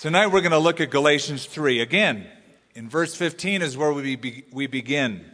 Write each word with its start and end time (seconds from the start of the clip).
Tonight 0.00 0.28
we're 0.28 0.40
going 0.40 0.52
to 0.52 0.58
look 0.58 0.80
at 0.80 0.88
Galatians 0.88 1.44
3. 1.44 1.80
Again, 1.80 2.26
in 2.74 2.88
verse 2.88 3.14
15 3.14 3.60
is 3.60 3.76
where 3.76 3.92
we, 3.92 4.16
be, 4.16 4.44
we 4.50 4.66
begin. 4.66 5.30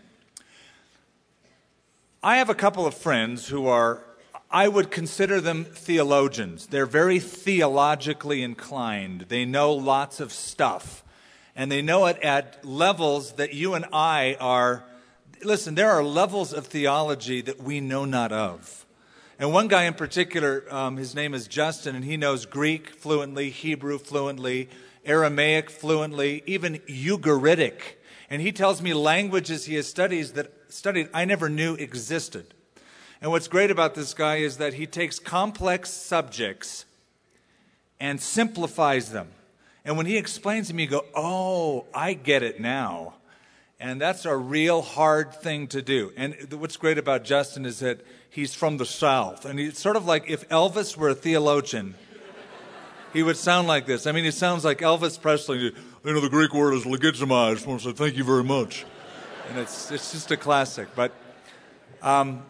I 2.20 2.38
have 2.38 2.50
a 2.50 2.54
couple 2.54 2.84
of 2.84 2.92
friends 2.92 3.46
who 3.46 3.68
are, 3.68 4.02
I 4.50 4.66
would 4.66 4.90
consider 4.90 5.40
them 5.40 5.64
theologians. 5.66 6.66
They're 6.66 6.84
very 6.84 7.20
theologically 7.20 8.42
inclined. 8.42 9.26
They 9.28 9.44
know 9.44 9.72
lots 9.72 10.18
of 10.18 10.32
stuff. 10.32 11.04
And 11.54 11.70
they 11.70 11.80
know 11.80 12.06
it 12.06 12.18
at 12.20 12.64
levels 12.64 13.34
that 13.34 13.54
you 13.54 13.74
and 13.74 13.86
I 13.92 14.36
are. 14.40 14.82
Listen, 15.44 15.76
there 15.76 15.92
are 15.92 16.02
levels 16.02 16.52
of 16.52 16.66
theology 16.66 17.40
that 17.40 17.62
we 17.62 17.80
know 17.80 18.04
not 18.04 18.32
of. 18.32 18.85
And 19.38 19.52
one 19.52 19.68
guy 19.68 19.84
in 19.84 19.92
particular, 19.92 20.64
um, 20.70 20.96
his 20.96 21.14
name 21.14 21.34
is 21.34 21.46
Justin, 21.46 21.94
and 21.94 22.04
he 22.04 22.16
knows 22.16 22.46
Greek 22.46 22.88
fluently, 22.88 23.50
Hebrew 23.50 23.98
fluently, 23.98 24.70
Aramaic 25.04 25.70
fluently, 25.70 26.42
even 26.46 26.78
Ugaritic. 26.88 27.96
And 28.30 28.40
he 28.40 28.50
tells 28.50 28.80
me 28.80 28.94
languages 28.94 29.66
he 29.66 29.74
has 29.74 29.86
studied 29.86 30.28
that 30.28 30.52
studied 30.68 31.10
I 31.12 31.26
never 31.26 31.50
knew 31.50 31.74
existed. 31.74 32.54
And 33.20 33.30
what's 33.30 33.46
great 33.46 33.70
about 33.70 33.94
this 33.94 34.14
guy 34.14 34.36
is 34.36 34.56
that 34.56 34.74
he 34.74 34.86
takes 34.86 35.18
complex 35.18 35.90
subjects 35.90 36.86
and 38.00 38.20
simplifies 38.20 39.12
them. 39.12 39.28
And 39.84 39.96
when 39.96 40.06
he 40.06 40.16
explains 40.16 40.68
them, 40.68 40.80
you 40.80 40.86
go, 40.86 41.04
"Oh, 41.14 41.86
I 41.94 42.14
get 42.14 42.42
it 42.42 42.58
now." 42.58 43.14
And 43.78 44.00
that's 44.00 44.24
a 44.24 44.36
real 44.36 44.82
hard 44.82 45.34
thing 45.34 45.68
to 45.68 45.82
do. 45.82 46.12
And 46.16 46.34
what's 46.54 46.78
great 46.78 46.98
about 46.98 47.24
Justin 47.24 47.66
is 47.66 47.80
that 47.80 48.00
he's 48.36 48.54
from 48.54 48.76
the 48.76 48.84
South. 48.84 49.46
And 49.46 49.58
he's 49.58 49.78
sort 49.78 49.96
of 49.96 50.04
like 50.04 50.28
if 50.28 50.46
Elvis 50.50 50.94
were 50.94 51.08
a 51.08 51.14
theologian, 51.14 51.94
he 53.14 53.22
would 53.22 53.38
sound 53.38 53.66
like 53.66 53.86
this. 53.86 54.06
I 54.06 54.12
mean, 54.12 54.24
he 54.24 54.30
sounds 54.30 54.62
like 54.62 54.80
Elvis 54.80 55.18
Presley. 55.18 55.58
You 55.58 55.72
know, 56.04 56.20
the 56.20 56.28
Greek 56.28 56.52
word 56.52 56.74
is 56.74 56.84
legitimize. 56.84 57.50
I 57.50 57.54
just 57.54 57.66
want 57.66 57.80
to 57.80 57.88
say 57.88 57.92
thank 57.94 58.14
you 58.14 58.24
very 58.24 58.44
much. 58.44 58.84
And 59.48 59.58
it's, 59.58 59.90
it's 59.90 60.12
just 60.12 60.30
a 60.30 60.36
classic. 60.36 60.88
But 60.94 61.12
um, 62.02 62.42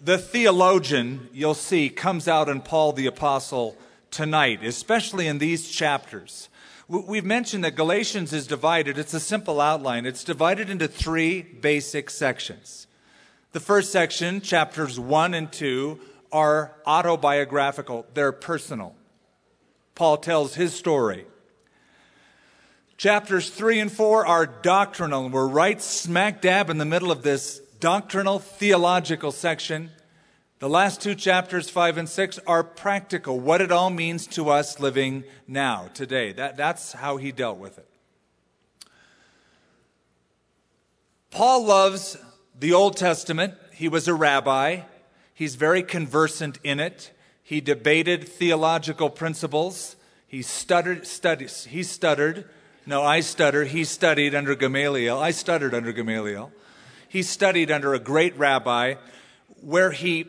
the 0.00 0.16
theologian, 0.16 1.28
you'll 1.34 1.52
see, 1.52 1.90
comes 1.90 2.26
out 2.26 2.48
in 2.48 2.62
Paul 2.62 2.94
the 2.94 3.06
Apostle 3.06 3.76
tonight, 4.10 4.64
especially 4.64 5.26
in 5.26 5.36
these 5.36 5.68
chapters. 5.68 6.48
We've 6.88 7.24
mentioned 7.24 7.64
that 7.64 7.76
Galatians 7.76 8.32
is 8.32 8.46
divided. 8.46 8.96
It's 8.96 9.12
a 9.12 9.20
simple 9.20 9.60
outline. 9.60 10.06
It's 10.06 10.24
divided 10.24 10.70
into 10.70 10.88
three 10.88 11.42
basic 11.42 12.08
sections. 12.08 12.86
The 13.54 13.60
first 13.60 13.92
section, 13.92 14.40
chapters 14.40 14.98
1 14.98 15.32
and 15.32 15.52
2, 15.52 16.00
are 16.32 16.74
autobiographical, 16.84 18.04
they're 18.12 18.32
personal. 18.32 18.96
Paul 19.94 20.16
tells 20.16 20.56
his 20.56 20.74
story. 20.74 21.24
Chapters 22.96 23.50
3 23.50 23.78
and 23.78 23.92
4 23.92 24.26
are 24.26 24.46
doctrinal, 24.46 25.28
we're 25.28 25.46
right 25.46 25.80
smack 25.80 26.42
dab 26.42 26.68
in 26.68 26.78
the 26.78 26.84
middle 26.84 27.12
of 27.12 27.22
this 27.22 27.60
doctrinal 27.78 28.40
theological 28.40 29.30
section. 29.30 29.92
The 30.58 30.68
last 30.68 31.00
two 31.00 31.14
chapters, 31.14 31.70
5 31.70 31.98
and 31.98 32.08
6, 32.08 32.40
are 32.48 32.64
practical, 32.64 33.38
what 33.38 33.60
it 33.60 33.70
all 33.70 33.90
means 33.90 34.26
to 34.28 34.50
us 34.50 34.80
living 34.80 35.22
now, 35.46 35.90
today. 35.94 36.32
That, 36.32 36.56
that's 36.56 36.94
how 36.94 37.18
he 37.18 37.30
dealt 37.30 37.58
with 37.58 37.78
it. 37.78 37.88
Paul 41.30 41.64
loves 41.66 42.16
the 42.64 42.72
Old 42.72 42.96
Testament. 42.96 43.52
He 43.72 43.90
was 43.90 44.08
a 44.08 44.14
rabbi, 44.14 44.80
he's 45.34 45.54
very 45.54 45.82
conversant 45.82 46.58
in 46.64 46.80
it. 46.80 47.10
He 47.42 47.60
debated 47.60 48.26
theological 48.26 49.10
principles. 49.10 49.96
He 50.26 50.40
stuttered, 50.40 51.06
studies, 51.06 51.66
he 51.66 51.82
stuttered. 51.82 52.48
No, 52.86 53.02
I 53.02 53.20
stutter. 53.20 53.64
He 53.64 53.84
studied 53.84 54.34
under 54.34 54.54
Gamaliel. 54.54 55.18
I 55.18 55.30
stuttered 55.30 55.74
under 55.74 55.92
Gamaliel. 55.92 56.52
He 57.06 57.22
studied 57.22 57.70
under 57.70 57.92
a 57.92 57.98
great 57.98 58.34
rabbi 58.38 58.94
where 59.60 59.90
he 59.90 60.24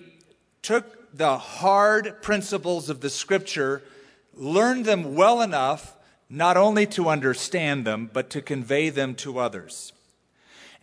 took 0.62 1.16
the 1.16 1.38
hard 1.38 2.22
principles 2.22 2.90
of 2.90 3.00
the 3.00 3.10
scripture, 3.10 3.82
learned 4.34 4.84
them 4.84 5.16
well 5.16 5.42
enough 5.42 5.96
not 6.30 6.58
only 6.58 6.86
to 6.88 7.08
understand 7.08 7.88
them, 7.88 8.10
but 8.12 8.30
to 8.32 8.42
convey 8.42 8.90
them 8.90 9.16
to 9.16 9.40
others. 9.40 9.94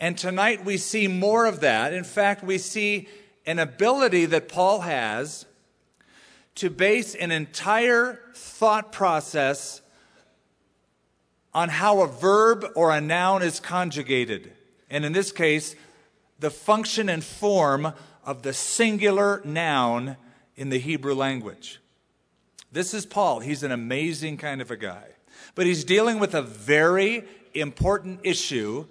And 0.02 0.18
tonight 0.18 0.64
we 0.64 0.78
see 0.78 1.06
more 1.06 1.46
of 1.46 1.60
that. 1.60 1.92
In 1.92 2.02
fact, 2.02 2.42
we 2.42 2.58
see 2.58 3.06
an 3.46 3.60
ability 3.60 4.24
that 4.26 4.48
Paul 4.48 4.80
has 4.80 5.46
to 6.56 6.70
base 6.70 7.14
an 7.14 7.30
entire 7.30 8.18
thought 8.34 8.90
process 8.90 9.80
on 11.54 11.68
how 11.68 12.00
a 12.00 12.08
verb 12.08 12.66
or 12.74 12.90
a 12.90 13.00
noun 13.00 13.44
is 13.44 13.60
conjugated. 13.60 14.50
And 14.90 15.04
in 15.04 15.12
this 15.12 15.30
case, 15.30 15.76
the 16.40 16.50
function 16.50 17.08
and 17.08 17.22
form 17.22 17.92
of 18.24 18.42
the 18.42 18.52
singular 18.52 19.40
noun 19.44 20.16
in 20.56 20.70
the 20.70 20.78
Hebrew 20.78 21.14
language. 21.14 21.80
This 22.72 22.92
is 22.92 23.06
Paul. 23.06 23.38
He's 23.38 23.62
an 23.62 23.70
amazing 23.70 24.38
kind 24.38 24.60
of 24.60 24.72
a 24.72 24.76
guy. 24.76 25.10
But 25.54 25.66
he's 25.66 25.84
dealing 25.84 26.18
with 26.18 26.34
a 26.34 26.42
very 26.42 27.22
important 27.54 28.18
issue, 28.24 28.86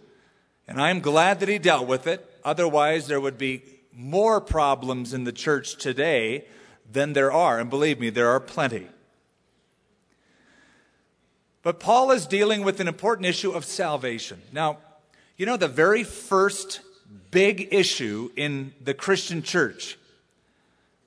and 0.72 0.82
I'm 0.82 1.02
glad 1.02 1.40
that 1.42 1.50
he 1.50 1.60
dealt 1.60 1.88
with 1.88 2.08
it. 2.08 2.26
Otherwise, 2.44 3.08
there 3.08 3.20
would 3.20 3.38
be 3.38 3.64
more 3.94 4.40
problems 4.40 5.14
in 5.14 5.26
the 5.26 5.32
church 5.32 5.76
today 5.76 6.46
than 6.90 7.14
there 7.14 7.32
are. 7.32 7.60
And 7.60 7.70
believe 7.70 8.00
me, 8.00 8.10
there 8.10 8.30
are 8.30 8.40
plenty. 8.40 8.88
But 11.62 11.80
Paul 11.80 12.12
is 12.12 12.26
dealing 12.26 12.64
with 12.64 12.80
an 12.80 12.88
important 12.88 13.28
issue 13.28 13.52
of 13.52 13.66
salvation. 13.66 14.42
Now, 14.52 14.78
you 15.38 15.46
know, 15.46 15.58
the 15.58 15.68
very 15.68 16.04
first 16.04 16.82
big 17.30 17.68
issue 17.72 18.32
in 18.36 18.74
the 18.82 18.94
Christian 18.94 19.42
church. 19.42 19.98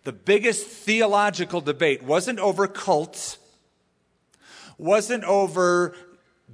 The 0.05 0.13
biggest 0.13 0.67
theological 0.67 1.63
debate 1.63 2.03
wasn't 2.03 2.39
over 2.39 2.67
cults, 2.67 3.39
wasn't 4.77 5.25
over 5.25 5.95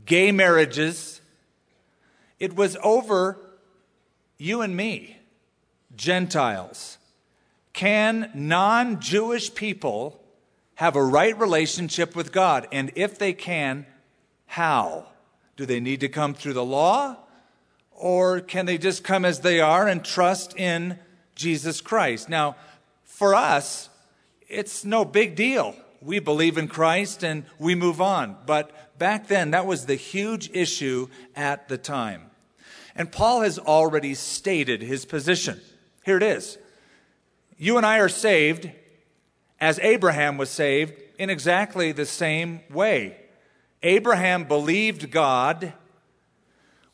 gay 0.06 0.31
marriages, 0.31 1.20
it 2.41 2.56
was 2.56 2.77
over 2.83 3.39
you 4.39 4.62
and 4.62 4.75
me, 4.75 5.19
Gentiles. 5.95 6.97
Can 7.73 8.31
non 8.34 9.01
Jewish 9.01 9.55
people 9.55 10.21
have 10.77 10.97
a 10.97 11.05
right 11.05 11.39
relationship 11.39 12.17
with 12.17 12.33
God? 12.33 12.67
And 12.73 12.91
if 12.97 13.19
they 13.19 13.34
can, 13.34 13.87
how? 14.47 15.06
Do 15.56 15.67
they 15.67 15.78
need 15.78 16.01
to 16.01 16.09
come 16.09 16.34
through 16.34 16.55
the 16.55 16.65
law? 16.65 17.17
Or 17.93 18.41
can 18.41 18.65
they 18.65 18.78
just 18.78 19.05
come 19.05 19.27
as 19.27 19.41
they 19.41 19.61
are 19.61 19.87
and 19.87 20.03
trust 20.03 20.59
in 20.59 20.99
Jesus 21.34 21.83
Christ? 21.83 22.31
Now, 22.31 22.57
for 23.05 23.34
us, 23.34 23.91
it's 24.49 24.84
no 24.87 25.05
big 25.05 25.37
deal. 25.37 25.77
We 26.01 26.19
believe 26.19 26.57
in 26.57 26.67
Christ 26.67 27.22
and 27.22 27.45
we 27.59 27.75
move 27.75 28.01
on. 28.01 28.37
But 28.47 28.99
back 28.99 29.27
then, 29.27 29.51
that 29.51 29.67
was 29.67 29.84
the 29.84 29.97
huge 29.97 30.51
issue 30.55 31.09
at 31.37 31.69
the 31.69 31.77
time. 31.77 32.30
And 32.95 33.11
Paul 33.11 33.43
has 33.43 33.59
already 33.59 34.15
stated 34.15 34.83
his 34.83 35.05
position. 35.05 35.61
Here 36.05 36.17
it 36.17 36.23
is. 36.23 36.59
You 37.56 37.77
and 37.77 37.87
I 37.87 37.99
are 37.99 38.09
saved 38.09 38.71
as 39.61 39.78
Abraham 39.81 40.39
was 40.39 40.51
saved 40.51 40.95
in 41.19 41.31
exactly 41.31 41.93
the 41.93 42.06
same 42.06 42.61
way. 42.71 43.17
Abraham 43.83 44.45
believed 44.45 45.11
God 45.11 45.73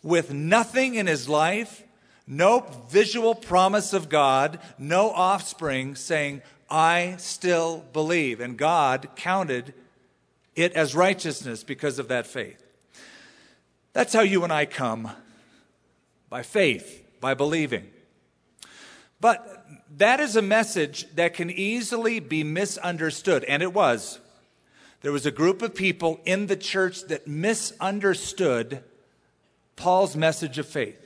with 0.02 0.32
nothing 0.32 0.94
in 0.94 1.06
his 1.06 1.28
life, 1.28 1.84
no 2.26 2.60
visual 2.88 3.34
promise 3.34 3.92
of 3.92 4.08
God, 4.08 4.58
no 4.78 5.10
offspring, 5.10 5.94
saying, 5.94 6.42
I 6.68 7.14
still 7.18 7.84
believe. 7.92 8.40
And 8.40 8.56
God 8.56 9.08
counted 9.16 9.74
it 10.54 10.72
as 10.72 10.94
righteousness 10.94 11.62
because 11.62 11.98
of 11.98 12.08
that 12.08 12.26
faith. 12.26 12.62
That's 13.92 14.12
how 14.12 14.22
you 14.22 14.42
and 14.44 14.52
I 14.52 14.66
come 14.66 15.10
by 16.28 16.42
faith, 16.42 17.04
by 17.20 17.34
believing. 17.34 17.88
But 19.20 19.66
that 19.96 20.20
is 20.20 20.36
a 20.36 20.42
message 20.42 21.06
that 21.14 21.34
can 21.34 21.50
easily 21.50 22.20
be 22.20 22.44
misunderstood, 22.44 23.44
and 23.44 23.62
it 23.62 23.72
was. 23.72 24.20
There 25.02 25.12
was 25.12 25.26
a 25.26 25.30
group 25.30 25.62
of 25.62 25.74
people 25.74 26.20
in 26.24 26.46
the 26.46 26.56
church 26.56 27.02
that 27.08 27.26
misunderstood 27.26 28.82
Paul's 29.76 30.16
message 30.16 30.58
of 30.58 30.66
faith. 30.66 31.00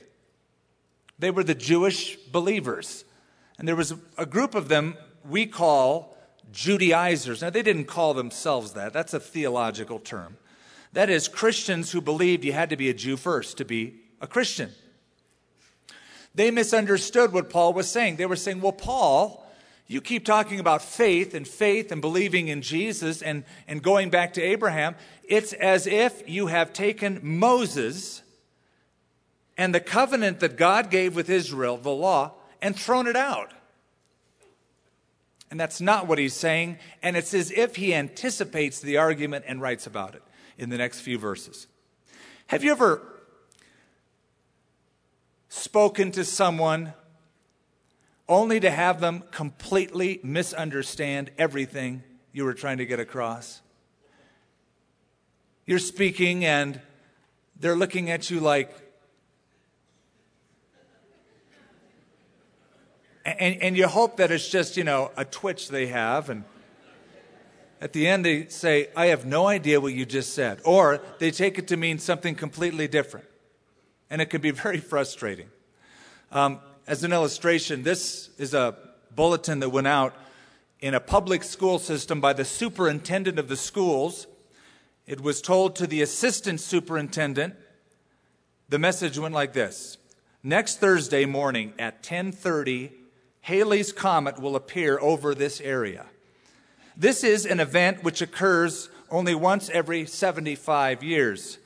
They 1.19 1.29
were 1.29 1.43
the 1.43 1.55
Jewish 1.55 2.15
believers. 2.15 3.05
And 3.59 3.67
there 3.67 3.75
was 3.75 3.93
a 4.17 4.25
group 4.25 4.55
of 4.55 4.69
them 4.69 4.97
we 5.29 5.45
call 5.45 6.17
Judaizers. 6.51 7.41
Now, 7.41 7.51
they 7.51 7.61
didn't 7.61 7.85
call 7.85 8.13
themselves 8.13 8.73
that, 8.73 8.91
that's 8.91 9.13
a 9.13 9.19
theological 9.19 9.99
term. 9.99 10.37
That 10.93 11.09
is, 11.09 11.27
Christians 11.27 11.91
who 11.91 12.01
believed 12.01 12.43
you 12.43 12.53
had 12.53 12.71
to 12.71 12.75
be 12.75 12.89
a 12.89 12.93
Jew 12.93 13.17
first 13.17 13.57
to 13.57 13.65
be 13.65 14.01
a 14.19 14.27
Christian. 14.27 14.71
They 16.33 16.51
misunderstood 16.51 17.33
what 17.33 17.49
Paul 17.49 17.73
was 17.73 17.89
saying. 17.89 18.15
They 18.15 18.25
were 18.25 18.35
saying, 18.35 18.61
well, 18.61 18.71
Paul, 18.71 19.45
you 19.87 19.99
keep 19.99 20.23
talking 20.23 20.59
about 20.59 20.81
faith 20.81 21.33
and 21.33 21.45
faith 21.45 21.91
and 21.91 22.01
believing 22.01 22.47
in 22.47 22.61
Jesus 22.61 23.21
and, 23.21 23.43
and 23.67 23.83
going 23.83 24.09
back 24.09 24.33
to 24.33 24.41
Abraham. 24.41 24.95
It's 25.23 25.51
as 25.53 25.87
if 25.87 26.27
you 26.29 26.47
have 26.47 26.71
taken 26.71 27.19
Moses 27.21 28.23
and 29.57 29.75
the 29.75 29.81
covenant 29.81 30.39
that 30.39 30.55
God 30.55 30.89
gave 30.89 31.15
with 31.15 31.29
Israel, 31.29 31.75
the 31.77 31.89
law, 31.89 32.33
and 32.61 32.75
thrown 32.75 33.07
it 33.07 33.17
out. 33.17 33.51
And 35.49 35.59
that's 35.59 35.81
not 35.81 36.07
what 36.07 36.17
he's 36.17 36.33
saying. 36.33 36.79
And 37.03 37.17
it's 37.17 37.33
as 37.33 37.51
if 37.51 37.75
he 37.75 37.93
anticipates 37.93 38.79
the 38.79 38.97
argument 38.97 39.43
and 39.45 39.61
writes 39.61 39.85
about 39.85 40.15
it 40.15 40.23
in 40.57 40.69
the 40.69 40.77
next 40.77 41.01
few 41.01 41.17
verses. 41.17 41.67
Have 42.47 42.63
you 42.63 42.71
ever 42.71 43.01
spoken 45.51 46.11
to 46.11 46.23
someone 46.23 46.93
only 48.29 48.57
to 48.57 48.71
have 48.71 49.01
them 49.01 49.21
completely 49.31 50.17
misunderstand 50.23 51.29
everything 51.37 52.01
you 52.31 52.45
were 52.45 52.53
trying 52.53 52.77
to 52.77 52.85
get 52.85 53.01
across. 53.01 53.61
You're 55.65 55.79
speaking 55.79 56.45
and 56.45 56.79
they're 57.59 57.75
looking 57.75 58.09
at 58.09 58.29
you 58.29 58.39
like, 58.39 58.73
and, 63.25 63.61
and 63.61 63.77
you 63.77 63.87
hope 63.87 64.17
that 64.17 64.31
it's 64.31 64.47
just, 64.47 64.77
you 64.77 64.85
know, 64.85 65.11
a 65.17 65.25
twitch 65.25 65.67
they 65.67 65.87
have. 65.87 66.29
And 66.29 66.45
at 67.81 67.91
the 67.91 68.07
end, 68.07 68.23
they 68.23 68.47
say, 68.47 68.87
I 68.95 69.07
have 69.07 69.25
no 69.25 69.47
idea 69.47 69.81
what 69.81 69.93
you 69.93 70.05
just 70.05 70.33
said. 70.33 70.61
Or 70.63 71.01
they 71.19 71.29
take 71.29 71.59
it 71.59 71.67
to 71.67 71.75
mean 71.75 71.99
something 71.99 72.35
completely 72.35 72.87
different. 72.87 73.25
And 74.11 74.21
it 74.21 74.27
can 74.27 74.41
be 74.41 74.51
very 74.51 74.79
frustrating. 74.91 75.49
Um, 76.31 76.59
as 76.85 77.03
an 77.03 77.13
illustration, 77.13 77.81
this 77.81 78.29
is 78.37 78.53
a 78.53 78.75
bulletin 79.15 79.59
that 79.61 79.69
went 79.69 79.87
out 79.87 80.13
in 80.81 80.93
a 80.93 80.99
public 80.99 81.43
school 81.43 81.79
system 81.79 82.21
by 82.21 82.33
the 82.33 82.45
superintendent 82.45 83.39
of 83.39 83.47
the 83.47 83.55
schools. 83.55 84.27
It 85.07 85.21
was 85.21 85.41
told 85.41 85.75
to 85.77 85.87
the 85.87 86.01
assistant 86.01 86.59
superintendent. 86.59 87.55
The 88.69 88.79
message 88.79 89.17
went 89.17 89.33
like 89.33 89.53
this. 89.53 89.97
Next 90.43 90.79
Thursday 90.79 91.25
morning 91.25 91.73
at 91.77 92.03
10:30, 92.03 92.91
Halley's 93.41 93.91
comet 93.91 94.39
will 94.39 94.55
appear 94.55 94.99
over 94.99 95.33
this 95.33 95.61
area. 95.61 96.05
This 96.97 97.23
is 97.23 97.45
an 97.45 97.59
event 97.59 98.03
which 98.03 98.21
occurs 98.21 98.89
only 99.09 99.35
once 99.35 99.69
every 99.69 100.05
75 100.05 101.03
years. 101.03 101.57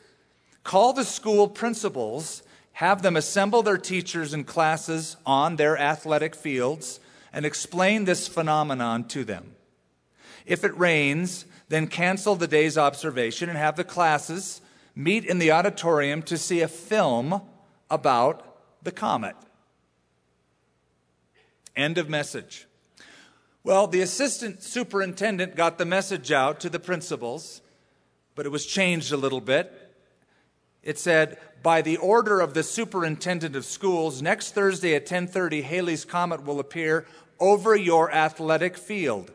Call 0.66 0.94
the 0.94 1.06
school 1.06 1.48
principals 1.48 2.42
have 2.74 3.04
them 3.04 3.16
assemble 3.16 3.62
their 3.62 3.78
teachers 3.78 4.34
and 4.34 4.48
classes 4.48 5.16
on 5.24 5.58
their 5.58 5.78
athletic 5.78 6.36
fields 6.36 7.00
and 7.32 7.46
explain 7.46 8.06
this 8.06 8.28
phenomenon 8.28 9.08
to 9.10 9.24
them. 9.24 9.56
If 10.44 10.64
it 10.64 10.76
rains, 10.76 11.46
then 11.70 11.86
cancel 11.86 12.36
the 12.36 12.48
day's 12.48 12.80
observation 12.80 13.48
and 13.48 13.60
have 13.60 13.76
the 13.76 13.84
classes 13.84 14.60
meet 14.96 15.24
in 15.24 15.38
the 15.38 15.52
auditorium 15.52 16.24
to 16.24 16.38
see 16.38 16.62
a 16.62 16.68
film 16.68 17.44
about 17.92 18.58
the 18.82 18.92
comet. 18.92 19.36
End 21.76 22.00
of 22.00 22.10
message. 22.10 22.66
Well, 23.64 23.86
the 23.86 24.02
assistant 24.02 24.64
superintendent 24.64 25.56
got 25.56 25.78
the 25.78 25.86
message 25.86 26.32
out 26.32 26.60
to 26.62 26.70
the 26.70 26.80
principals, 26.80 27.62
but 28.34 28.48
it 28.48 28.50
was 28.50 28.66
changed 28.66 29.12
a 29.12 29.18
little 29.18 29.42
bit. 29.42 29.85
It 30.86 31.00
said, 31.00 31.38
by 31.64 31.82
the 31.82 31.98
order 31.98 32.40
of 32.40 32.54
the 32.54 32.62
superintendent 32.64 33.56
of 33.56 33.66
schools, 33.66 34.22
next 34.22 34.54
Thursday 34.54 34.94
at 34.94 35.08
10:30 35.08 35.64
Halley's 35.64 36.06
comet 36.06 36.46
will 36.46 36.60
appear 36.60 37.08
over 37.40 37.76
your 37.76 38.12
athletic 38.12 38.78
field. 38.78 39.32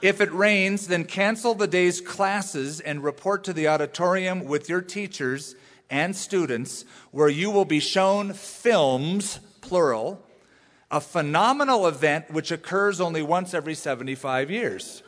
If 0.00 0.22
it 0.22 0.32
rains, 0.32 0.86
then 0.86 1.04
cancel 1.04 1.54
the 1.54 1.66
day's 1.66 2.00
classes 2.00 2.80
and 2.80 3.04
report 3.04 3.44
to 3.44 3.52
the 3.52 3.68
auditorium 3.68 4.46
with 4.46 4.70
your 4.70 4.80
teachers 4.80 5.54
and 5.90 6.16
students 6.16 6.86
where 7.10 7.28
you 7.28 7.50
will 7.50 7.66
be 7.66 7.80
shown 7.80 8.32
films, 8.32 9.40
plural, 9.60 10.24
a 10.90 11.02
phenomenal 11.02 11.86
event 11.86 12.30
which 12.30 12.50
occurs 12.50 12.98
only 12.98 13.22
once 13.22 13.52
every 13.52 13.74
75 13.74 14.50
years. 14.50 15.02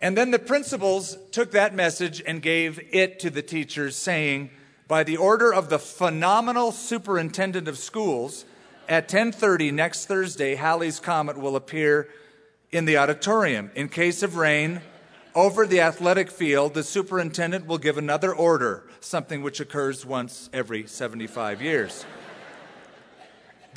And 0.00 0.16
then 0.16 0.30
the 0.30 0.38
principals 0.38 1.16
took 1.32 1.52
that 1.52 1.74
message 1.74 2.22
and 2.26 2.42
gave 2.42 2.80
it 2.92 3.18
to 3.20 3.30
the 3.30 3.42
teachers, 3.42 3.96
saying, 3.96 4.50
by 4.88 5.02
the 5.02 5.16
order 5.16 5.52
of 5.52 5.68
the 5.68 5.78
phenomenal 5.78 6.70
superintendent 6.70 7.66
of 7.66 7.78
schools, 7.78 8.44
at 8.88 9.08
10:30 9.08 9.72
next 9.72 10.06
Thursday, 10.06 10.54
Halley's 10.54 11.00
comet 11.00 11.36
will 11.36 11.56
appear 11.56 12.08
in 12.70 12.84
the 12.84 12.96
auditorium. 12.98 13.70
In 13.74 13.88
case 13.88 14.22
of 14.22 14.36
rain, 14.36 14.80
over 15.34 15.66
the 15.66 15.80
athletic 15.80 16.30
field, 16.30 16.74
the 16.74 16.82
superintendent 16.82 17.66
will 17.66 17.78
give 17.78 17.98
another 17.98 18.32
order, 18.34 18.84
something 19.00 19.42
which 19.42 19.60
occurs 19.60 20.06
once 20.06 20.48
every 20.52 20.86
75 20.86 21.60
years. 21.60 22.06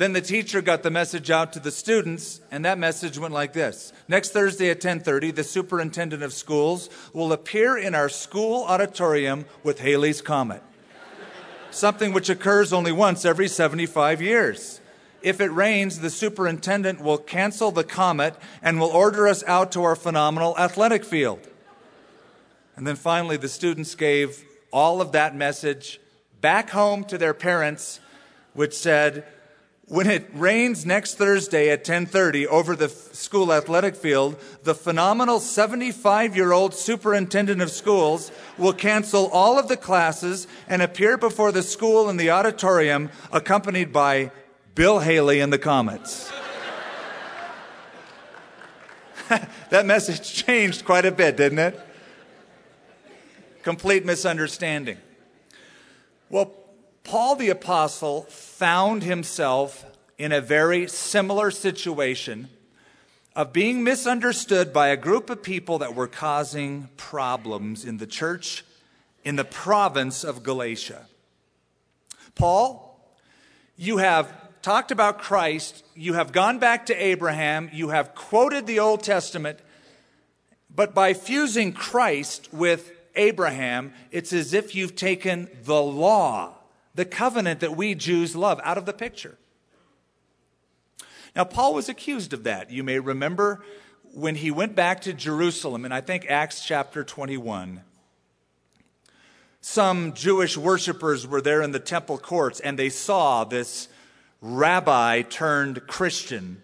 Then 0.00 0.14
the 0.14 0.22
teacher 0.22 0.62
got 0.62 0.82
the 0.82 0.90
message 0.90 1.30
out 1.30 1.52
to 1.52 1.60
the 1.60 1.70
students, 1.70 2.40
and 2.50 2.64
that 2.64 2.78
message 2.78 3.18
went 3.18 3.34
like 3.34 3.52
this. 3.52 3.92
Next 4.08 4.30
Thursday 4.30 4.70
at 4.70 4.80
10:30, 4.80 5.30
the 5.30 5.44
superintendent 5.44 6.22
of 6.22 6.32
schools 6.32 6.88
will 7.12 7.34
appear 7.34 7.76
in 7.76 7.94
our 7.94 8.08
school 8.08 8.64
auditorium 8.64 9.44
with 9.62 9.80
Halley's 9.80 10.22
comet. 10.22 10.62
Something 11.70 12.14
which 12.14 12.30
occurs 12.30 12.72
only 12.72 12.92
once 12.92 13.26
every 13.26 13.46
75 13.46 14.22
years. 14.22 14.80
If 15.20 15.38
it 15.38 15.52
rains, 15.52 15.98
the 15.98 16.08
superintendent 16.08 17.02
will 17.02 17.18
cancel 17.18 17.70
the 17.70 17.84
comet 17.84 18.36
and 18.62 18.80
will 18.80 18.88
order 18.88 19.28
us 19.28 19.44
out 19.46 19.70
to 19.72 19.84
our 19.84 19.96
phenomenal 19.96 20.56
athletic 20.58 21.04
field. 21.04 21.46
And 22.74 22.86
then 22.86 22.96
finally, 22.96 23.36
the 23.36 23.50
students 23.50 23.94
gave 23.94 24.44
all 24.72 25.02
of 25.02 25.12
that 25.12 25.36
message 25.36 26.00
back 26.40 26.70
home 26.70 27.04
to 27.04 27.18
their 27.18 27.34
parents, 27.34 28.00
which 28.54 28.72
said, 28.72 29.26
when 29.90 30.08
it 30.08 30.24
rains 30.34 30.86
next 30.86 31.16
Thursday 31.16 31.68
at 31.68 31.82
10:30 31.82 32.46
over 32.46 32.76
the 32.76 32.88
school 32.88 33.52
athletic 33.52 33.96
field, 33.96 34.36
the 34.62 34.72
phenomenal 34.72 35.40
75-year-old 35.40 36.74
superintendent 36.74 37.60
of 37.60 37.72
schools 37.72 38.30
will 38.56 38.72
cancel 38.72 39.26
all 39.32 39.58
of 39.58 39.66
the 39.66 39.76
classes 39.76 40.46
and 40.68 40.80
appear 40.80 41.18
before 41.18 41.50
the 41.50 41.64
school 41.64 42.08
in 42.08 42.18
the 42.18 42.30
auditorium 42.30 43.10
accompanied 43.32 43.92
by 43.92 44.30
Bill 44.76 45.00
Haley 45.00 45.40
and 45.40 45.52
the 45.52 45.58
Comets. 45.58 46.30
that 49.70 49.86
message 49.86 50.32
changed 50.32 50.84
quite 50.84 51.04
a 51.04 51.10
bit, 51.10 51.36
didn't 51.36 51.58
it? 51.58 51.80
Complete 53.64 54.04
misunderstanding. 54.04 54.98
Well, 56.28 56.54
Paul 57.02 57.34
the 57.34 57.48
Apostle 57.48 58.22
found 58.22 59.02
himself 59.02 59.84
in 60.20 60.32
a 60.32 60.40
very 60.42 60.86
similar 60.86 61.50
situation 61.50 62.46
of 63.34 63.54
being 63.54 63.82
misunderstood 63.82 64.70
by 64.70 64.88
a 64.88 64.96
group 64.96 65.30
of 65.30 65.42
people 65.42 65.78
that 65.78 65.94
were 65.94 66.06
causing 66.06 66.90
problems 66.98 67.86
in 67.86 67.96
the 67.96 68.06
church 68.06 68.62
in 69.24 69.36
the 69.36 69.46
province 69.46 70.22
of 70.22 70.42
Galatia. 70.42 71.06
Paul, 72.34 73.02
you 73.78 73.96
have 73.96 74.30
talked 74.60 74.90
about 74.90 75.20
Christ, 75.20 75.82
you 75.94 76.12
have 76.12 76.32
gone 76.32 76.58
back 76.58 76.84
to 76.86 76.94
Abraham, 77.02 77.70
you 77.72 77.88
have 77.88 78.14
quoted 78.14 78.66
the 78.66 78.78
Old 78.78 79.02
Testament, 79.02 79.58
but 80.68 80.92
by 80.92 81.14
fusing 81.14 81.72
Christ 81.72 82.52
with 82.52 82.92
Abraham, 83.16 83.94
it's 84.10 84.34
as 84.34 84.52
if 84.52 84.74
you've 84.74 84.96
taken 84.96 85.48
the 85.64 85.80
law 85.80 86.58
the 86.94 87.06
covenant 87.06 87.60
that 87.60 87.74
we 87.74 87.94
Jews 87.94 88.36
love 88.36 88.60
out 88.64 88.76
of 88.76 88.84
the 88.84 88.92
picture. 88.92 89.38
Now, 91.34 91.44
Paul 91.44 91.74
was 91.74 91.88
accused 91.88 92.32
of 92.32 92.44
that. 92.44 92.70
You 92.70 92.82
may 92.82 92.98
remember 92.98 93.62
when 94.12 94.34
he 94.34 94.50
went 94.50 94.74
back 94.74 95.02
to 95.02 95.12
Jerusalem, 95.12 95.84
and 95.84 95.94
I 95.94 96.00
think 96.00 96.26
Acts 96.28 96.64
chapter 96.64 97.04
21. 97.04 97.82
Some 99.60 100.14
Jewish 100.14 100.56
worshippers 100.56 101.26
were 101.26 101.40
there 101.40 101.62
in 101.62 101.72
the 101.72 101.78
temple 101.78 102.18
courts, 102.18 102.60
and 102.60 102.78
they 102.78 102.88
saw 102.88 103.44
this 103.44 103.88
rabbi 104.40 105.22
turned 105.22 105.86
Christian. 105.86 106.62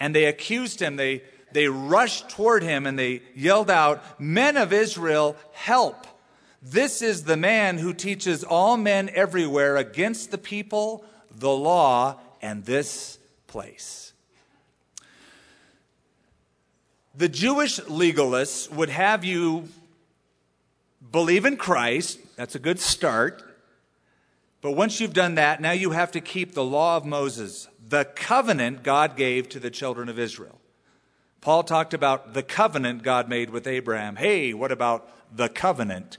And 0.00 0.14
they 0.14 0.24
accused 0.24 0.80
him. 0.82 0.96
They, 0.96 1.22
they 1.52 1.68
rushed 1.68 2.28
toward 2.28 2.62
him 2.62 2.86
and 2.86 2.98
they 2.98 3.22
yelled 3.34 3.70
out, 3.70 4.20
Men 4.20 4.56
of 4.56 4.72
Israel, 4.72 5.36
help! 5.52 6.06
This 6.60 7.02
is 7.02 7.24
the 7.24 7.36
man 7.36 7.78
who 7.78 7.92
teaches 7.92 8.44
all 8.44 8.76
men 8.76 9.10
everywhere 9.14 9.76
against 9.76 10.30
the 10.30 10.38
people, 10.38 11.04
the 11.30 11.50
law, 11.50 12.20
and 12.40 12.64
this 12.64 13.18
place. 13.52 14.14
The 17.14 17.28
Jewish 17.28 17.78
legalists 17.80 18.72
would 18.72 18.88
have 18.88 19.24
you 19.24 19.68
believe 21.10 21.44
in 21.44 21.58
Christ, 21.58 22.18
that's 22.36 22.54
a 22.54 22.58
good 22.58 22.80
start, 22.80 23.42
But 24.62 24.72
once 24.72 25.00
you've 25.00 25.12
done 25.12 25.34
that, 25.34 25.60
now 25.60 25.72
you 25.72 25.90
have 25.90 26.12
to 26.12 26.20
keep 26.20 26.54
the 26.54 26.64
law 26.64 26.96
of 26.96 27.04
Moses, 27.04 27.68
the 27.86 28.04
covenant 28.04 28.84
God 28.84 29.16
gave 29.16 29.48
to 29.50 29.60
the 29.60 29.70
children 29.70 30.08
of 30.08 30.18
Israel. 30.18 30.60
Paul 31.40 31.64
talked 31.64 31.92
about 31.92 32.32
the 32.32 32.44
covenant 32.44 33.02
God 33.02 33.28
made 33.28 33.50
with 33.50 33.66
Abraham. 33.66 34.14
Hey, 34.14 34.54
what 34.54 34.70
about 34.70 35.10
the 35.36 35.48
covenant? 35.48 36.18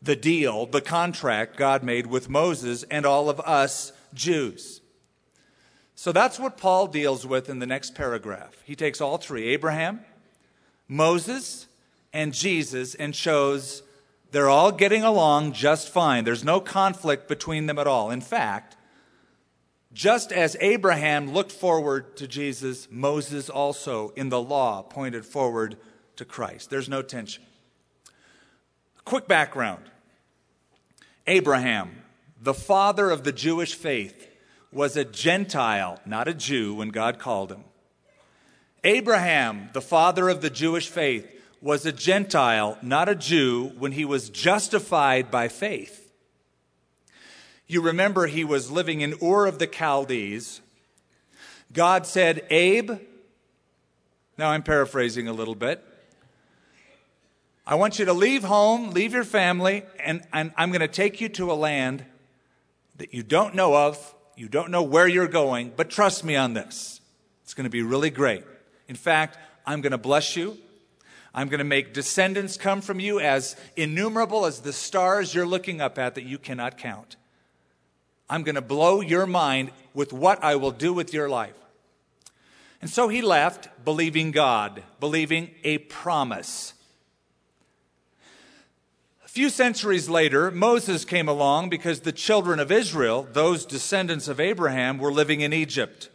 The 0.00 0.16
deal, 0.16 0.64
the 0.64 0.80
contract 0.80 1.58
God 1.58 1.84
made 1.84 2.06
with 2.06 2.30
Moses 2.30 2.82
and 2.84 3.04
all 3.04 3.28
of 3.28 3.38
us 3.40 3.92
Jews. 4.14 4.79
So 6.00 6.12
that's 6.12 6.38
what 6.40 6.56
Paul 6.56 6.86
deals 6.86 7.26
with 7.26 7.50
in 7.50 7.58
the 7.58 7.66
next 7.66 7.94
paragraph. 7.94 8.56
He 8.64 8.74
takes 8.74 9.02
all 9.02 9.18
three 9.18 9.48
Abraham, 9.48 10.00
Moses, 10.88 11.66
and 12.10 12.32
Jesus 12.32 12.94
and 12.94 13.14
shows 13.14 13.82
they're 14.30 14.48
all 14.48 14.72
getting 14.72 15.02
along 15.02 15.52
just 15.52 15.90
fine. 15.90 16.24
There's 16.24 16.42
no 16.42 16.58
conflict 16.58 17.28
between 17.28 17.66
them 17.66 17.78
at 17.78 17.86
all. 17.86 18.10
In 18.10 18.22
fact, 18.22 18.78
just 19.92 20.32
as 20.32 20.56
Abraham 20.62 21.34
looked 21.34 21.52
forward 21.52 22.16
to 22.16 22.26
Jesus, 22.26 22.88
Moses 22.90 23.50
also 23.50 24.14
in 24.16 24.30
the 24.30 24.40
law 24.40 24.80
pointed 24.80 25.26
forward 25.26 25.76
to 26.16 26.24
Christ. 26.24 26.70
There's 26.70 26.88
no 26.88 27.02
tension. 27.02 27.44
Quick 29.04 29.28
background 29.28 29.84
Abraham, 31.26 32.04
the 32.40 32.54
father 32.54 33.10
of 33.10 33.22
the 33.22 33.32
Jewish 33.32 33.74
faith, 33.74 34.28
was 34.72 34.96
a 34.96 35.04
Gentile, 35.04 35.98
not 36.06 36.28
a 36.28 36.34
Jew, 36.34 36.74
when 36.74 36.90
God 36.90 37.18
called 37.18 37.50
him. 37.50 37.64
Abraham, 38.84 39.70
the 39.72 39.80
father 39.80 40.28
of 40.28 40.40
the 40.40 40.50
Jewish 40.50 40.88
faith, 40.88 41.28
was 41.60 41.84
a 41.84 41.92
Gentile, 41.92 42.78
not 42.80 43.08
a 43.08 43.14
Jew, 43.14 43.72
when 43.78 43.92
he 43.92 44.04
was 44.04 44.30
justified 44.30 45.30
by 45.30 45.48
faith. 45.48 46.12
You 47.66 47.82
remember 47.82 48.26
he 48.26 48.44
was 48.44 48.70
living 48.70 49.00
in 49.00 49.14
Ur 49.22 49.46
of 49.46 49.58
the 49.58 49.66
Chaldees. 49.66 50.60
God 51.72 52.06
said, 52.06 52.44
Abe, 52.50 52.92
now 54.38 54.50
I'm 54.50 54.62
paraphrasing 54.62 55.28
a 55.28 55.32
little 55.32 55.54
bit. 55.54 55.84
I 57.66 57.74
want 57.74 57.98
you 57.98 58.06
to 58.06 58.12
leave 58.12 58.42
home, 58.42 58.90
leave 58.90 59.12
your 59.12 59.24
family, 59.24 59.84
and, 60.02 60.26
and 60.32 60.52
I'm 60.56 60.70
going 60.70 60.80
to 60.80 60.88
take 60.88 61.20
you 61.20 61.28
to 61.28 61.52
a 61.52 61.54
land 61.54 62.04
that 62.96 63.14
you 63.14 63.22
don't 63.22 63.54
know 63.54 63.76
of. 63.76 64.14
You 64.40 64.48
don't 64.48 64.70
know 64.70 64.82
where 64.82 65.06
you're 65.06 65.28
going, 65.28 65.70
but 65.76 65.90
trust 65.90 66.24
me 66.24 66.34
on 66.34 66.54
this. 66.54 67.02
It's 67.42 67.52
going 67.52 67.64
to 67.64 67.70
be 67.70 67.82
really 67.82 68.08
great. 68.08 68.42
In 68.88 68.96
fact, 68.96 69.36
I'm 69.66 69.82
going 69.82 69.90
to 69.90 69.98
bless 69.98 70.34
you. 70.34 70.56
I'm 71.34 71.50
going 71.50 71.58
to 71.58 71.64
make 71.64 71.92
descendants 71.92 72.56
come 72.56 72.80
from 72.80 73.00
you 73.00 73.20
as 73.20 73.54
innumerable 73.76 74.46
as 74.46 74.60
the 74.60 74.72
stars 74.72 75.34
you're 75.34 75.46
looking 75.46 75.82
up 75.82 75.98
at 75.98 76.14
that 76.14 76.24
you 76.24 76.38
cannot 76.38 76.78
count. 76.78 77.16
I'm 78.30 78.42
going 78.42 78.54
to 78.54 78.62
blow 78.62 79.02
your 79.02 79.26
mind 79.26 79.72
with 79.92 80.10
what 80.10 80.42
I 80.42 80.56
will 80.56 80.70
do 80.70 80.94
with 80.94 81.12
your 81.12 81.28
life. 81.28 81.52
And 82.80 82.88
so 82.88 83.08
he 83.08 83.20
left 83.20 83.84
believing 83.84 84.30
God, 84.30 84.82
believing 85.00 85.50
a 85.64 85.76
promise. 85.76 86.72
Few 89.40 89.48
centuries 89.48 90.06
later, 90.06 90.50
Moses 90.50 91.06
came 91.06 91.26
along 91.26 91.70
because 91.70 92.00
the 92.00 92.12
children 92.12 92.60
of 92.60 92.70
Israel, 92.70 93.26
those 93.32 93.64
descendants 93.64 94.28
of 94.28 94.38
Abraham, 94.38 94.98
were 94.98 95.10
living 95.10 95.40
in 95.40 95.54
Egypt. 95.54 96.10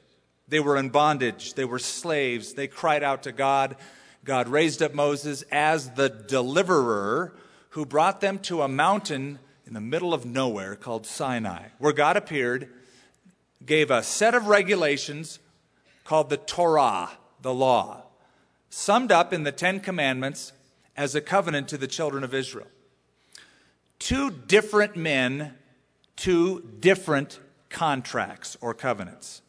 They 0.48 0.60
were 0.60 0.78
in 0.78 0.90
bondage, 0.90 1.56
they 1.56 1.66
were 1.66 1.80
slaves, 1.80 2.54
they 2.54 2.68
cried 2.68 3.02
out 3.02 3.24
to 3.24 3.32
God. 3.32 3.78
God 4.24 4.48
raised 4.48 4.84
up 4.84 4.94
Moses 4.94 5.44
as 5.52 5.90
the 5.90 6.08
deliverer 6.08 7.36
who 7.70 7.84
brought 7.84 8.22
them 8.22 8.38
to 8.42 8.62
a 8.62 8.68
mountain 8.68 9.40
in 9.66 9.74
the 9.74 9.82
middle 9.82 10.14
of 10.14 10.24
nowhere 10.24 10.76
called 10.76 11.08
Sinai, 11.08 11.70
where 11.80 11.94
God 11.94 12.18
appeared, 12.18 12.70
gave 13.66 13.90
a 13.90 14.04
set 14.04 14.36
of 14.36 14.50
regulations 14.50 15.40
called 16.04 16.30
the 16.30 16.38
Torah, 16.38 17.10
the 17.42 17.56
law, 17.56 18.04
summed 18.70 19.12
up 19.12 19.34
in 19.34 19.42
the 19.42 19.52
Ten 19.52 19.80
Commandments 19.80 20.54
as 20.96 21.16
a 21.16 21.22
covenant 21.22 21.68
to 21.70 21.78
the 21.80 21.88
children 21.88 22.24
of 22.24 22.32
Israel. 22.32 22.68
Two 24.00 24.30
different 24.30 24.96
men, 24.96 25.54
two 26.16 26.62
different 26.80 27.40
contracts 27.70 28.58
or 28.62 28.74
covenants. 28.74 29.42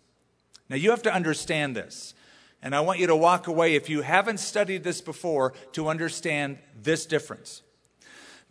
Now 0.69 0.77
you 0.77 0.91
have 0.91 1.03
to 1.03 1.13
understand 1.13 1.77
this. 1.77 2.15
And 2.63 2.75
I 2.75 2.81
want 2.81 2.99
you 2.99 3.07
to 3.07 3.17
walk 3.17 3.47
away, 3.47 3.75
if 3.75 3.89
you 3.89 4.01
haven't 4.01 4.41
studied 4.41 4.83
this 4.83 5.01
before, 5.01 5.53
to 5.73 5.89
understand 5.89 6.59
this 6.83 7.07
difference. 7.07 7.63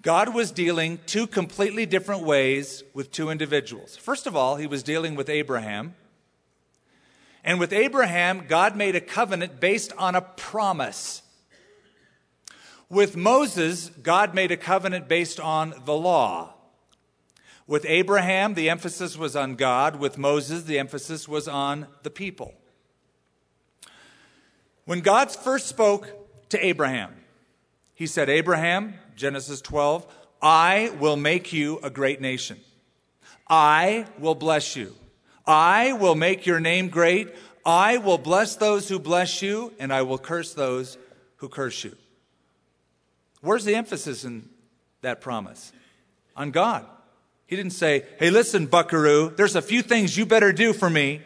God 0.02 0.34
was 0.34 0.52
dealing 0.52 1.00
two 1.08 1.26
completely 1.26 1.86
different 1.86 2.24
ways 2.24 2.84
with 2.94 3.12
two 3.12 3.30
individuals. 3.30 3.98
First 3.98 4.28
of 4.28 4.36
all, 4.36 4.56
he 4.56 4.68
was 4.68 4.84
dealing 4.84 5.16
with 5.16 5.30
Abraham. 5.30 5.96
And 7.44 7.60
with 7.60 7.74
Abraham, 7.74 8.46
God 8.48 8.76
made 8.76 8.96
a 8.96 9.02
covenant 9.02 9.60
based 9.60 9.92
on 9.98 10.16
a 10.16 10.22
promise. 10.22 11.24
With 12.90 13.16
Moses, 13.16 13.90
God 14.02 14.36
made 14.36 14.52
a 14.52 14.58
covenant 14.58 15.08
based 15.08 15.40
on 15.40 15.74
the 15.86 15.96
law. 15.96 16.54
With 17.68 17.86
Abraham, 17.88 18.54
the 18.54 18.70
emphasis 18.70 19.18
was 19.18 19.36
on 19.36 19.56
God. 19.56 19.96
With 19.96 20.18
Moses, 20.18 20.64
the 20.64 20.78
emphasis 20.78 21.28
was 21.28 21.48
on 21.48 21.88
the 22.04 22.12
people. 22.12 22.54
When 24.86 25.02
God 25.02 25.32
first 25.32 25.68
spoke 25.68 26.08
to 26.50 26.64
Abraham, 26.64 27.12
he 27.96 28.06
said, 28.06 28.30
Abraham, 28.30 28.94
Genesis 29.16 29.62
12, 29.62 30.06
I 30.42 30.92
will 31.00 31.16
make 31.16 31.52
you 31.52 31.80
a 31.82 31.90
great 31.90 32.22
nation. 32.22 32.60
I 33.50 34.06
will 34.20 34.36
bless 34.36 34.76
you. 34.76 34.94
I 35.48 35.94
will 35.94 36.14
make 36.14 36.46
your 36.46 36.60
name 36.60 36.90
great. 36.90 37.34
I 37.66 37.98
will 37.98 38.20
bless 38.20 38.56
those 38.56 38.88
who 38.88 39.00
bless 39.00 39.42
you, 39.42 39.74
and 39.80 39.92
I 39.92 40.04
will 40.04 40.20
curse 40.20 40.54
those 40.54 41.00
who 41.38 41.50
curse 41.50 41.84
you. 41.84 41.96
Where's 43.46 43.64
the 43.64 43.76
emphasis 43.76 44.26
in 44.26 44.50
that 45.02 45.22
promise? 45.22 45.72
On 46.36 46.52
God. 46.52 46.86
He 47.48 47.56
didn't 47.56 47.74
say, 47.74 48.06
hey, 48.18 48.32
listen, 48.32 48.66
buckaroo, 48.66 49.32
there's 49.38 49.56
a 49.56 49.62
few 49.62 49.84
things 49.84 50.18
you 50.18 50.26
better 50.26 50.52
do 50.52 50.74
for 50.74 50.90
me. 50.90 51.22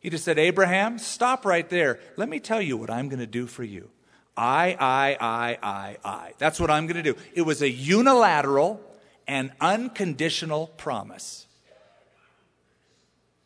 He 0.00 0.08
just 0.08 0.24
said, 0.24 0.38
Abraham, 0.38 0.98
stop 0.98 1.44
right 1.44 1.68
there. 1.68 2.00
Let 2.16 2.28
me 2.28 2.40
tell 2.40 2.60
you 2.60 2.76
what 2.76 2.90
I'm 2.90 3.08
going 3.08 3.20
to 3.20 3.26
do 3.26 3.46
for 3.46 3.62
you. 3.62 3.90
I, 4.34 4.76
I, 4.80 5.16
I, 5.20 5.58
I, 5.62 5.96
I. 6.04 6.32
That's 6.38 6.58
what 6.58 6.70
I'm 6.70 6.86
going 6.86 6.96
to 6.96 7.02
do. 7.02 7.18
It 7.34 7.42
was 7.42 7.60
a 7.60 7.68
unilateral 7.68 8.80
and 9.28 9.52
unconditional 9.60 10.68
promise. 10.78 11.46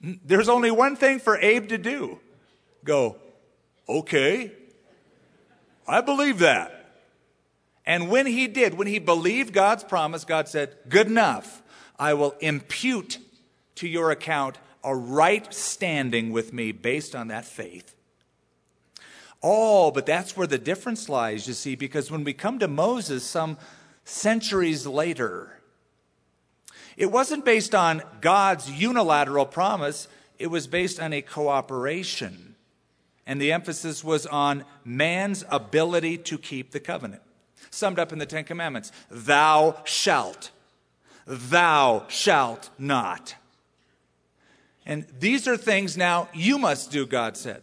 There's 0.00 0.48
only 0.48 0.70
one 0.70 0.94
thing 0.94 1.18
for 1.18 1.36
Abe 1.38 1.68
to 1.68 1.78
do 1.78 2.20
go, 2.84 3.16
okay, 3.88 4.52
I 5.88 6.00
believe 6.00 6.38
that. 6.38 6.75
And 7.86 8.10
when 8.10 8.26
he 8.26 8.48
did, 8.48 8.74
when 8.74 8.88
he 8.88 8.98
believed 8.98 9.52
God's 9.52 9.84
promise, 9.84 10.24
God 10.24 10.48
said, 10.48 10.76
Good 10.88 11.06
enough. 11.06 11.62
I 11.98 12.14
will 12.14 12.34
impute 12.40 13.18
to 13.76 13.88
your 13.88 14.10
account 14.10 14.58
a 14.84 14.94
right 14.94 15.52
standing 15.54 16.30
with 16.30 16.52
me 16.52 16.72
based 16.72 17.14
on 17.14 17.28
that 17.28 17.44
faith. 17.44 17.94
Oh, 19.42 19.90
but 19.90 20.06
that's 20.06 20.36
where 20.36 20.46
the 20.46 20.58
difference 20.58 21.08
lies, 21.08 21.46
you 21.46 21.54
see, 21.54 21.74
because 21.74 22.10
when 22.10 22.24
we 22.24 22.32
come 22.32 22.58
to 22.58 22.68
Moses 22.68 23.24
some 23.24 23.58
centuries 24.04 24.86
later, 24.86 25.60
it 26.96 27.10
wasn't 27.10 27.44
based 27.44 27.74
on 27.74 28.02
God's 28.20 28.70
unilateral 28.70 29.46
promise, 29.46 30.08
it 30.38 30.48
was 30.48 30.66
based 30.66 31.00
on 31.00 31.12
a 31.12 31.22
cooperation. 31.22 32.54
And 33.26 33.40
the 33.40 33.52
emphasis 33.52 34.04
was 34.04 34.26
on 34.26 34.64
man's 34.84 35.44
ability 35.50 36.18
to 36.18 36.38
keep 36.38 36.70
the 36.70 36.80
covenant. 36.80 37.22
Summed 37.76 37.98
up 37.98 38.12
in 38.12 38.18
the 38.18 38.26
Ten 38.26 38.44
Commandments 38.44 38.90
Thou 39.10 39.76
shalt, 39.84 40.50
thou 41.26 42.04
shalt 42.08 42.70
not. 42.78 43.34
And 44.86 45.06
these 45.18 45.46
are 45.46 45.56
things 45.56 45.96
now 45.96 46.28
you 46.32 46.58
must 46.58 46.90
do, 46.90 47.06
God 47.06 47.36
said 47.36 47.62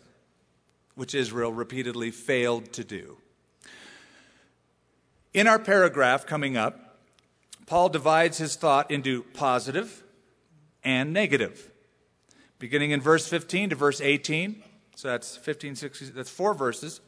which 0.96 1.16
Israel 1.16 1.52
repeatedly 1.52 2.12
failed 2.12 2.72
to 2.74 2.84
do. 2.84 3.18
In 5.34 5.48
our 5.48 5.58
paragraph 5.58 6.28
coming 6.28 6.56
up, 6.56 7.00
Paul 7.66 7.90
divides 7.90 8.38
his 8.38 8.56
thought 8.56 8.92
into 8.92 9.24
positive 9.34 10.04
and 10.84 11.12
negative. 11.12 11.72
Beginning 12.60 12.92
in 12.92 13.02
verse 13.02 13.28
15 13.28 13.72
to 13.72 13.76
verse 13.76 14.02
18, 14.02 14.62
so 14.96 15.08
that's 15.08 15.36
15, 15.36 15.76
16, 15.76 16.12
that's 16.14 16.30
four 16.30 16.54
verses, 16.54 17.02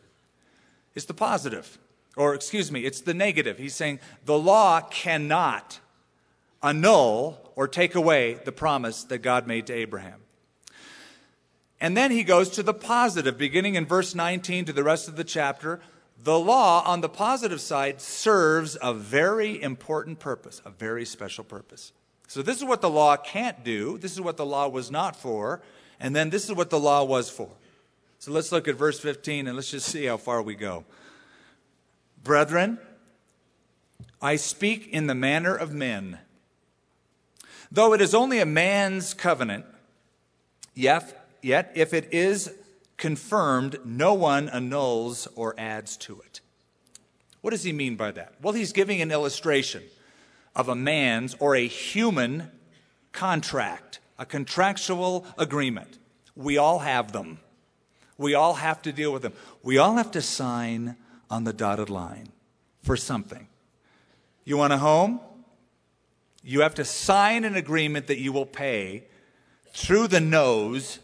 is 0.96 1.06
the 1.06 1.14
positive. 1.14 1.78
Or, 2.16 2.34
excuse 2.34 2.72
me, 2.72 2.86
it's 2.86 3.02
the 3.02 3.14
negative. 3.14 3.58
He's 3.58 3.76
saying 3.76 4.00
the 4.26 4.38
law 4.38 4.82
cannot 4.82 5.80
annul 6.64 7.52
or 7.56 7.68
take 7.68 7.96
away 7.96 8.36
the 8.46 8.52
promise 8.52 9.04
that 9.06 9.20
God 9.20 9.48
made 9.48 9.68
to 9.68 9.74
Abraham. 9.74 10.22
And 11.82 11.96
then 11.96 12.12
he 12.12 12.24
goes 12.24 12.50
to 12.52 12.64
the 12.64 12.74
positive, 12.74 13.38
beginning 13.38 13.76
in 13.76 13.86
verse 13.86 14.16
19 14.16 14.66
to 14.66 14.74
the 14.74 14.84
rest 14.84 15.08
of 15.08 15.18
the 15.18 15.24
chapter. 15.24 15.82
The 16.24 16.40
law, 16.40 16.82
on 16.86 17.02
the 17.02 17.10
positive 17.10 17.60
side, 17.60 18.00
serves 18.02 18.78
a 18.82 18.94
very 18.94 19.62
important 19.62 20.20
purpose, 20.20 20.62
a 20.66 20.70
very 20.70 21.06
special 21.06 21.44
purpose. 21.44 21.92
So, 22.28 22.42
this 22.42 22.58
is 22.58 22.64
what 22.64 22.82
the 22.82 22.90
law 22.90 23.18
can't 23.18 23.64
do. 23.64 23.98
This 23.98 24.14
is 24.14 24.22
what 24.22 24.38
the 24.38 24.46
law 24.46 24.68
was 24.68 24.90
not 24.90 25.16
for. 25.16 25.62
And 26.00 26.16
then 26.16 26.30
this 26.30 26.46
is 26.46 26.56
what 26.56 26.70
the 26.70 26.80
law 26.80 27.04
was 27.04 27.30
for. 27.30 27.50
So, 28.20 28.32
let's 28.32 28.52
look 28.52 28.68
at 28.68 28.76
verse 28.76 29.00
15 29.00 29.48
and 29.48 29.56
let's 29.56 29.70
just 29.70 29.88
see 29.88 30.06
how 30.06 30.18
far 30.18 30.42
we 30.42 30.56
go. 30.56 30.86
Brethren, 32.26 32.80
I 34.20 34.36
speak 34.36 34.88
in 34.88 35.06
the 35.06 35.14
manner 35.14 35.56
of 35.56 35.72
men. 35.72 36.18
Though 37.72 37.94
it 37.94 38.02
is 38.02 38.16
only 38.16 38.40
a 38.40 38.48
man's 38.48 39.14
covenant, 39.14 39.66
yet, 40.74 41.28
yet 41.44 41.72
if 41.76 41.94
it 41.94 42.12
is 42.12 42.52
confirmed, 42.98 43.78
no 43.86 44.16
one 44.16 44.50
annuls 44.50 45.28
or 45.36 45.54
adds 45.60 45.96
to 45.98 46.20
it. 46.22 46.42
What 47.42 47.52
does 47.52 47.64
he 47.64 47.72
mean 47.72 47.96
by 47.96 48.10
that? 48.12 48.34
Well, 48.42 48.56
he's 48.56 48.74
giving 48.74 49.04
an 49.04 49.12
illustration 49.12 49.84
of 50.56 50.68
a 50.68 50.76
man's 50.76 51.36
or 51.40 51.56
a 51.56 51.68
human 51.68 52.50
contract, 53.12 54.00
a 54.18 54.26
contractual 54.26 55.28
agreement. 55.38 56.00
We 56.36 56.58
all 56.58 56.80
have 56.80 57.12
them. 57.12 57.38
We 58.18 58.34
all 58.34 58.56
have 58.56 58.82
to 58.82 58.92
deal 58.92 59.14
with 59.14 59.22
them. 59.22 59.34
We 59.62 59.78
all 59.78 59.98
have 59.98 60.10
to 60.12 60.24
sign 60.24 60.96
on 61.30 61.44
the 61.44 61.54
dotted 61.54 61.90
line 61.90 62.30
for 62.82 62.96
something. 62.96 63.48
You 64.44 64.58
want 64.58 64.74
a 64.74 64.78
home? 64.78 65.20
You 66.44 66.62
have 66.62 66.76
to 66.76 66.86
sign 66.86 67.44
an 67.44 67.56
agreement 67.56 68.08
that 68.08 68.20
you 68.20 68.32
will 68.32 68.46
pay 68.46 69.06
through 69.74 70.08
the 70.08 70.20
nose 70.20 71.00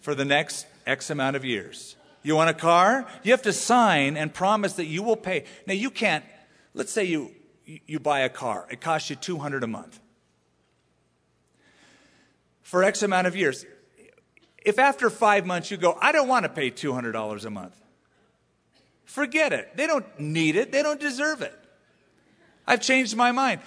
for 0.00 0.14
the 0.14 0.24
next 0.24 0.66
X 0.86 1.10
amount 1.10 1.36
of 1.36 1.44
years. 1.44 1.96
You 2.22 2.36
want 2.36 2.50
a 2.50 2.54
car? 2.54 3.06
You 3.22 3.32
have 3.32 3.42
to 3.42 3.52
sign 3.52 4.16
and 4.16 4.32
promise 4.32 4.74
that 4.74 4.86
you 4.86 5.02
will 5.02 5.16
pay. 5.16 5.44
Now, 5.66 5.74
you 5.74 5.90
can't, 5.90 6.24
let's 6.74 6.92
say 6.92 7.04
you, 7.04 7.30
you 7.64 7.98
buy 7.98 8.20
a 8.20 8.28
car, 8.28 8.66
it 8.70 8.80
costs 8.80 9.10
you 9.10 9.16
200 9.16 9.64
a 9.64 9.66
month 9.66 10.00
for 12.62 12.82
X 12.82 13.02
amount 13.02 13.28
of 13.28 13.36
years. 13.36 13.64
If 14.64 14.80
after 14.80 15.08
five 15.08 15.46
months 15.46 15.70
you 15.70 15.76
go, 15.76 15.96
I 16.00 16.10
don't 16.10 16.26
want 16.26 16.44
to 16.44 16.48
pay 16.48 16.72
$200 16.72 17.44
a 17.44 17.50
month, 17.50 17.80
forget 19.06 19.52
it. 19.52 19.76
They 19.76 19.86
don't 19.86 20.04
need 20.20 20.56
it, 20.56 20.70
they 20.70 20.82
don't 20.82 21.00
deserve 21.00 21.40
it. 21.40 21.58
I've 22.66 22.82
changed 22.82 23.16
my 23.16 23.32
mind. 23.32 23.62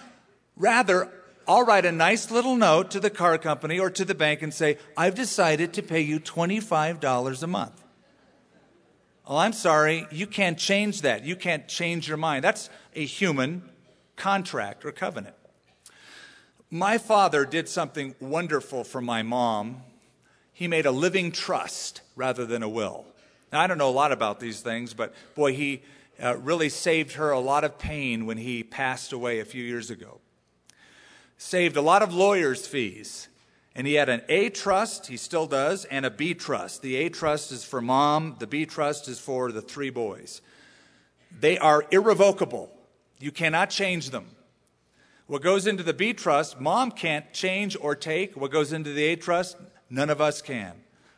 Rather, 0.55 1.11
I'll 1.47 1.65
write 1.65 1.85
a 1.85 1.91
nice 1.91 2.29
little 2.29 2.55
note 2.55 2.91
to 2.91 2.99
the 2.99 3.09
car 3.09 3.39
company 3.39 3.79
or 3.79 3.89
to 3.89 4.05
the 4.05 4.13
bank 4.13 4.43
and 4.43 4.53
say, 4.53 4.77
I've 4.95 5.15
decided 5.15 5.73
to 5.73 5.81
pay 5.81 6.01
you 6.01 6.19
$25 6.19 7.43
a 7.43 7.47
month. 7.47 7.81
Well, 9.27 9.37
I'm 9.37 9.53
sorry, 9.53 10.05
you 10.11 10.27
can't 10.27 10.57
change 10.57 11.01
that. 11.01 11.23
You 11.23 11.35
can't 11.35 11.67
change 11.67 12.07
your 12.07 12.17
mind. 12.17 12.43
That's 12.43 12.69
a 12.93 13.05
human 13.05 13.63
contract 14.15 14.85
or 14.85 14.91
covenant. 14.91 15.35
My 16.69 16.97
father 16.97 17.45
did 17.45 17.67
something 17.67 18.13
wonderful 18.19 18.83
for 18.83 19.01
my 19.01 19.23
mom. 19.23 19.81
He 20.51 20.67
made 20.67 20.85
a 20.85 20.91
living 20.91 21.31
trust 21.31 22.01
rather 22.15 22.45
than 22.45 22.61
a 22.61 22.69
will. 22.69 23.05
Now, 23.51 23.61
I 23.61 23.67
don't 23.67 23.77
know 23.77 23.89
a 23.89 23.91
lot 23.91 24.11
about 24.11 24.39
these 24.39 24.61
things, 24.61 24.93
but 24.93 25.13
boy, 25.35 25.53
he 25.53 25.81
uh, 26.21 26.37
really 26.37 26.69
saved 26.69 27.13
her 27.13 27.31
a 27.31 27.39
lot 27.39 27.63
of 27.63 27.79
pain 27.79 28.25
when 28.25 28.37
he 28.37 28.63
passed 28.63 29.13
away 29.13 29.39
a 29.39 29.45
few 29.45 29.63
years 29.63 29.89
ago. 29.89 30.19
Saved 31.37 31.77
a 31.77 31.81
lot 31.81 32.01
of 32.01 32.13
lawyers' 32.13 32.67
fees. 32.67 33.27
And 33.75 33.87
he 33.87 33.93
had 33.93 34.09
an 34.09 34.23
A 34.27 34.49
trust, 34.49 35.07
he 35.07 35.15
still 35.15 35.45
does, 35.45 35.85
and 35.85 36.05
a 36.05 36.09
B 36.09 36.33
trust. 36.33 36.81
The 36.81 36.97
A 36.97 37.09
trust 37.09 37.51
is 37.51 37.63
for 37.63 37.81
mom, 37.81 38.35
the 38.39 38.47
B 38.47 38.65
trust 38.65 39.07
is 39.07 39.19
for 39.19 39.51
the 39.51 39.61
three 39.61 39.89
boys. 39.89 40.41
They 41.39 41.57
are 41.57 41.85
irrevocable. 41.91 42.71
You 43.19 43.31
cannot 43.31 43.69
change 43.69 44.09
them. 44.09 44.27
What 45.27 45.43
goes 45.43 45.67
into 45.67 45.83
the 45.83 45.93
B 45.93 46.13
trust, 46.13 46.59
mom 46.59 46.91
can't 46.91 47.31
change 47.31 47.77
or 47.79 47.95
take. 47.95 48.35
What 48.35 48.51
goes 48.51 48.73
into 48.73 48.91
the 48.91 49.05
A 49.05 49.15
trust, 49.15 49.57
none 49.89 50.09
of 50.09 50.19
us 50.19 50.41
can 50.41 50.73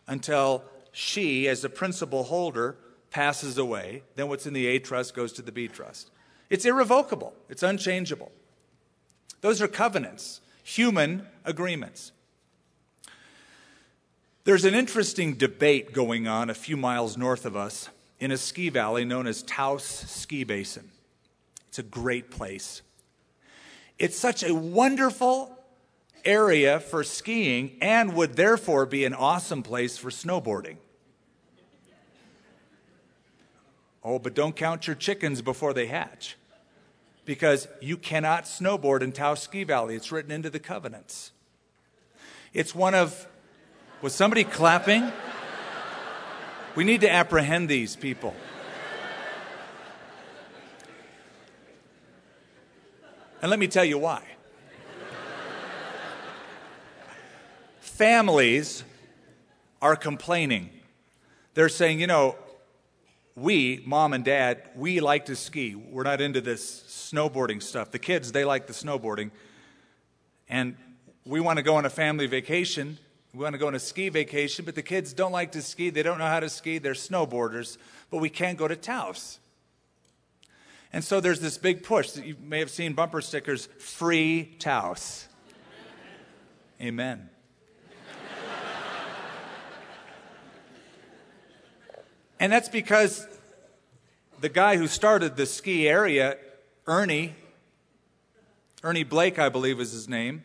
until 0.08 0.64
she, 0.92 1.48
as 1.48 1.62
the 1.62 1.70
principal 1.70 2.24
holder, 2.24 2.78
passes 3.10 3.58
away, 3.58 4.04
then 4.16 4.28
what's 4.28 4.46
in 4.46 4.54
the 4.54 4.68
A 4.68 4.80
trust 4.80 5.14
goes 5.14 5.32
to 5.34 5.42
the 5.42 5.52
B 5.52 5.68
trust. 5.68 6.12
It's 6.50 6.66
irrevocable, 6.66 7.34
it's 7.50 7.64
unchangeable. 7.64 8.32
Those 9.42 9.62
are 9.62 9.68
covenants, 9.68 10.42
human 10.64 11.28
agreements. 11.46 12.12
There's 14.44 14.66
an 14.66 14.74
interesting 14.74 15.36
debate 15.36 15.94
going 15.94 16.28
on 16.28 16.50
a 16.50 16.56
few 16.56 16.76
miles 16.76 17.16
north 17.16 17.46
of 17.46 17.56
us 17.56 17.90
in 18.20 18.32
a 18.32 18.38
ski 18.38 18.70
valley 18.70 19.06
known 19.06 19.28
as 19.28 19.44
Taos 19.44 19.84
Ski 19.84 20.44
Basin. 20.44 20.90
It's 21.68 21.80
a 21.80 21.84
great 21.84 22.32
place. 22.32 22.82
It's 23.98 24.18
such 24.18 24.44
a 24.44 24.54
wonderful 24.54 25.58
area 26.26 26.80
for 26.80 27.04
skiing 27.04 27.78
and 27.82 28.14
would 28.14 28.36
therefore 28.36 28.86
be 28.86 29.06
an 29.06 29.14
awesome 29.14 29.64
place 29.64 29.98
for 29.98 30.10
snowboarding. 30.10 30.78
Oh, 34.04 34.20
but 34.20 34.34
don't 34.34 34.56
count 34.56 34.88
your 34.88 34.96
chickens 34.96 35.42
before 35.42 35.74
they 35.74 35.88
hatch. 35.88 36.38
Because 37.24 37.68
you 37.82 37.98
cannot 37.98 38.46
snowboard 38.46 39.02
in 39.02 39.12
Taos 39.12 39.44
Ski 39.44 39.64
Valley. 39.64 39.96
It's 39.96 40.12
written 40.12 40.32
into 40.32 40.50
the 40.50 40.60
covenants. 40.60 41.32
It's 42.54 42.74
one 42.74 42.96
of. 42.96 43.28
Was 44.02 44.16
somebody 44.16 44.44
clapping? 44.44 45.12
We 46.76 46.84
need 46.84 47.02
to 47.02 47.12
apprehend 47.12 47.70
these 47.70 47.96
people. 47.96 48.34
And 53.42 53.50
let 53.50 53.60
me 53.60 53.68
tell 53.68 53.86
you 53.86 54.00
why. 54.00 54.24
Families 57.96 58.84
are 59.82 59.96
complaining. 59.96 60.70
They're 61.54 61.70
saying, 61.70 62.00
you 62.00 62.08
know, 62.08 62.36
we, 63.36 63.84
mom 63.86 64.14
and 64.14 64.26
dad, 64.26 64.64
we 64.76 65.00
like 65.00 65.26
to 65.26 65.36
ski. 65.36 65.76
We're 65.76 66.04
not 66.04 66.22
into 66.22 66.42
this 66.42 66.84
snowboarding 66.88 67.62
stuff. 67.62 67.92
The 67.92 68.00
kids, 68.00 68.32
they 68.32 68.46
like 68.46 68.68
the 68.68 68.74
snowboarding. 68.74 69.32
And 70.50 70.76
we 71.26 71.40
want 71.40 71.58
to 71.58 71.64
go 71.64 71.76
on 71.76 71.86
a 71.86 71.90
family 71.90 72.28
vacation. 72.28 72.98
We 73.34 73.44
want 73.44 73.54
to 73.54 73.60
go 73.60 73.68
on 73.68 73.76
a 73.76 73.80
ski 73.80 74.10
vacation, 74.10 74.66
but 74.66 74.76
the 74.76 74.82
kids 74.82 75.14
don't 75.14 75.32
like 75.32 75.52
to 75.52 75.62
ski. 75.62 75.90
They 75.90 76.04
don't 76.04 76.18
know 76.18 76.26
how 76.26 76.40
to 76.40 76.50
ski. 76.50 76.78
They're 76.78 76.94
snowboarders, 76.94 77.78
but 78.10 78.18
we 78.18 78.30
can't 78.30 78.58
go 78.58 78.68
to 78.68 78.76
Taos. 78.76 79.40
And 80.94 81.04
so 81.04 81.22
there's 81.22 81.40
this 81.40 81.58
big 81.58 81.84
push 81.84 82.12
that 82.12 82.26
you 82.26 82.36
may 82.42 82.60
have 82.60 82.72
seen 82.72 82.94
bumper 82.94 83.22
stickers 83.22 83.68
free 83.80 84.56
Taos. 84.60 85.28
Amen. 86.82 87.30
And 92.42 92.52
that's 92.52 92.70
because 92.70 93.28
the 94.40 94.50
guy 94.50 94.76
who 94.76 94.88
started 94.88 95.38
the 95.38 95.46
ski 95.46 95.88
area, 95.88 96.38
Ernie, 96.88 97.36
Ernie 98.84 99.04
Blake, 99.04 99.38
I 99.38 99.50
believe 99.50 99.80
is 99.80 99.92
his 99.92 100.10
name, 100.10 100.44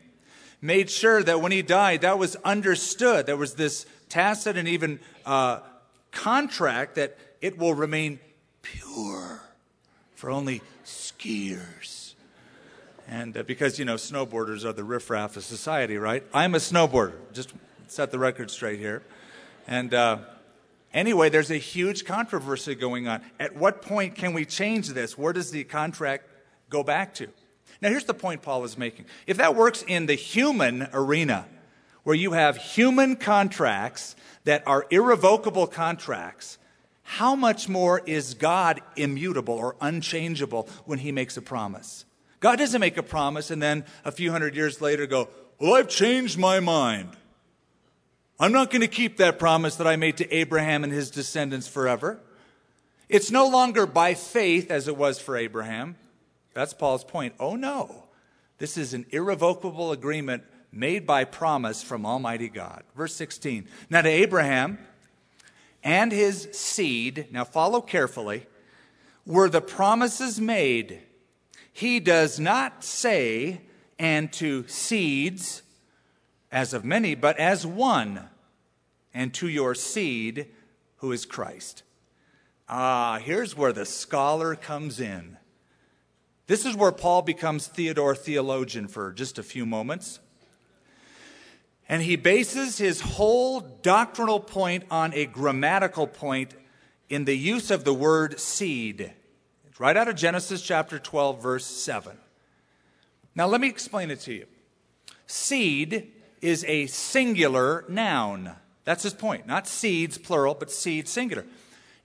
made 0.61 0.91
sure 0.91 1.23
that 1.23 1.41
when 1.41 1.53
he 1.53 1.63
died, 1.63 2.03
that 2.03 2.19
was 2.19 2.37
understood. 2.45 3.25
There 3.25 3.39
was 3.39 3.55
this 3.55 3.87
tacit 4.11 4.59
and 4.59 4.69
even 4.69 5.01
uh, 5.25 5.61
contract 6.13 6.97
that 6.97 7.17
it 7.41 7.57
will 7.57 7.73
remain 7.73 8.21
pure 8.61 9.41
for 10.17 10.31
only 10.31 10.61
skiers. 10.85 12.13
And 13.09 13.39
uh, 13.39 13.43
because, 13.43 13.79
you 13.79 13.87
know, 13.87 13.95
snowboarders 13.95 14.67
are 14.67 14.75
the 14.75 14.85
riffraff 14.85 15.39
of 15.39 15.45
society, 15.45 15.97
right? 15.97 16.23
I'm 16.35 16.55
a 16.55 16.59
snowboarder. 16.59 17.15
Just 17.33 17.55
set 17.87 18.11
the 18.11 18.19
record 18.19 18.51
straight 18.51 18.81
here. 18.81 19.03
And, 19.67 19.95
uh, 19.95 20.19
Anyway, 20.97 21.29
there's 21.29 21.51
a 21.51 21.59
huge 21.59 22.07
controversy 22.07 22.75
going 22.75 23.07
on. 23.07 23.21
At 23.39 23.55
what 23.55 23.83
point 23.83 24.15
can 24.15 24.33
we 24.33 24.47
change 24.47 24.89
this? 24.89 25.19
Where 25.19 25.35
does 25.35 25.51
the 25.51 25.63
contract 25.63 26.27
go 26.71 26.83
back 26.83 27.13
to? 27.17 27.29
Now, 27.83 27.91
here's 27.91 28.07
the 28.07 28.15
point 28.15 28.41
Paul 28.41 28.65
is 28.65 28.79
making. 28.79 29.05
If 29.27 29.37
that 29.37 29.55
works 29.55 29.85
in 29.87 30.07
the 30.07 30.15
human 30.15 30.89
arena, 30.95 31.47
where 32.03 32.17
you 32.17 32.33
have 32.33 32.57
human 32.57 33.17
contracts 33.17 34.17
that 34.45 34.67
are 34.67 34.87
irrevocable 34.89 35.67
contracts, 35.67 36.57
how 37.03 37.37
much 37.37 37.69
more 37.69 38.01
is 38.07 38.33
God 38.33 38.81
immutable 38.97 39.55
or 39.55 39.77
unchangeable 39.83 40.67
when 40.87 41.01
he 41.01 41.13
makes 41.13 41.37
a 41.37 41.43
promise? 41.43 42.07
God 42.41 42.57
doesn't 42.57 42.81
make 42.81 42.97
a 42.97 43.03
promise 43.03 43.51
and 43.51 43.63
then 43.63 43.85
a 44.07 44.13
few 44.13 44.33
hundred 44.33 44.57
years 44.57 44.81
later 44.81 45.07
go, 45.07 45.29
Well, 45.61 45.75
I've 45.75 45.89
changed 45.89 46.39
my 46.39 46.59
mind. 46.59 47.11
I'm 48.39 48.53
not 48.53 48.71
going 48.71 48.83
to 48.83 48.89
keep 48.89 49.17
that 49.17 49.39
promise 49.39 49.77
that 49.77 49.87
I 49.87 49.97
made 49.97 50.19
to 50.19 50.31
Abraham 50.31 50.85
and 50.85 50.93
his 50.93 51.11
descendants 51.11 51.69
forever. 51.69 52.21
It's 53.09 53.31
no 53.31 53.49
longer 53.49 53.87
by 53.87 54.15
faith 54.15 54.71
as 54.71 54.89
it 54.89 54.97
was 54.97 55.19
for 55.19 55.37
Abraham. 55.37 55.97
That's 56.53 56.75
Paul's 56.75 57.05
point. 57.05 57.35
Oh 57.41 57.57
no. 57.57 58.05
This 58.59 58.77
is 58.77 58.95
an 58.95 59.07
irrevocable 59.11 59.93
agreement 59.93 60.43
made 60.73 61.07
by 61.07 61.25
promise 61.25 61.83
from 61.83 62.05
Almighty 62.05 62.49
God. 62.49 62.83
Verse 62.95 63.15
16. 63.15 63.69
Now 63.89 64.03
to 64.03 64.09
Abraham 64.09 64.79
and 65.83 66.13
his 66.13 66.49
seed, 66.53 67.29
now 67.31 67.45
follow 67.45 67.81
carefully, 67.81 68.47
were 69.25 69.49
the 69.49 69.61
promises 69.61 70.41
made. 70.41 71.01
He 71.73 72.01
does 72.01 72.39
not 72.41 72.85
say 72.85 73.63
and 73.99 74.33
to 74.35 74.67
seeds, 74.69 75.63
as 76.57 76.73
of 76.73 76.87
many, 76.87 77.15
but 77.15 77.37
as 77.37 77.67
one, 77.67 78.31
and 79.13 79.35
to 79.35 79.47
your 79.47 79.75
seed, 79.75 80.47
who 80.97 81.13
is 81.13 81.27
Christ. 81.27 81.83
Ah, 82.67 83.21
here's 83.23 83.55
where 83.55 83.75
the 83.75 83.85
scholar 83.85 84.57
comes 84.57 84.99
in. 84.99 85.37
This 86.47 86.65
is 86.65 86.75
where 86.75 86.93
Paul 86.93 87.21
becomes 87.21 87.67
Theodore 87.67 88.15
theologian 88.15 88.89
for 88.89 89.13
just 89.13 89.39
a 89.39 89.43
few 89.43 89.67
moments. 89.67 90.19
And 91.91 92.03
he 92.03 92.17
bases 92.17 92.79
his 92.79 93.03
whole 93.03 93.61
doctrinal 93.61 94.41
point 94.41 94.85
on 94.91 95.13
a 95.13 95.27
grammatical 95.27 96.07
point 96.07 96.55
in 97.11 97.27
the 97.27 97.37
use 97.37 97.71
of 97.71 97.85
the 97.85 97.93
word 97.93 98.41
seed. 98.41 99.13
It's 99.67 99.79
right 99.79 99.97
out 99.97 100.09
of 100.09 100.17
Genesis 100.17 100.63
chapter 100.63 100.99
12, 100.99 101.43
verse 101.43 101.67
7. 101.67 102.17
Now, 103.35 103.47
let 103.47 103.61
me 103.61 103.69
explain 103.69 104.11
it 104.11 104.21
to 104.21 104.33
you. 104.33 104.47
Seed 105.27 106.15
is 106.41 106.65
a 106.65 106.87
singular 106.87 107.85
noun. 107.89 108.53
That's 108.85 109.03
his 109.03 109.15
point. 109.15 109.47
Not 109.47 109.67
seeds, 109.67 110.19
plural, 110.19 110.55
but 110.55 110.71
seed, 110.71 111.09
singular. 111.09 111.45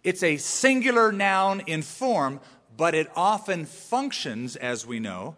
It's 0.03 0.23
a 0.23 0.37
singular 0.37 1.11
noun 1.11 1.61
in 1.67 1.81
form, 1.81 2.39
but 2.75 2.95
it 2.95 3.07
often 3.15 3.65
functions, 3.65 4.55
as 4.55 4.85
we 4.85 4.99
know, 4.99 5.35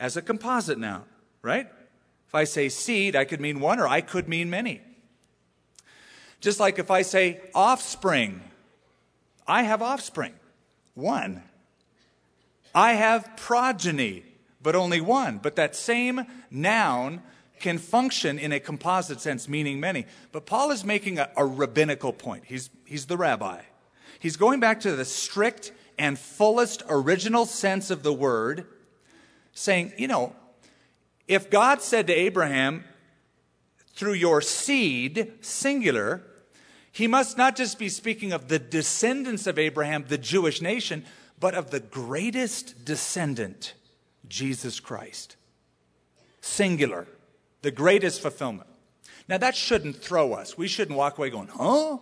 as 0.00 0.16
a 0.16 0.22
composite 0.22 0.78
noun, 0.78 1.04
right? 1.42 1.68
If 2.28 2.34
I 2.34 2.44
say 2.44 2.68
seed, 2.68 3.14
I 3.14 3.24
could 3.24 3.40
mean 3.40 3.60
one 3.60 3.78
or 3.78 3.86
I 3.86 4.00
could 4.00 4.28
mean 4.28 4.50
many. 4.50 4.80
Just 6.40 6.60
like 6.60 6.78
if 6.78 6.90
I 6.90 7.02
say 7.02 7.40
offspring, 7.54 8.40
I 9.46 9.62
have 9.62 9.82
offspring, 9.82 10.34
one. 10.94 11.42
I 12.74 12.92
have 12.92 13.36
progeny, 13.36 14.24
but 14.62 14.74
only 14.74 15.00
one. 15.00 15.38
But 15.38 15.56
that 15.56 15.74
same 15.74 16.26
noun 16.50 17.22
can 17.60 17.78
function 17.78 18.38
in 18.38 18.52
a 18.52 18.60
composite 18.60 19.20
sense, 19.20 19.48
meaning 19.48 19.80
many. 19.80 20.06
But 20.32 20.46
Paul 20.46 20.70
is 20.70 20.84
making 20.84 21.18
a, 21.18 21.30
a 21.36 21.44
rabbinical 21.44 22.12
point. 22.12 22.44
He's, 22.46 22.70
he's 22.84 23.06
the 23.06 23.16
rabbi. 23.16 23.62
He's 24.18 24.36
going 24.36 24.60
back 24.60 24.80
to 24.80 24.94
the 24.94 25.04
strict 25.04 25.72
and 25.98 26.18
fullest 26.18 26.82
original 26.88 27.46
sense 27.46 27.90
of 27.90 28.02
the 28.02 28.12
word, 28.12 28.66
saying, 29.52 29.92
you 29.96 30.08
know, 30.08 30.34
if 31.26 31.50
God 31.50 31.82
said 31.82 32.06
to 32.06 32.12
Abraham, 32.12 32.84
through 33.96 34.12
your 34.12 34.42
seed, 34.42 35.32
singular, 35.40 36.22
he 36.92 37.06
must 37.06 37.38
not 37.38 37.56
just 37.56 37.78
be 37.78 37.88
speaking 37.88 38.32
of 38.32 38.48
the 38.48 38.58
descendants 38.58 39.46
of 39.46 39.58
Abraham, 39.58 40.04
the 40.06 40.18
Jewish 40.18 40.60
nation, 40.60 41.04
but 41.40 41.54
of 41.54 41.70
the 41.70 41.80
greatest 41.80 42.84
descendant, 42.84 43.74
Jesus 44.28 44.80
Christ. 44.80 45.36
Singular, 46.40 47.08
the 47.62 47.70
greatest 47.70 48.20
fulfillment. 48.20 48.68
Now, 49.28 49.38
that 49.38 49.56
shouldn't 49.56 49.96
throw 49.96 50.34
us. 50.34 50.56
We 50.56 50.68
shouldn't 50.68 50.96
walk 50.96 51.18
away 51.18 51.30
going, 51.30 51.48
huh? 51.48 51.98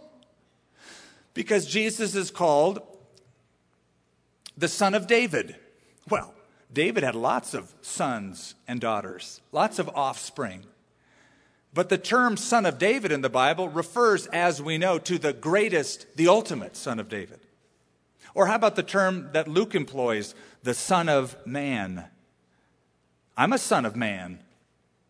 Because 1.32 1.66
Jesus 1.66 2.14
is 2.14 2.30
called 2.30 2.80
the 4.56 4.68
son 4.68 4.94
of 4.94 5.06
David. 5.06 5.56
Well, 6.08 6.34
David 6.72 7.02
had 7.02 7.14
lots 7.14 7.54
of 7.54 7.72
sons 7.80 8.54
and 8.68 8.80
daughters, 8.80 9.40
lots 9.52 9.78
of 9.78 9.88
offspring. 9.94 10.64
But 11.72 11.88
the 11.88 11.98
term 11.98 12.36
son 12.36 12.66
of 12.66 12.78
David 12.78 13.10
in 13.10 13.22
the 13.22 13.30
Bible 13.30 13.68
refers, 13.68 14.26
as 14.28 14.62
we 14.62 14.78
know, 14.78 14.98
to 15.00 15.18
the 15.18 15.32
greatest, 15.32 16.16
the 16.16 16.28
ultimate 16.28 16.76
son 16.76 17.00
of 17.00 17.08
David. 17.08 17.40
Or 18.34 18.46
how 18.46 18.56
about 18.56 18.76
the 18.76 18.82
term 18.82 19.30
that 19.32 19.48
Luke 19.48 19.74
employs, 19.74 20.34
the 20.62 20.74
son 20.74 21.08
of 21.08 21.36
man? 21.46 22.04
I'm 23.36 23.52
a 23.52 23.58
son 23.58 23.84
of 23.84 23.96
man. 23.96 24.38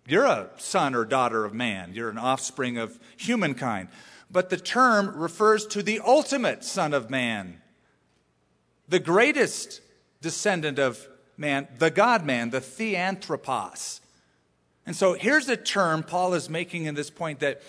You're 0.06 0.26
a 0.26 0.50
son 0.58 0.94
or 0.94 1.04
daughter 1.04 1.44
of 1.44 1.54
man. 1.54 1.92
You're 1.94 2.10
an 2.10 2.18
offspring 2.18 2.76
of 2.76 2.98
humankind. 3.16 3.88
But 4.30 4.50
the 4.50 4.56
term 4.56 5.16
refers 5.16 5.66
to 5.68 5.82
the 5.82 6.00
ultimate 6.00 6.64
son 6.64 6.92
of 6.92 7.08
man, 7.08 7.60
the 8.88 8.98
greatest 8.98 9.80
descendant 10.20 10.78
of 10.78 11.06
man, 11.36 11.68
the 11.78 11.90
God 11.90 12.24
man, 12.24 12.50
the 12.50 12.60
theanthropos. 12.60 14.00
And 14.86 14.94
so 14.94 15.14
here's 15.14 15.48
a 15.48 15.56
term 15.56 16.02
Paul 16.02 16.34
is 16.34 16.50
making 16.50 16.84
in 16.84 16.94
this 16.94 17.10
point 17.10 17.40
that 17.40 17.62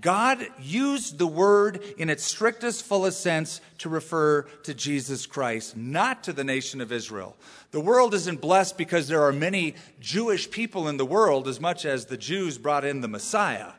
God 0.00 0.46
used 0.60 1.18
the 1.18 1.26
word 1.26 1.82
in 1.98 2.08
its 2.08 2.24
strictest, 2.24 2.84
fullest 2.84 3.20
sense 3.20 3.60
to 3.78 3.88
refer 3.88 4.42
to 4.64 4.74
Jesus 4.74 5.26
Christ, 5.26 5.76
not 5.76 6.24
to 6.24 6.32
the 6.32 6.44
nation 6.44 6.80
of 6.80 6.92
Israel. 6.92 7.36
The 7.72 7.80
world 7.80 8.14
isn't 8.14 8.40
blessed 8.40 8.78
because 8.78 9.08
there 9.08 9.22
are 9.22 9.32
many 9.32 9.74
Jewish 10.00 10.50
people 10.50 10.88
in 10.88 10.96
the 10.96 11.06
world 11.06 11.46
as 11.46 11.60
much 11.60 11.84
as 11.84 12.06
the 12.06 12.16
Jews 12.16 12.58
brought 12.58 12.84
in 12.84 13.00
the 13.00 13.08
Messiah. 13.08 13.72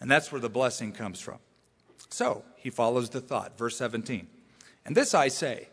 And 0.00 0.10
that's 0.10 0.32
where 0.32 0.40
the 0.40 0.48
blessing 0.48 0.92
comes 0.92 1.20
from. 1.20 1.38
So 2.08 2.44
he 2.56 2.70
follows 2.70 3.10
the 3.10 3.20
thought. 3.20 3.56
Verse 3.56 3.76
17. 3.76 4.26
And 4.84 4.96
this 4.96 5.14
I 5.14 5.28
say 5.28 5.68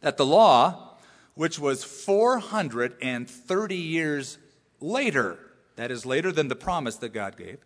that 0.00 0.16
the 0.16 0.26
law, 0.26 0.96
which 1.34 1.58
was 1.58 1.84
430 1.84 3.76
years 3.76 4.38
later, 4.80 5.38
that 5.76 5.90
is 5.90 6.06
later 6.06 6.32
than 6.32 6.48
the 6.48 6.56
promise 6.56 6.96
that 6.96 7.10
God 7.10 7.36
gave, 7.36 7.58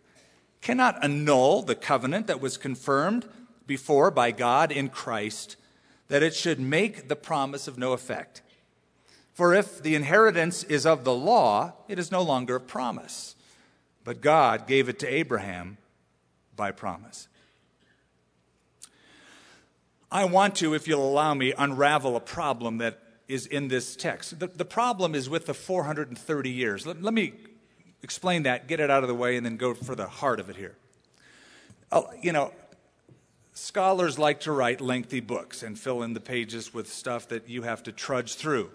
cannot 0.61 1.03
annul 1.03 1.61
the 1.61 1.75
covenant 1.75 2.27
that 2.27 2.41
was 2.41 2.57
confirmed 2.57 3.27
before 3.67 4.11
by 4.11 4.31
God 4.31 4.71
in 4.71 4.89
Christ, 4.89 5.55
that 6.07 6.23
it 6.23 6.35
should 6.35 6.59
make 6.59 7.07
the 7.07 7.15
promise 7.15 7.67
of 7.67 7.77
no 7.77 7.93
effect. 7.93 8.41
For 9.33 9.53
if 9.53 9.81
the 9.81 9.95
inheritance 9.95 10.63
is 10.63 10.85
of 10.85 11.03
the 11.03 11.13
law, 11.13 11.73
it 11.87 11.99
is 11.99 12.11
no 12.11 12.21
longer 12.21 12.55
a 12.55 12.61
promise, 12.61 13.35
but 14.03 14.21
God 14.21 14.67
gave 14.67 14.87
it 14.87 14.99
to 14.99 15.07
Abraham 15.07 15.77
by 16.55 16.71
promise. 16.71 17.27
I 20.11 20.25
want 20.25 20.55
to, 20.55 20.73
if 20.73 20.87
you'll 20.87 21.09
allow 21.09 21.33
me, 21.33 21.53
unravel 21.57 22.15
a 22.15 22.21
problem 22.21 22.77
that 22.77 22.99
is 23.27 23.45
in 23.47 23.67
this 23.67 23.95
text. 23.95 24.39
The, 24.39 24.47
the 24.47 24.65
problem 24.65 25.15
is 25.15 25.29
with 25.29 25.45
the 25.47 25.53
430 25.53 26.49
years. 26.49 26.85
Let, 26.85 27.01
let, 27.01 27.13
me 27.13 27.33
explain 28.05 28.43
that, 28.43 28.67
get 28.67 28.79
it 28.79 28.91
out 28.91 29.03
of 29.03 29.09
the 29.09 29.15
way, 29.15 29.35
and 29.35 29.43
then 29.43 29.57
go 29.57 29.73
for 29.73 29.95
the 29.95 30.05
heart 30.05 30.39
of 30.39 30.47
it 30.47 30.55
here. 30.55 30.75
Oh, 31.91 32.07
you 32.21 32.31
know, 32.31 32.53
scholars 33.53 34.19
like 34.19 34.41
to 34.41 34.51
write 34.51 34.79
lengthy 34.79 35.19
books 35.19 35.63
and 35.63 35.77
fill 35.77 36.03
in 36.03 36.13
the 36.13 36.19
pages 36.19 36.71
with 36.71 36.87
stuff 36.87 37.27
that 37.29 37.49
you 37.49 37.63
have 37.63 37.81
to 37.81 37.91
trudge 37.91 38.35
through. 38.35 38.69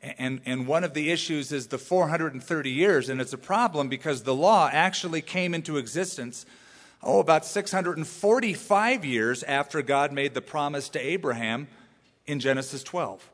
And, 0.00 0.40
and 0.46 0.66
one 0.66 0.84
of 0.84 0.94
the 0.94 1.10
issues 1.10 1.52
is 1.52 1.66
the 1.66 1.76
430 1.76 2.70
years, 2.70 3.10
and 3.10 3.20
it's 3.20 3.34
a 3.34 3.38
problem 3.38 3.90
because 3.90 4.22
the 4.22 4.34
law 4.34 4.70
actually 4.72 5.20
came 5.20 5.52
into 5.52 5.76
existence 5.76 6.46
oh, 7.02 7.20
about 7.20 7.44
645 7.44 9.04
years 9.04 9.42
after 9.42 9.82
God 9.82 10.12
made 10.12 10.32
the 10.32 10.40
promise 10.40 10.88
to 10.90 10.98
Abraham 10.98 11.68
in 12.26 12.40
Genesis 12.40 12.82
12. 12.82 13.28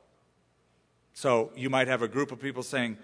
So 1.14 1.53
you 1.55 1.70
might 1.70 1.87
have 1.87 2.03
a 2.03 2.09
group 2.09 2.33
of 2.33 2.40
people 2.40 2.64
saying, 2.64 2.98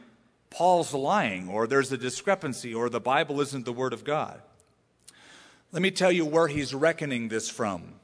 Paul's 0.55 0.95
lying, 0.95 1.49
or 1.49 1.67
there's 1.67 1.91
a 1.91 1.99
discrepancy, 1.99 2.73
or 2.73 2.89
the 2.89 3.01
Bible 3.01 3.41
isn't 3.41 3.65
the 3.65 3.73
Word 3.73 3.93
of 3.93 4.05
God. 4.05 4.41
Let 5.73 5.83
me 5.83 5.91
tell 5.91 6.13
you 6.13 6.25
where 6.25 6.47
he's 6.47 6.73
reckoning 6.73 7.29
this 7.29 7.49
from. 7.51 7.95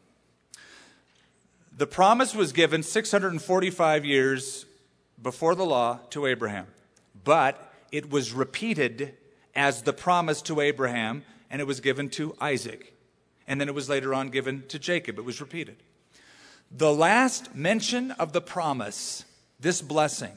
The 1.77 1.87
promise 1.87 2.35
was 2.35 2.53
given 2.53 2.83
645 2.83 4.05
years 4.05 4.67
before 5.23 5.55
the 5.55 5.65
law 5.65 6.01
to 6.11 6.27
Abraham, 6.27 6.67
but 7.23 7.73
it 7.93 8.11
was 8.11 8.33
repeated 8.33 9.15
as 9.55 9.83
the 9.83 9.93
promise 9.93 10.43
to 10.43 10.61
Abraham 10.61 11.23
and 11.51 11.61
it 11.61 11.69
was 11.69 11.79
given 11.79 12.09
to 12.11 12.35
Isaac. 12.41 12.93
And 13.47 13.61
then 13.61 13.69
it 13.69 13.75
was 13.77 13.89
later 13.89 14.13
on 14.13 14.31
given 14.31 14.65
to 14.69 14.79
Jacob. 14.81 15.19
It 15.19 15.25
was 15.25 15.41
repeated. 15.41 15.77
The 16.71 16.93
last 16.93 17.55
mention 17.55 18.11
of 18.13 18.33
the 18.33 18.41
promise, 18.41 19.25
this 19.61 19.81
blessing, 19.83 20.33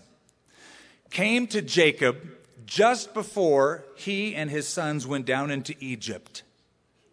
came 1.13 1.45
to 1.45 1.61
Jacob 1.61 2.17
just 2.65 3.13
before 3.13 3.85
he 3.95 4.33
and 4.33 4.49
his 4.49 4.67
sons 4.67 5.05
went 5.05 5.27
down 5.27 5.51
into 5.51 5.75
Egypt, 5.79 6.41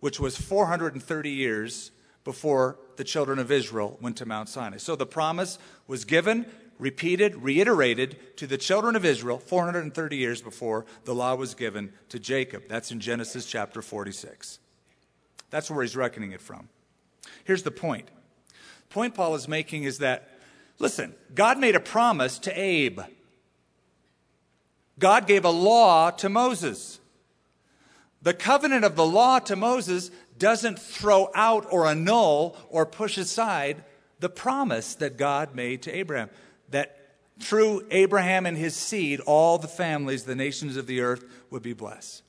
which 0.00 0.18
was 0.18 0.38
430 0.38 1.30
years 1.30 1.90
before 2.24 2.78
the 2.96 3.04
children 3.04 3.38
of 3.38 3.52
Israel 3.52 3.98
went 4.00 4.16
to 4.16 4.26
Mount 4.26 4.48
Sinai. 4.48 4.78
So 4.78 4.96
the 4.96 5.04
promise 5.04 5.58
was 5.86 6.06
given 6.06 6.46
repeated, 6.78 7.36
reiterated 7.36 8.16
to 8.38 8.46
the 8.46 8.56
children 8.56 8.96
of 8.96 9.04
Israel 9.04 9.38
430 9.38 10.16
years 10.16 10.40
before 10.40 10.86
the 11.04 11.14
law 11.14 11.34
was 11.34 11.54
given 11.54 11.92
to 12.08 12.18
Jacob. 12.18 12.64
That's 12.68 12.90
in 12.90 13.00
Genesis 13.00 13.44
chapter 13.44 13.82
46. 13.82 14.60
That's 15.50 15.70
where 15.70 15.82
he's 15.82 15.94
reckoning 15.94 16.32
it 16.32 16.40
from. 16.40 16.70
Here's 17.44 17.64
the 17.64 17.70
point. 17.70 18.08
Point 18.88 19.14
Paul 19.14 19.34
is 19.34 19.46
making 19.46 19.84
is 19.84 19.98
that, 19.98 20.40
listen, 20.78 21.14
God 21.34 21.58
made 21.58 21.76
a 21.76 21.80
promise 21.80 22.38
to 22.40 22.58
Abe. 22.58 23.00
God 25.00 25.26
gave 25.26 25.44
a 25.44 25.50
law 25.50 26.10
to 26.12 26.28
Moses. 26.28 27.00
The 28.22 28.34
covenant 28.34 28.84
of 28.84 28.94
the 28.94 29.04
law 29.04 29.40
to 29.40 29.56
Moses 29.56 30.10
doesn't 30.38 30.78
throw 30.78 31.30
out 31.34 31.66
or 31.70 31.86
annul 31.86 32.56
or 32.68 32.86
push 32.86 33.18
aside 33.18 33.82
the 34.20 34.28
promise 34.28 34.94
that 34.96 35.16
God 35.16 35.54
made 35.54 35.82
to 35.82 35.96
Abraham 35.96 36.30
that 36.68 36.96
through 37.40 37.86
Abraham 37.90 38.44
and 38.44 38.56
his 38.56 38.76
seed, 38.76 39.20
all 39.20 39.58
the 39.58 39.66
families, 39.68 40.24
the 40.24 40.34
nations 40.34 40.76
of 40.76 40.86
the 40.86 41.00
earth 41.00 41.24
would 41.50 41.62
be 41.62 41.72
blessed. 41.72 42.22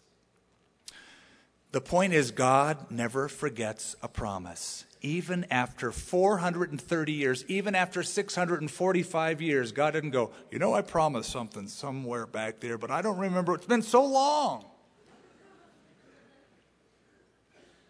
The 1.73 1.81
point 1.81 2.13
is, 2.13 2.31
God 2.31 2.89
never 2.89 3.27
forgets 3.27 3.95
a 4.01 4.07
promise. 4.07 4.85
Even 5.01 5.47
after 5.49 5.91
430 5.91 7.11
years, 7.11 7.43
even 7.47 7.73
after 7.73 8.03
645 8.03 9.41
years, 9.41 9.71
God 9.71 9.91
didn't 9.91 10.11
go, 10.11 10.31
You 10.51 10.59
know, 10.59 10.75
I 10.75 10.81
promised 10.81 11.31
something 11.31 11.67
somewhere 11.67 12.27
back 12.27 12.59
there, 12.59 12.77
but 12.77 12.91
I 12.91 13.01
don't 13.01 13.17
remember. 13.17 13.55
It's 13.55 13.65
been 13.65 13.81
so 13.81 14.05
long. 14.05 14.65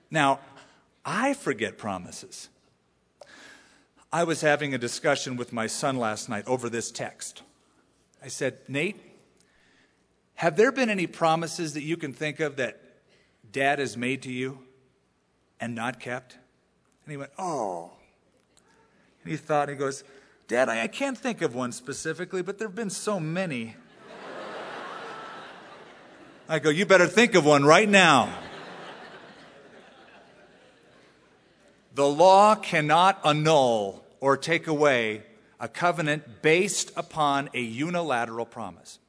Now, 0.09 0.39
I 1.03 1.33
forget 1.33 1.77
promises. 1.77 2.49
I 4.13 4.23
was 4.25 4.41
having 4.41 4.73
a 4.73 4.77
discussion 4.77 5.37
with 5.37 5.53
my 5.53 5.67
son 5.67 5.97
last 5.97 6.27
night 6.29 6.45
over 6.47 6.69
this 6.69 6.91
text. 6.91 7.43
I 8.23 8.27
said, 8.27 8.59
Nate, 8.67 8.99
have 10.35 10.57
there 10.57 10.71
been 10.71 10.89
any 10.89 11.07
promises 11.07 11.73
that 11.73 11.83
you 11.83 11.97
can 11.97 12.13
think 12.13 12.39
of 12.39 12.57
that 12.57 12.81
dad 13.51 13.79
has 13.79 13.95
made 13.95 14.21
to 14.23 14.31
you 14.31 14.59
and 15.59 15.75
not 15.75 15.99
kept? 15.99 16.37
And 17.11 17.17
he 17.17 17.17
went, 17.17 17.33
Oh. 17.37 17.91
And 19.23 19.31
he 19.31 19.37
thought, 19.37 19.67
and 19.67 19.71
he 19.71 19.75
goes, 19.77 20.05
Dad, 20.47 20.69
I, 20.69 20.83
I 20.83 20.87
can't 20.87 21.17
think 21.17 21.41
of 21.41 21.53
one 21.53 21.73
specifically, 21.73 22.41
but 22.41 22.57
there 22.57 22.69
have 22.69 22.75
been 22.75 22.89
so 22.89 23.19
many. 23.19 23.75
I 26.47 26.59
go, 26.59 26.69
You 26.69 26.85
better 26.85 27.07
think 27.07 27.35
of 27.35 27.43
one 27.43 27.65
right 27.65 27.89
now. 27.89 28.33
The 31.95 32.07
law 32.07 32.55
cannot 32.55 33.19
annul 33.25 34.05
or 34.21 34.37
take 34.37 34.67
away 34.67 35.23
a 35.59 35.67
covenant 35.67 36.41
based 36.41 36.93
upon 36.95 37.49
a 37.53 37.59
unilateral 37.59 38.45
promise. 38.45 38.99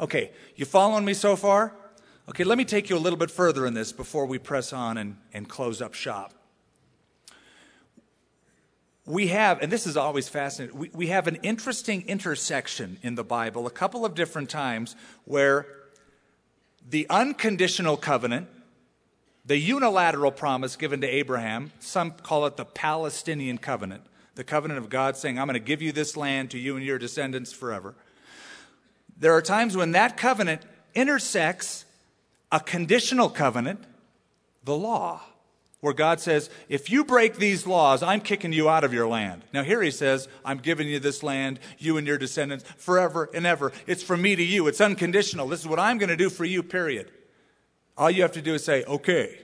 Okay, 0.00 0.32
you 0.56 0.64
following 0.64 1.04
me 1.04 1.14
so 1.14 1.36
far? 1.36 1.72
Okay, 2.28 2.42
let 2.42 2.58
me 2.58 2.64
take 2.64 2.90
you 2.90 2.96
a 2.96 2.98
little 2.98 3.16
bit 3.16 3.30
further 3.30 3.64
in 3.64 3.74
this 3.74 3.92
before 3.92 4.26
we 4.26 4.40
press 4.40 4.72
on 4.72 4.98
and, 4.98 5.18
and 5.32 5.48
close 5.48 5.80
up 5.80 5.94
shop. 5.94 6.32
We 9.06 9.28
have, 9.28 9.62
and 9.62 9.72
this 9.72 9.86
is 9.86 9.96
always 9.96 10.28
fascinating, 10.28 10.76
we, 10.76 10.90
we 10.92 11.06
have 11.06 11.26
an 11.26 11.36
interesting 11.36 12.02
intersection 12.08 12.98
in 13.02 13.14
the 13.14 13.24
Bible 13.24 13.66
a 13.66 13.70
couple 13.70 14.04
of 14.04 14.14
different 14.14 14.50
times 14.50 14.94
where 15.24 15.66
the 16.88 17.06
unconditional 17.08 17.96
covenant 17.96 18.48
the 19.46 19.56
unilateral 19.56 20.32
promise 20.32 20.74
given 20.74 21.00
to 21.00 21.06
Abraham, 21.06 21.70
some 21.78 22.10
call 22.10 22.46
it 22.46 22.56
the 22.56 22.64
Palestinian 22.64 23.58
covenant, 23.58 24.02
the 24.34 24.44
covenant 24.44 24.78
of 24.78 24.90
God 24.90 25.16
saying, 25.16 25.38
I'm 25.38 25.46
going 25.46 25.54
to 25.54 25.60
give 25.60 25.80
you 25.80 25.92
this 25.92 26.16
land 26.16 26.50
to 26.50 26.58
you 26.58 26.76
and 26.76 26.84
your 26.84 26.98
descendants 26.98 27.52
forever. 27.52 27.94
There 29.16 29.32
are 29.32 29.42
times 29.42 29.76
when 29.76 29.92
that 29.92 30.16
covenant 30.16 30.62
intersects 30.94 31.84
a 32.50 32.58
conditional 32.58 33.30
covenant, 33.30 33.84
the 34.64 34.76
law, 34.76 35.22
where 35.80 35.92
God 35.92 36.20
says, 36.20 36.50
if 36.68 36.90
you 36.90 37.04
break 37.04 37.36
these 37.36 37.66
laws, 37.66 38.02
I'm 38.02 38.20
kicking 38.20 38.52
you 38.52 38.68
out 38.68 38.82
of 38.82 38.94
your 38.94 39.06
land. 39.06 39.42
Now, 39.52 39.62
here 39.62 39.82
he 39.82 39.90
says, 39.90 40.26
I'm 40.44 40.58
giving 40.58 40.88
you 40.88 40.98
this 40.98 41.22
land, 41.22 41.60
you 41.78 41.96
and 41.98 42.06
your 42.06 42.18
descendants, 42.18 42.64
forever 42.76 43.28
and 43.34 43.46
ever. 43.46 43.72
It's 43.86 44.02
from 44.02 44.22
me 44.22 44.36
to 44.36 44.42
you. 44.42 44.66
It's 44.68 44.80
unconditional. 44.80 45.48
This 45.48 45.60
is 45.60 45.66
what 45.66 45.78
I'm 45.78 45.98
going 45.98 46.08
to 46.08 46.16
do 46.16 46.30
for 46.30 46.44
you, 46.44 46.62
period. 46.62 47.10
All 47.96 48.10
you 48.10 48.22
have 48.22 48.32
to 48.32 48.42
do 48.42 48.54
is 48.54 48.64
say, 48.64 48.84
okay. 48.84 49.38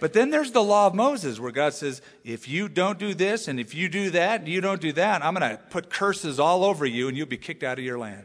But 0.00 0.12
then 0.12 0.30
there's 0.30 0.50
the 0.50 0.62
law 0.62 0.88
of 0.88 0.94
Moses 0.94 1.38
where 1.38 1.52
God 1.52 1.72
says, 1.72 2.02
if 2.24 2.48
you 2.48 2.68
don't 2.68 2.98
do 2.98 3.14
this 3.14 3.48
and 3.48 3.60
if 3.60 3.74
you 3.74 3.88
do 3.88 4.10
that 4.10 4.40
and 4.40 4.48
you 4.48 4.60
don't 4.60 4.80
do 4.80 4.92
that, 4.92 5.24
I'm 5.24 5.34
going 5.34 5.48
to 5.48 5.56
put 5.70 5.88
curses 5.88 6.40
all 6.40 6.64
over 6.64 6.84
you 6.84 7.08
and 7.08 7.16
you'll 7.16 7.26
be 7.26 7.36
kicked 7.36 7.62
out 7.62 7.78
of 7.78 7.84
your 7.84 7.98
land. 7.98 8.24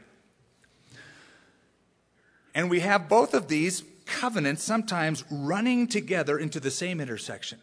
And 2.56 2.70
we 2.70 2.80
have 2.80 3.08
both 3.08 3.34
of 3.34 3.48
these 3.48 3.82
covenants 4.20 4.64
sometimes 4.64 5.24
running 5.30 5.88
together 5.88 6.38
into 6.38 6.60
the 6.60 6.72
same 6.72 7.00
intersection. 7.00 7.60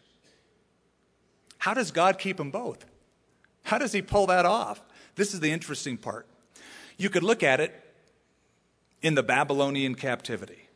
How 1.59 1.73
does 1.73 1.91
God 1.91 2.19
keep 2.19 2.37
them 2.37 2.51
both? 2.51 2.85
How 3.63 3.77
does 3.77 3.91
he 3.91 4.01
pull 4.01 4.27
that 4.27 4.45
off? 4.45 4.81
This 5.15 5.33
is 5.33 5.39
the 5.39 5.51
interesting 5.51 5.97
part. 5.97 6.27
You 6.97 7.09
could 7.09 7.23
look 7.23 7.43
at 7.43 7.59
it 7.59 7.73
in 9.01 9.15
the 9.15 9.23
Babylonian 9.23 9.95
captivity 9.95 10.67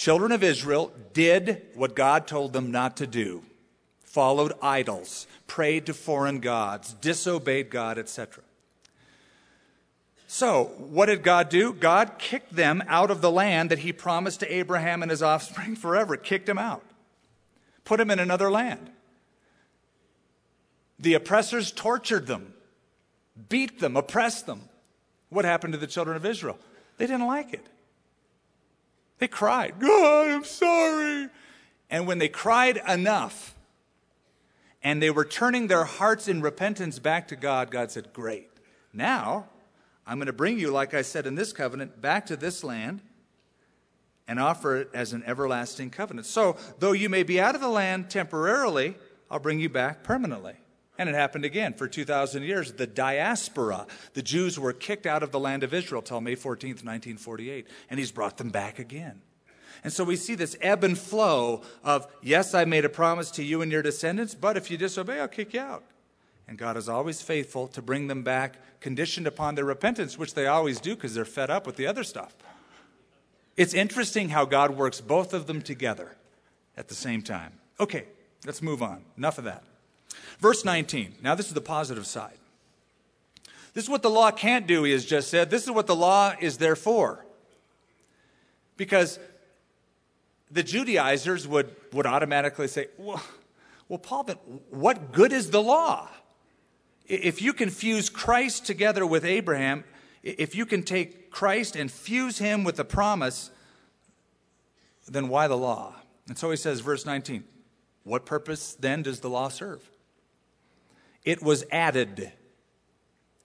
children 0.00 0.32
of 0.32 0.42
Israel 0.42 0.90
did 1.12 1.60
what 1.74 1.94
God 1.94 2.26
told 2.26 2.54
them 2.54 2.70
not 2.70 2.96
to 2.96 3.06
do 3.06 3.42
followed 4.02 4.52
idols, 4.60 5.26
prayed 5.46 5.86
to 5.86 5.94
foreign 5.94 6.40
gods, 6.40 6.94
disobeyed 6.94 7.70
God, 7.70 7.96
etc. 7.96 8.42
So, 10.32 10.66
what 10.78 11.06
did 11.06 11.24
God 11.24 11.48
do? 11.48 11.72
God 11.72 12.12
kicked 12.16 12.54
them 12.54 12.84
out 12.86 13.10
of 13.10 13.20
the 13.20 13.32
land 13.32 13.68
that 13.72 13.80
He 13.80 13.92
promised 13.92 14.38
to 14.38 14.54
Abraham 14.54 15.02
and 15.02 15.10
his 15.10 15.24
offspring 15.24 15.74
forever, 15.74 16.16
kicked 16.16 16.46
them 16.46 16.56
out, 16.56 16.84
put 17.84 17.96
them 17.96 18.12
in 18.12 18.20
another 18.20 18.48
land. 18.48 18.90
The 21.00 21.14
oppressors 21.14 21.72
tortured 21.72 22.28
them, 22.28 22.54
beat 23.48 23.80
them, 23.80 23.96
oppressed 23.96 24.46
them. 24.46 24.68
What 25.30 25.44
happened 25.44 25.72
to 25.72 25.80
the 25.80 25.88
children 25.88 26.16
of 26.16 26.24
Israel? 26.24 26.60
They 26.96 27.08
didn't 27.08 27.26
like 27.26 27.52
it. 27.52 27.66
They 29.18 29.26
cried, 29.26 29.80
God, 29.80 30.28
I'm 30.28 30.44
sorry. 30.44 31.28
And 31.90 32.06
when 32.06 32.18
they 32.18 32.28
cried 32.28 32.80
enough 32.86 33.56
and 34.80 35.02
they 35.02 35.10
were 35.10 35.24
turning 35.24 35.66
their 35.66 35.84
hearts 35.84 36.28
in 36.28 36.40
repentance 36.40 37.00
back 37.00 37.26
to 37.28 37.36
God, 37.36 37.72
God 37.72 37.90
said, 37.90 38.12
Great. 38.12 38.48
Now 38.92 39.48
I'm 40.06 40.18
going 40.18 40.26
to 40.26 40.32
bring 40.32 40.58
you, 40.58 40.70
like 40.70 40.94
I 40.94 41.02
said 41.02 41.26
in 41.26 41.34
this 41.34 41.52
covenant, 41.52 42.00
back 42.00 42.26
to 42.26 42.36
this 42.36 42.64
land 42.64 43.00
and 44.26 44.38
offer 44.38 44.76
it 44.76 44.90
as 44.94 45.12
an 45.12 45.22
everlasting 45.26 45.90
covenant. 45.90 46.26
So, 46.26 46.56
though 46.78 46.92
you 46.92 47.08
may 47.08 47.22
be 47.22 47.40
out 47.40 47.54
of 47.54 47.60
the 47.60 47.68
land 47.68 48.10
temporarily, 48.10 48.96
I'll 49.30 49.38
bring 49.38 49.60
you 49.60 49.68
back 49.68 50.02
permanently. 50.02 50.54
And 50.98 51.08
it 51.08 51.14
happened 51.14 51.44
again 51.44 51.72
for 51.72 51.88
2,000 51.88 52.42
years. 52.42 52.72
The 52.72 52.86
diaspora, 52.86 53.86
the 54.12 54.22
Jews 54.22 54.58
were 54.58 54.72
kicked 54.72 55.06
out 55.06 55.22
of 55.22 55.32
the 55.32 55.40
land 55.40 55.62
of 55.62 55.72
Israel 55.72 56.02
till 56.02 56.20
May 56.20 56.36
14th, 56.36 56.84
1948. 56.84 57.66
And 57.88 57.98
he's 57.98 58.12
brought 58.12 58.36
them 58.36 58.50
back 58.50 58.78
again. 58.78 59.22
And 59.82 59.92
so 59.92 60.04
we 60.04 60.16
see 60.16 60.34
this 60.34 60.56
ebb 60.60 60.84
and 60.84 60.98
flow 60.98 61.62
of, 61.82 62.06
yes, 62.22 62.54
I 62.54 62.64
made 62.66 62.84
a 62.84 62.90
promise 62.90 63.30
to 63.32 63.42
you 63.42 63.62
and 63.62 63.72
your 63.72 63.82
descendants, 63.82 64.34
but 64.34 64.56
if 64.56 64.70
you 64.70 64.76
disobey, 64.76 65.20
I'll 65.20 65.28
kick 65.28 65.54
you 65.54 65.60
out. 65.60 65.84
And 66.50 66.58
God 66.58 66.76
is 66.76 66.88
always 66.88 67.22
faithful 67.22 67.68
to 67.68 67.80
bring 67.80 68.08
them 68.08 68.24
back, 68.24 68.56
conditioned 68.80 69.28
upon 69.28 69.54
their 69.54 69.64
repentance, 69.64 70.18
which 70.18 70.34
they 70.34 70.48
always 70.48 70.80
do 70.80 70.96
because 70.96 71.14
they're 71.14 71.24
fed 71.24 71.48
up 71.48 71.64
with 71.64 71.76
the 71.76 71.86
other 71.86 72.02
stuff. 72.02 72.34
It's 73.56 73.72
interesting 73.72 74.30
how 74.30 74.46
God 74.46 74.72
works 74.72 75.00
both 75.00 75.32
of 75.32 75.46
them 75.46 75.62
together 75.62 76.16
at 76.76 76.88
the 76.88 76.94
same 76.94 77.22
time. 77.22 77.52
Okay, 77.78 78.04
let's 78.44 78.62
move 78.62 78.82
on. 78.82 79.04
Enough 79.16 79.38
of 79.38 79.44
that. 79.44 79.62
Verse 80.40 80.64
19. 80.64 81.14
Now, 81.22 81.36
this 81.36 81.46
is 81.46 81.54
the 81.54 81.60
positive 81.60 82.04
side. 82.04 82.38
This 83.72 83.84
is 83.84 83.90
what 83.90 84.02
the 84.02 84.10
law 84.10 84.32
can't 84.32 84.66
do, 84.66 84.82
he 84.82 84.90
has 84.90 85.04
just 85.04 85.30
said. 85.30 85.50
This 85.50 85.62
is 85.62 85.70
what 85.70 85.86
the 85.86 85.94
law 85.94 86.34
is 86.40 86.58
there 86.58 86.74
for. 86.74 87.24
Because 88.76 89.20
the 90.50 90.64
Judaizers 90.64 91.46
would, 91.46 91.76
would 91.92 92.06
automatically 92.06 92.66
say, 92.66 92.88
well, 92.98 93.22
well, 93.88 93.98
Paul, 94.00 94.24
what 94.70 95.12
good 95.12 95.32
is 95.32 95.50
the 95.52 95.62
law? 95.62 96.08
If 97.10 97.42
you 97.42 97.52
can 97.52 97.70
fuse 97.70 98.08
Christ 98.08 98.64
together 98.64 99.04
with 99.04 99.24
Abraham, 99.24 99.82
if 100.22 100.54
you 100.54 100.64
can 100.64 100.84
take 100.84 101.28
Christ 101.28 101.74
and 101.74 101.90
fuse 101.90 102.38
him 102.38 102.62
with 102.62 102.76
the 102.76 102.84
promise, 102.84 103.50
then 105.08 105.28
why 105.28 105.48
the 105.48 105.56
law? 105.56 105.96
And 106.28 106.38
so 106.38 106.52
he 106.52 106.56
says, 106.56 106.78
verse 106.78 107.04
19, 107.04 107.42
what 108.04 108.24
purpose 108.24 108.74
then 108.74 109.02
does 109.02 109.18
the 109.18 109.28
law 109.28 109.48
serve? 109.48 109.90
It 111.24 111.42
was 111.42 111.64
added. 111.72 112.30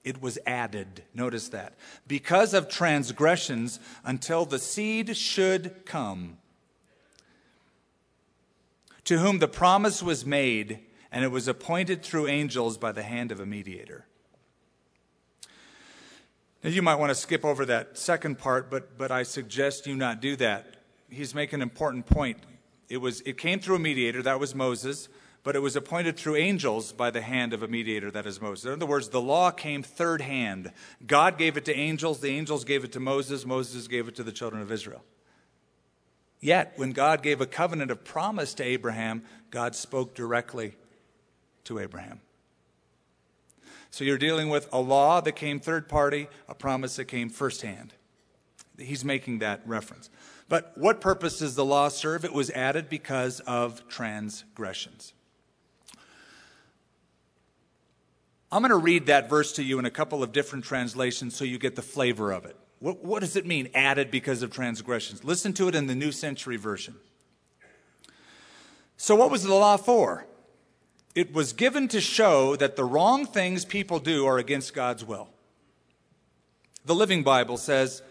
It 0.04 0.22
was 0.22 0.38
added. 0.46 1.02
Notice 1.12 1.48
that. 1.48 1.74
Because 2.06 2.54
of 2.54 2.68
transgressions 2.68 3.80
until 4.04 4.44
the 4.44 4.60
seed 4.60 5.16
should 5.16 5.84
come, 5.84 6.38
to 9.02 9.18
whom 9.18 9.40
the 9.40 9.48
promise 9.48 10.04
was 10.04 10.24
made, 10.24 10.85
and 11.16 11.24
it 11.24 11.28
was 11.28 11.48
appointed 11.48 12.02
through 12.02 12.26
angels 12.26 12.76
by 12.76 12.92
the 12.92 13.02
hand 13.02 13.32
of 13.32 13.40
a 13.40 13.46
mediator. 13.46 14.04
Now, 16.62 16.68
you 16.68 16.82
might 16.82 16.96
want 16.96 17.08
to 17.08 17.14
skip 17.14 17.42
over 17.42 17.64
that 17.64 17.96
second 17.96 18.36
part, 18.36 18.70
but, 18.70 18.98
but 18.98 19.10
I 19.10 19.22
suggest 19.22 19.86
you 19.86 19.96
not 19.96 20.20
do 20.20 20.36
that. 20.36 20.76
He's 21.08 21.34
making 21.34 21.60
an 21.60 21.62
important 21.62 22.04
point. 22.04 22.40
It, 22.90 22.98
was, 22.98 23.22
it 23.22 23.38
came 23.38 23.60
through 23.60 23.76
a 23.76 23.78
mediator, 23.78 24.22
that 24.24 24.38
was 24.38 24.54
Moses 24.54 25.08
but 25.42 25.54
it 25.54 25.60
was 25.60 25.76
appointed 25.76 26.16
through 26.16 26.34
angels 26.34 26.90
by 26.90 27.08
the 27.08 27.20
hand 27.20 27.52
of 27.52 27.62
a 27.62 27.68
mediator, 27.68 28.10
that 28.10 28.26
is 28.26 28.40
Moses. 28.40 28.64
In 28.64 28.72
other 28.72 28.84
words, 28.84 29.10
the 29.10 29.20
law 29.20 29.52
came 29.52 29.80
third 29.80 30.20
hand. 30.20 30.72
God 31.06 31.38
gave 31.38 31.56
it 31.56 31.64
to 31.66 31.74
angels, 31.74 32.18
the 32.18 32.30
angels 32.30 32.64
gave 32.64 32.82
it 32.82 32.90
to 32.92 33.00
Moses, 33.00 33.46
Moses 33.46 33.86
gave 33.86 34.08
it 34.08 34.16
to 34.16 34.24
the 34.24 34.32
children 34.32 34.60
of 34.60 34.72
Israel. 34.72 35.04
Yet, 36.40 36.72
when 36.74 36.90
God 36.90 37.22
gave 37.22 37.40
a 37.40 37.46
covenant 37.46 37.92
of 37.92 38.02
promise 38.02 38.54
to 38.54 38.64
Abraham, 38.64 39.22
God 39.52 39.76
spoke 39.76 40.16
directly 40.16 40.74
to 41.66 41.78
Abraham. 41.78 42.20
So 43.90 44.04
you're 44.04 44.18
dealing 44.18 44.48
with 44.48 44.68
a 44.72 44.80
law 44.80 45.20
that 45.20 45.32
came 45.32 45.60
third 45.60 45.88
party, 45.88 46.28
a 46.48 46.54
promise 46.54 46.96
that 46.96 47.06
came 47.06 47.28
firsthand. 47.30 47.94
He's 48.78 49.04
making 49.04 49.38
that 49.38 49.62
reference. 49.66 50.10
But 50.48 50.72
what 50.76 51.00
purpose 51.00 51.38
does 51.38 51.54
the 51.54 51.64
law 51.64 51.88
serve? 51.88 52.24
It 52.24 52.32
was 52.32 52.50
added 52.50 52.88
because 52.88 53.40
of 53.40 53.88
transgressions. 53.88 55.12
I'm 58.52 58.62
going 58.62 58.70
to 58.70 58.76
read 58.76 59.06
that 59.06 59.28
verse 59.28 59.52
to 59.54 59.62
you 59.62 59.78
in 59.78 59.86
a 59.86 59.90
couple 59.90 60.22
of 60.22 60.32
different 60.32 60.64
translations 60.64 61.34
so 61.34 61.44
you 61.44 61.58
get 61.58 61.74
the 61.74 61.82
flavor 61.82 62.32
of 62.32 62.44
it. 62.44 62.56
What, 62.78 63.04
what, 63.04 63.20
does 63.20 63.34
it 63.36 63.46
mean, 63.46 63.70
added 63.74 64.10
because 64.10 64.42
of 64.42 64.50
transgressions? 64.50 65.24
Listen 65.24 65.52
to 65.54 65.68
it 65.68 65.74
in 65.74 65.86
the 65.86 65.94
New 65.94 66.12
Century 66.12 66.56
Version. 66.56 66.94
So, 68.98 69.16
what 69.16 69.30
was 69.30 69.42
the 69.42 69.54
law 69.54 69.76
for? 69.76 70.26
It 71.16 71.32
was 71.32 71.54
given 71.54 71.88
to 71.88 72.00
show 72.00 72.56
that 72.56 72.76
the 72.76 72.84
wrong 72.84 73.24
things 73.24 73.64
people 73.64 73.98
do 73.98 74.26
are 74.26 74.36
against 74.36 74.74
God's 74.74 75.02
will. 75.02 75.30
The 76.84 76.94
Living 76.94 77.22
Bible 77.22 77.56
says, 77.56 78.02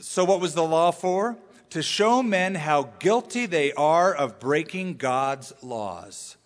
So, 0.00 0.24
what 0.24 0.40
was 0.40 0.54
the 0.54 0.64
law 0.64 0.90
for? 0.90 1.36
To 1.68 1.82
show 1.82 2.22
men 2.22 2.54
how 2.54 2.94
guilty 2.98 3.44
they 3.44 3.74
are 3.74 4.14
of 4.14 4.40
breaking 4.40 4.96
God's 4.96 5.52
laws. 5.62 6.38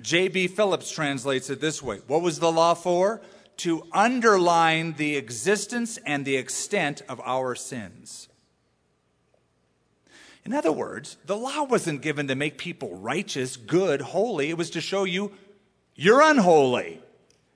J.B. 0.00 0.48
Phillips 0.48 0.90
translates 0.90 1.50
it 1.50 1.60
this 1.60 1.82
way 1.82 1.98
What 2.06 2.22
was 2.22 2.38
the 2.38 2.50
law 2.50 2.72
for? 2.72 3.20
To 3.58 3.86
underline 3.92 4.94
the 4.94 5.16
existence 5.16 5.98
and 6.06 6.24
the 6.24 6.36
extent 6.36 7.02
of 7.06 7.20
our 7.20 7.54
sins. 7.54 8.28
In 10.44 10.52
other 10.52 10.72
words, 10.72 11.16
the 11.24 11.36
law 11.36 11.62
wasn't 11.62 12.02
given 12.02 12.28
to 12.28 12.34
make 12.34 12.58
people 12.58 12.96
righteous, 12.96 13.56
good, 13.56 14.00
holy. 14.02 14.50
It 14.50 14.58
was 14.58 14.70
to 14.70 14.80
show 14.80 15.04
you 15.04 15.32
you're 15.94 16.20
unholy. 16.20 17.00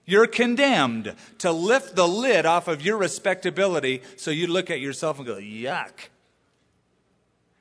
You're 0.07 0.27
condemned 0.27 1.15
to 1.39 1.53
lift 1.53 1.95
the 1.95 2.09
lid 2.09 2.47
off 2.47 2.67
of 2.67 2.81
your 2.81 2.97
respectability 2.97 4.03
so 4.17 4.31
you 4.31 4.47
look 4.47 4.71
at 4.71 4.81
yourself 4.81 5.19
and 5.19 5.27
go, 5.27 5.37
yuck. 5.37 6.09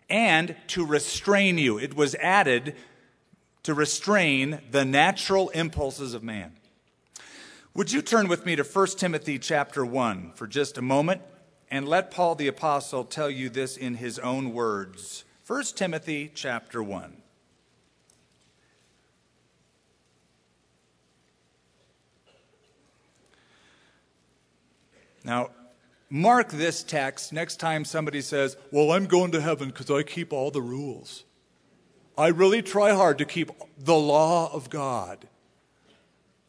And 0.10 0.56
to 0.68 0.86
restrain 0.86 1.58
you. 1.58 1.78
It 1.78 1.94
was 1.94 2.16
added 2.16 2.76
to 3.63 3.74
restrain 3.74 4.62
the 4.72 4.86
natural 4.86 5.50
impulses 5.50 6.13
of 6.13 6.24
man. 6.24 6.54
Would 7.74 7.92
you 7.92 8.02
turn 8.02 8.30
with 8.30 8.46
me 8.46 8.56
to 8.56 8.63
1 8.63 8.88
Timothy 8.98 9.38
chapter 9.38 9.86
1 9.86 10.32
for 10.36 10.48
just 10.48 10.78
a 10.78 10.82
moment 10.82 11.22
and 11.69 11.88
let 11.88 12.12
Paul 12.12 12.36
the 12.36 12.47
apostle 12.47 13.03
tell 13.03 13.30
you 13.30 13.49
this 13.49 13.77
in 13.77 13.95
his 13.95 14.19
own 14.19 14.53
words. 14.53 15.25
1 15.45 15.63
Timothy 15.75 16.32
chapter 16.34 16.82
1. 16.82 17.17
Now, 25.23 25.49
mark 26.10 26.49
this 26.51 26.84
text 26.84 27.34
next 27.34 27.58
time 27.58 27.84
somebody 27.84 28.21
says, 28.21 28.56
Well, 28.71 28.91
I'm 28.91 29.08
going 29.08 29.32
to 29.34 29.41
heaven 29.41 29.67
because 29.67 29.91
I 29.91 30.03
keep 30.03 30.32
all 30.32 30.51
the 30.51 30.62
rules. 30.62 31.25
I 32.17 32.27
really 32.27 32.62
try 32.62 32.93
hard 32.93 33.17
to 33.17 33.25
keep 33.25 33.51
the 33.77 33.95
law 33.95 34.51
of 34.53 34.69
God. 34.69 35.27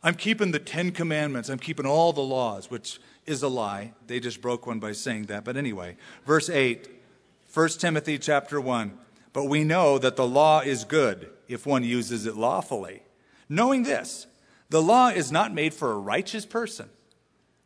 I'm 0.03 0.15
keeping 0.15 0.53
the 0.53 0.61
Ten 0.61 0.93
Commandments. 0.93 1.49
I'm 1.49 1.59
keeping 1.59 1.87
all 1.87 2.13
the 2.13 2.21
laws, 2.21 2.71
which 2.71 3.01
is 3.29 3.43
a 3.43 3.49
lie. 3.49 3.93
They 4.07 4.21
just 4.21 4.41
broke 4.41 4.67
one 4.67 4.81
by 4.81 4.93
saying 4.93 5.25
that. 5.25 5.45
But 5.45 5.57
anyway, 5.57 5.97
verse 6.27 6.49
8, 6.49 6.89
1 7.53 7.69
Timothy 7.71 8.19
chapter 8.19 8.61
1. 8.61 8.99
But 9.33 9.45
we 9.45 9.65
know 9.65 9.99
that 9.99 10.17
the 10.17 10.27
law 10.27 10.61
is 10.61 10.85
good 10.85 11.31
if 11.47 11.67
one 11.67 11.85
uses 11.85 12.27
it 12.27 12.37
lawfully. 12.37 13.03
Knowing 13.49 13.83
this, 13.83 14.27
the 14.71 14.83
law 14.83 15.09
is 15.09 15.33
not 15.33 15.55
made 15.55 15.73
for 15.73 15.93
a 15.93 15.99
righteous 15.99 16.45
person, 16.45 16.89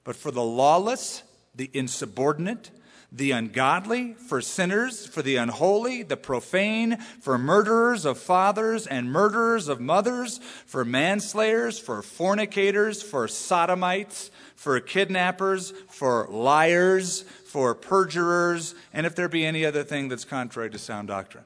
but 0.05 0.17
for 0.17 0.31
the 0.31 0.43
lawless, 0.43 1.23
the 1.55 1.71
insubordinate, 1.73 2.71
the 3.15 3.31
ungodly, 3.31 4.15
for 4.15 4.41
sinners, 4.41 5.07
for 5.07 5.21
the 5.21 5.37
unholy, 5.37 6.03
the 6.03 6.17
profane, 6.17 6.97
for 7.21 7.37
murderers 7.37 8.07
of 8.07 8.19
fathers 8.19 8.87
and 8.87 9.13
murderers 9.13 9.69
of 9.69 9.81
mothers, 9.81 10.39
for 10.65 10.83
manslayers, 10.83 11.79
for 11.79 12.01
fornicators, 12.01 13.03
for 13.03 13.29
sodomites, 13.29 14.31
for 14.57 14.81
kidnappers, 14.81 15.73
for 15.91 16.27
liars, 16.31 17.23
for 17.47 17.75
perjurers, 17.75 18.75
and 18.95 19.05
if 19.05 19.15
there 19.15 19.29
be 19.29 19.45
any 19.45 19.67
other 19.67 19.85
thing 19.85 20.09
that's 20.09 20.25
contrary 20.25 20.71
to 20.71 20.79
sound 20.79 21.09
doctrine. 21.09 21.45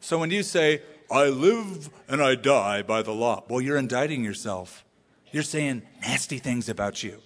So 0.00 0.18
when 0.18 0.30
you 0.30 0.42
say, 0.42 0.82
I 1.10 1.28
live 1.28 1.88
and 2.06 2.22
I 2.22 2.34
die 2.34 2.82
by 2.82 3.00
the 3.00 3.12
law, 3.12 3.44
well, 3.48 3.62
you're 3.62 3.78
indicting 3.78 4.24
yourself. 4.24 4.84
You're 5.30 5.42
saying 5.42 5.82
nasty 6.02 6.36
things 6.36 6.68
about 6.68 7.02
you. 7.02 7.22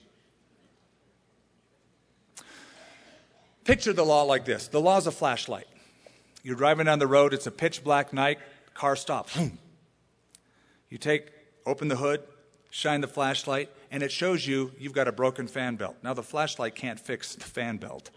Picture 3.66 3.92
the 3.92 4.04
law 4.04 4.22
like 4.22 4.44
this 4.44 4.68
the 4.68 4.80
law 4.80 4.96
is 4.96 5.08
a 5.08 5.12
flashlight. 5.12 5.66
You're 6.44 6.54
driving 6.54 6.86
down 6.86 7.00
the 7.00 7.06
road, 7.08 7.34
it's 7.34 7.48
a 7.48 7.50
pitch 7.50 7.82
black 7.82 8.12
night, 8.12 8.38
car 8.74 8.96
stops. 8.96 9.36
You 10.88 10.98
take, 10.98 11.32
open 11.66 11.88
the 11.88 11.96
hood, 11.96 12.22
shine 12.70 13.00
the 13.00 13.08
flashlight, 13.08 13.70
and 13.90 14.04
it 14.04 14.12
shows 14.12 14.46
you 14.46 14.70
you've 14.78 14.92
got 14.92 15.08
a 15.08 15.12
broken 15.12 15.48
fan 15.48 15.74
belt. 15.74 15.96
Now, 16.00 16.14
the 16.14 16.22
flashlight 16.22 16.76
can't 16.76 17.00
fix 17.00 17.34
the 17.34 17.42
fan 17.42 17.78
belt, 17.78 18.10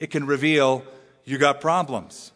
it 0.00 0.10
can 0.10 0.26
reveal 0.26 0.84
you 1.26 1.36
got 1.36 1.60
problems. 1.60 2.32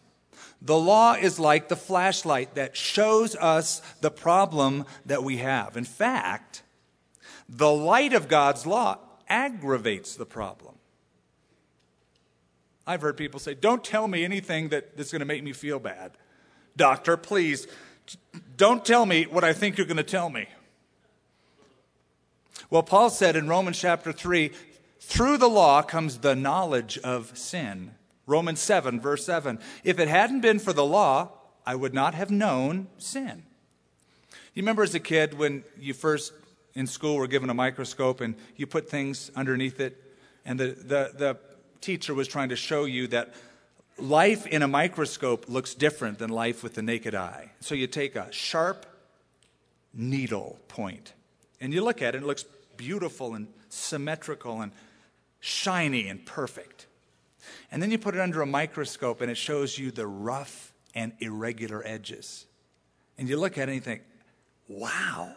The 0.61 0.77
law 0.77 1.15
is 1.15 1.39
like 1.39 1.69
the 1.69 1.75
flashlight 1.75 2.53
that 2.53 2.77
shows 2.77 3.35
us 3.35 3.81
the 4.01 4.11
problem 4.11 4.85
that 5.07 5.23
we 5.23 5.37
have. 5.37 5.75
In 5.75 5.85
fact, 5.85 6.61
the 7.49 7.71
light 7.71 8.13
of 8.13 8.27
God's 8.27 8.67
law 8.67 8.99
aggravates 9.27 10.15
the 10.15 10.25
problem. 10.27 10.75
I've 12.89 13.03
heard 13.03 13.17
people 13.17 13.39
say, 13.39 13.53
Don't 13.53 13.83
tell 13.83 14.07
me 14.07 14.25
anything 14.25 14.69
that, 14.69 14.97
that's 14.97 15.11
going 15.11 15.19
to 15.19 15.25
make 15.25 15.43
me 15.43 15.53
feel 15.53 15.77
bad. 15.77 16.13
Doctor, 16.75 17.17
please, 17.17 17.67
don't 18.57 18.83
tell 18.83 19.05
me 19.05 19.25
what 19.25 19.43
I 19.43 19.53
think 19.53 19.77
you're 19.77 19.85
going 19.85 19.97
to 19.97 20.03
tell 20.03 20.27
me. 20.27 20.47
Well, 22.71 22.81
Paul 22.81 23.11
said 23.11 23.35
in 23.35 23.47
Romans 23.47 23.79
chapter 23.79 24.11
3 24.11 24.51
through 24.99 25.37
the 25.37 25.47
law 25.47 25.83
comes 25.83 26.17
the 26.17 26.35
knowledge 26.35 26.97
of 26.97 27.37
sin. 27.37 27.91
Romans 28.25 28.59
7, 28.59 28.99
verse 28.99 29.23
7. 29.23 29.59
If 29.83 29.99
it 29.99 30.07
hadn't 30.07 30.41
been 30.41 30.57
for 30.57 30.73
the 30.73 30.85
law, 30.85 31.33
I 31.67 31.75
would 31.75 31.93
not 31.93 32.15
have 32.15 32.31
known 32.31 32.87
sin. 32.97 33.43
You 34.55 34.63
remember 34.63 34.81
as 34.81 34.95
a 34.95 34.99
kid 34.99 35.37
when 35.37 35.63
you 35.79 35.93
first 35.93 36.33
in 36.73 36.87
school 36.87 37.17
were 37.17 37.27
given 37.27 37.51
a 37.51 37.53
microscope 37.53 38.19
and 38.19 38.33
you 38.55 38.65
put 38.65 38.89
things 38.89 39.29
underneath 39.35 39.79
it, 39.79 39.95
and 40.43 40.59
the, 40.59 40.67
the, 40.67 41.11
the 41.15 41.37
teacher 41.81 42.13
was 42.13 42.27
trying 42.27 42.49
to 42.49 42.55
show 42.55 42.85
you 42.85 43.07
that 43.07 43.33
life 43.97 44.45
in 44.47 44.61
a 44.61 44.67
microscope 44.67 45.45
looks 45.47 45.73
different 45.73 46.19
than 46.19 46.29
life 46.29 46.63
with 46.63 46.75
the 46.75 46.81
naked 46.81 47.15
eye. 47.15 47.51
So 47.59 47.75
you 47.75 47.87
take 47.87 48.15
a 48.15 48.31
sharp 48.31 48.85
needle 49.93 50.59
point 50.67 51.13
and 51.59 51.73
you 51.73 51.83
look 51.83 52.01
at 52.01 52.15
it, 52.15 52.17
and 52.17 52.23
it 52.23 52.27
looks 52.27 52.45
beautiful 52.77 53.35
and 53.35 53.47
symmetrical 53.67 54.61
and 54.61 54.71
shiny 55.39 56.07
and 56.07 56.25
perfect. 56.25 56.87
And 57.71 57.81
then 57.81 57.91
you 57.91 57.97
put 57.97 58.15
it 58.15 58.21
under 58.21 58.41
a 58.41 58.45
microscope 58.45 59.21
and 59.21 59.29
it 59.29 59.35
shows 59.35 59.77
you 59.77 59.91
the 59.91 60.07
rough 60.07 60.71
and 60.95 61.13
irregular 61.19 61.81
edges. 61.85 62.45
And 63.17 63.27
you 63.27 63.37
look 63.37 63.57
at 63.57 63.63
it 63.63 63.71
and 63.71 63.75
you 63.75 63.81
think, 63.81 64.01
wow, 64.67 65.33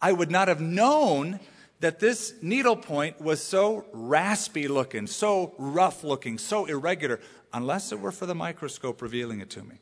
I 0.00 0.12
would 0.12 0.30
not 0.30 0.48
have 0.48 0.60
known 0.60 1.40
that 1.82 1.98
this 1.98 2.34
needle 2.40 2.76
point 2.76 3.20
was 3.20 3.42
so 3.42 3.84
raspy 3.92 4.68
looking, 4.68 5.08
so 5.08 5.52
rough 5.58 6.04
looking, 6.04 6.38
so 6.38 6.64
irregular, 6.66 7.18
unless 7.52 7.90
it 7.90 7.98
were 7.98 8.12
for 8.12 8.24
the 8.24 8.36
microscope 8.36 9.02
revealing 9.02 9.40
it 9.40 9.50
to 9.50 9.64
me. 9.64 9.74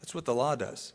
That's 0.00 0.12
what 0.12 0.24
the 0.24 0.34
law 0.34 0.56
does. 0.56 0.92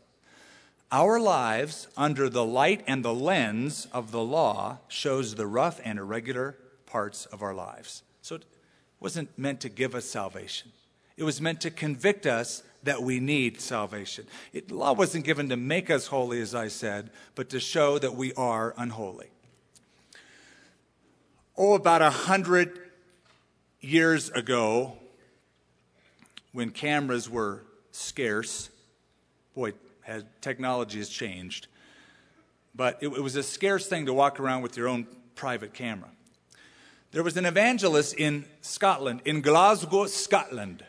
Our 0.90 1.18
lives, 1.18 1.88
under 1.96 2.28
the 2.28 2.44
light 2.44 2.84
and 2.86 3.02
the 3.02 3.14
lens 3.14 3.88
of 3.94 4.10
the 4.10 4.20
law, 4.20 4.80
shows 4.88 5.36
the 5.36 5.46
rough 5.46 5.80
and 5.84 5.98
irregular 5.98 6.58
parts 6.84 7.24
of 7.24 7.40
our 7.40 7.54
lives. 7.54 8.02
So 8.20 8.34
it 8.34 8.44
wasn't 9.00 9.30
meant 9.38 9.60
to 9.62 9.70
give 9.70 9.94
us 9.94 10.04
salvation. 10.04 10.70
It 11.16 11.24
was 11.24 11.40
meant 11.40 11.62
to 11.62 11.70
convict 11.70 12.26
us 12.26 12.62
that 12.82 13.02
we 13.02 13.20
need 13.20 13.58
salvation. 13.62 14.26
It, 14.52 14.70
law 14.70 14.92
wasn't 14.92 15.24
given 15.24 15.48
to 15.48 15.56
make 15.56 15.88
us 15.88 16.08
holy, 16.08 16.42
as 16.42 16.54
I 16.54 16.68
said, 16.68 17.08
but 17.34 17.48
to 17.50 17.58
show 17.58 17.98
that 17.98 18.16
we 18.16 18.34
are 18.34 18.74
unholy 18.76 19.30
oh, 21.62 21.74
about 21.74 22.02
a 22.02 22.10
hundred 22.10 22.76
years 23.80 24.30
ago, 24.30 24.94
when 26.50 26.70
cameras 26.70 27.30
were 27.30 27.62
scarce, 27.92 28.68
boy, 29.54 29.72
has, 30.00 30.24
technology 30.40 30.98
has 30.98 31.08
changed, 31.08 31.68
but 32.74 32.98
it, 33.00 33.06
it 33.06 33.22
was 33.22 33.36
a 33.36 33.44
scarce 33.44 33.86
thing 33.86 34.06
to 34.06 34.12
walk 34.12 34.40
around 34.40 34.62
with 34.62 34.76
your 34.76 34.88
own 34.88 35.06
private 35.36 35.72
camera. 35.72 36.08
There 37.12 37.22
was 37.22 37.36
an 37.36 37.46
evangelist 37.46 38.14
in 38.14 38.44
Scotland, 38.60 39.20
in 39.24 39.40
Glasgow, 39.40 40.06
Scotland, 40.06 40.84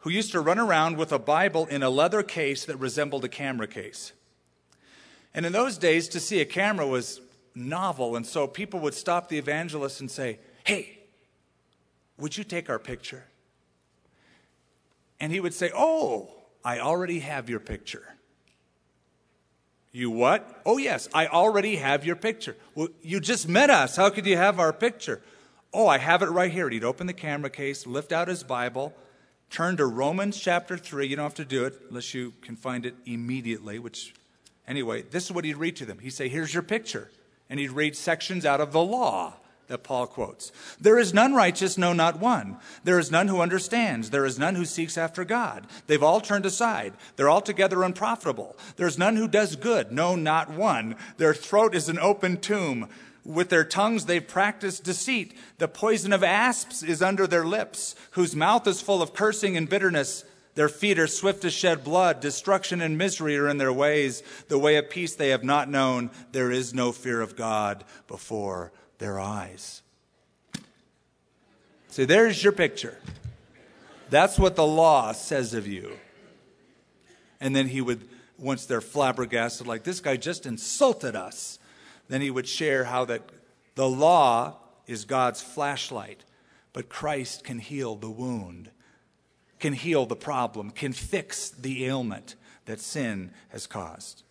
who 0.00 0.10
used 0.10 0.32
to 0.32 0.42
run 0.42 0.58
around 0.58 0.98
with 0.98 1.10
a 1.10 1.18
Bible 1.18 1.64
in 1.64 1.82
a 1.82 1.88
leather 1.88 2.22
case 2.22 2.66
that 2.66 2.76
resembled 2.76 3.24
a 3.24 3.28
camera 3.28 3.66
case. 3.66 4.12
And 5.32 5.46
in 5.46 5.52
those 5.52 5.78
days, 5.78 6.06
to 6.08 6.20
see 6.20 6.42
a 6.42 6.44
camera 6.44 6.86
was 6.86 7.22
novel. 7.54 8.16
And 8.16 8.26
so 8.26 8.46
people 8.46 8.80
would 8.80 8.94
stop 8.94 9.28
the 9.28 9.38
evangelist 9.38 10.00
and 10.00 10.10
say, 10.10 10.38
Hey, 10.64 10.98
would 12.18 12.36
you 12.36 12.44
take 12.44 12.68
our 12.68 12.78
picture? 12.78 13.24
And 15.18 15.32
he 15.32 15.40
would 15.40 15.54
say, 15.54 15.70
Oh, 15.74 16.30
I 16.64 16.80
already 16.80 17.20
have 17.20 17.48
your 17.48 17.60
picture. 17.60 18.14
You 19.92 20.10
what? 20.10 20.62
Oh, 20.64 20.78
yes, 20.78 21.08
I 21.12 21.26
already 21.26 21.76
have 21.76 22.04
your 22.06 22.16
picture. 22.16 22.56
Well, 22.74 22.88
you 23.02 23.18
just 23.18 23.48
met 23.48 23.70
us. 23.70 23.96
How 23.96 24.10
could 24.10 24.24
you 24.24 24.36
have 24.36 24.60
our 24.60 24.72
picture? 24.72 25.20
Oh, 25.72 25.86
I 25.86 25.98
have 25.98 26.22
it 26.22 26.26
right 26.26 26.50
here. 26.50 26.68
He'd 26.70 26.84
open 26.84 27.06
the 27.06 27.12
camera 27.12 27.50
case, 27.50 27.86
lift 27.86 28.12
out 28.12 28.28
his 28.28 28.44
Bible, 28.44 28.94
turn 29.50 29.76
to 29.78 29.86
Romans 29.86 30.38
chapter 30.38 30.76
3. 30.76 31.06
You 31.06 31.16
don't 31.16 31.24
have 31.24 31.34
to 31.34 31.44
do 31.44 31.64
it 31.64 31.80
unless 31.88 32.14
you 32.14 32.32
can 32.40 32.54
find 32.54 32.86
it 32.86 32.94
immediately, 33.04 33.78
which, 33.80 34.14
anyway, 34.66 35.02
this 35.02 35.24
is 35.24 35.32
what 35.32 35.44
he'd 35.44 35.56
read 35.56 35.76
to 35.76 35.86
them. 35.86 35.98
He'd 35.98 36.10
say, 36.10 36.28
Here's 36.28 36.54
your 36.54 36.62
picture. 36.62 37.10
And 37.50 37.60
he'd 37.60 37.72
read 37.72 37.96
sections 37.96 38.46
out 38.46 38.60
of 38.60 38.72
the 38.72 38.82
law 38.82 39.34
that 39.70 39.84
Paul 39.84 40.06
quotes. 40.06 40.52
There 40.80 40.98
is 40.98 41.14
none 41.14 41.34
righteous, 41.34 41.78
no, 41.78 41.92
not 41.92 42.18
one. 42.18 42.56
There 42.84 42.98
is 42.98 43.10
none 43.10 43.28
who 43.28 43.40
understands. 43.40 44.10
There 44.10 44.26
is 44.26 44.38
none 44.38 44.56
who 44.56 44.64
seeks 44.64 44.98
after 44.98 45.24
God. 45.24 45.66
They've 45.86 46.02
all 46.02 46.20
turned 46.20 46.44
aside. 46.44 46.92
They're 47.16 47.30
altogether 47.30 47.82
unprofitable. 47.82 48.56
There's 48.76 48.98
none 48.98 49.16
who 49.16 49.28
does 49.28 49.56
good, 49.56 49.92
no, 49.92 50.16
not 50.16 50.50
one. 50.50 50.96
Their 51.18 51.34
throat 51.34 51.74
is 51.74 51.88
an 51.88 51.98
open 51.98 52.38
tomb. 52.38 52.88
With 53.24 53.48
their 53.48 53.64
tongues 53.64 54.06
they've 54.06 54.26
practiced 54.26 54.82
deceit. 54.82 55.34
The 55.58 55.68
poison 55.68 56.12
of 56.12 56.24
asps 56.24 56.82
is 56.82 57.02
under 57.02 57.26
their 57.26 57.44
lips, 57.44 57.94
whose 58.12 58.34
mouth 58.34 58.66
is 58.66 58.80
full 58.80 59.02
of 59.02 59.14
cursing 59.14 59.56
and 59.56 59.68
bitterness. 59.68 60.24
Their 60.54 60.68
feet 60.68 60.98
are 60.98 61.06
swift 61.06 61.42
to 61.42 61.50
shed 61.50 61.84
blood. 61.84 62.20
Destruction 62.20 62.80
and 62.80 62.98
misery 62.98 63.36
are 63.38 63.48
in 63.48 63.58
their 63.58 63.72
ways. 63.72 64.22
The 64.48 64.58
way 64.58 64.76
of 64.76 64.90
peace 64.90 65.14
they 65.14 65.30
have 65.30 65.44
not 65.44 65.70
known. 65.70 66.10
There 66.32 66.50
is 66.50 66.74
no 66.74 66.92
fear 66.92 67.20
of 67.20 67.36
God 67.36 67.84
before 68.08 68.72
their 68.98 69.18
eyes. 69.18 69.82
See, 71.88 72.04
there's 72.04 72.42
your 72.42 72.52
picture. 72.52 72.98
That's 74.10 74.38
what 74.38 74.56
the 74.56 74.66
law 74.66 75.12
says 75.12 75.54
of 75.54 75.66
you. 75.66 75.92
And 77.40 77.54
then 77.54 77.68
he 77.68 77.80
would, 77.80 78.08
once 78.38 78.66
they're 78.66 78.80
flabbergasted, 78.80 79.66
like, 79.66 79.84
this 79.84 80.00
guy 80.00 80.16
just 80.16 80.46
insulted 80.46 81.16
us, 81.16 81.58
then 82.08 82.20
he 82.20 82.30
would 82.30 82.48
share 82.48 82.84
how 82.84 83.04
that 83.06 83.22
the 83.76 83.88
law 83.88 84.56
is 84.86 85.04
God's 85.04 85.40
flashlight, 85.40 86.24
but 86.72 86.88
Christ 86.88 87.44
can 87.44 87.60
heal 87.60 87.94
the 87.94 88.10
wound, 88.10 88.70
can 89.60 89.74
heal 89.74 90.06
the 90.06 90.16
problem, 90.16 90.70
can 90.70 90.92
fix 90.92 91.50
the 91.50 91.86
ailment 91.86 92.34
that 92.64 92.80
sin 92.80 93.30
has 93.50 93.66
caused. 93.66 94.22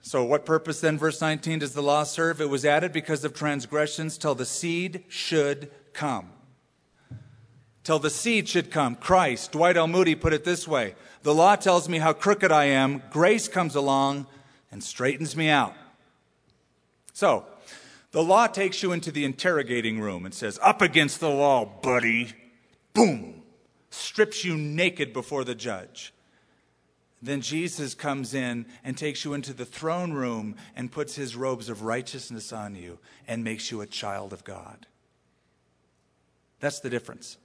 So, 0.00 0.22
what 0.22 0.46
purpose 0.46 0.80
then, 0.80 0.98
verse 0.98 1.20
19, 1.20 1.58
does 1.58 1.74
the 1.74 1.82
law 1.82 2.04
serve? 2.04 2.40
It 2.40 2.48
was 2.48 2.64
added 2.64 2.92
because 2.92 3.24
of 3.24 3.34
transgressions 3.34 4.16
till 4.16 4.36
the 4.36 4.46
seed 4.46 5.02
should 5.08 5.68
come. 5.92 6.30
Till 7.82 7.98
the 7.98 8.10
seed 8.10 8.48
should 8.48 8.70
come. 8.70 8.94
Christ, 8.94 9.50
Dwight 9.50 9.76
L. 9.76 9.88
Moody 9.88 10.14
put 10.14 10.32
it 10.32 10.44
this 10.44 10.68
way 10.68 10.94
The 11.22 11.34
law 11.34 11.56
tells 11.56 11.88
me 11.88 11.98
how 11.98 12.12
crooked 12.12 12.52
I 12.52 12.66
am, 12.66 13.02
grace 13.10 13.48
comes 13.48 13.74
along 13.74 14.26
and 14.70 14.84
straightens 14.84 15.36
me 15.36 15.48
out. 15.48 15.74
So, 17.12 17.44
the 18.12 18.22
law 18.22 18.46
takes 18.46 18.84
you 18.84 18.92
into 18.92 19.10
the 19.10 19.24
interrogating 19.24 20.00
room 20.00 20.24
and 20.24 20.32
says, 20.32 20.58
Up 20.62 20.82
against 20.82 21.18
the 21.18 21.30
wall, 21.30 21.80
buddy. 21.82 22.32
Boom. 22.96 23.42
Strips 23.90 24.44
you 24.44 24.56
naked 24.56 25.12
before 25.12 25.44
the 25.44 25.54
judge. 25.54 26.12
Then 27.22 27.40
Jesus 27.40 27.94
comes 27.94 28.34
in 28.34 28.66
and 28.84 28.96
takes 28.96 29.24
you 29.24 29.34
into 29.34 29.52
the 29.52 29.64
throne 29.64 30.12
room 30.12 30.56
and 30.74 30.92
puts 30.92 31.14
his 31.14 31.36
robes 31.36 31.68
of 31.68 31.82
righteousness 31.82 32.52
on 32.52 32.74
you 32.74 32.98
and 33.28 33.44
makes 33.44 33.70
you 33.70 33.80
a 33.80 33.86
child 33.86 34.32
of 34.32 34.44
God. 34.44 34.86
That's 36.60 36.80
the 36.80 36.90
difference. 36.90 37.36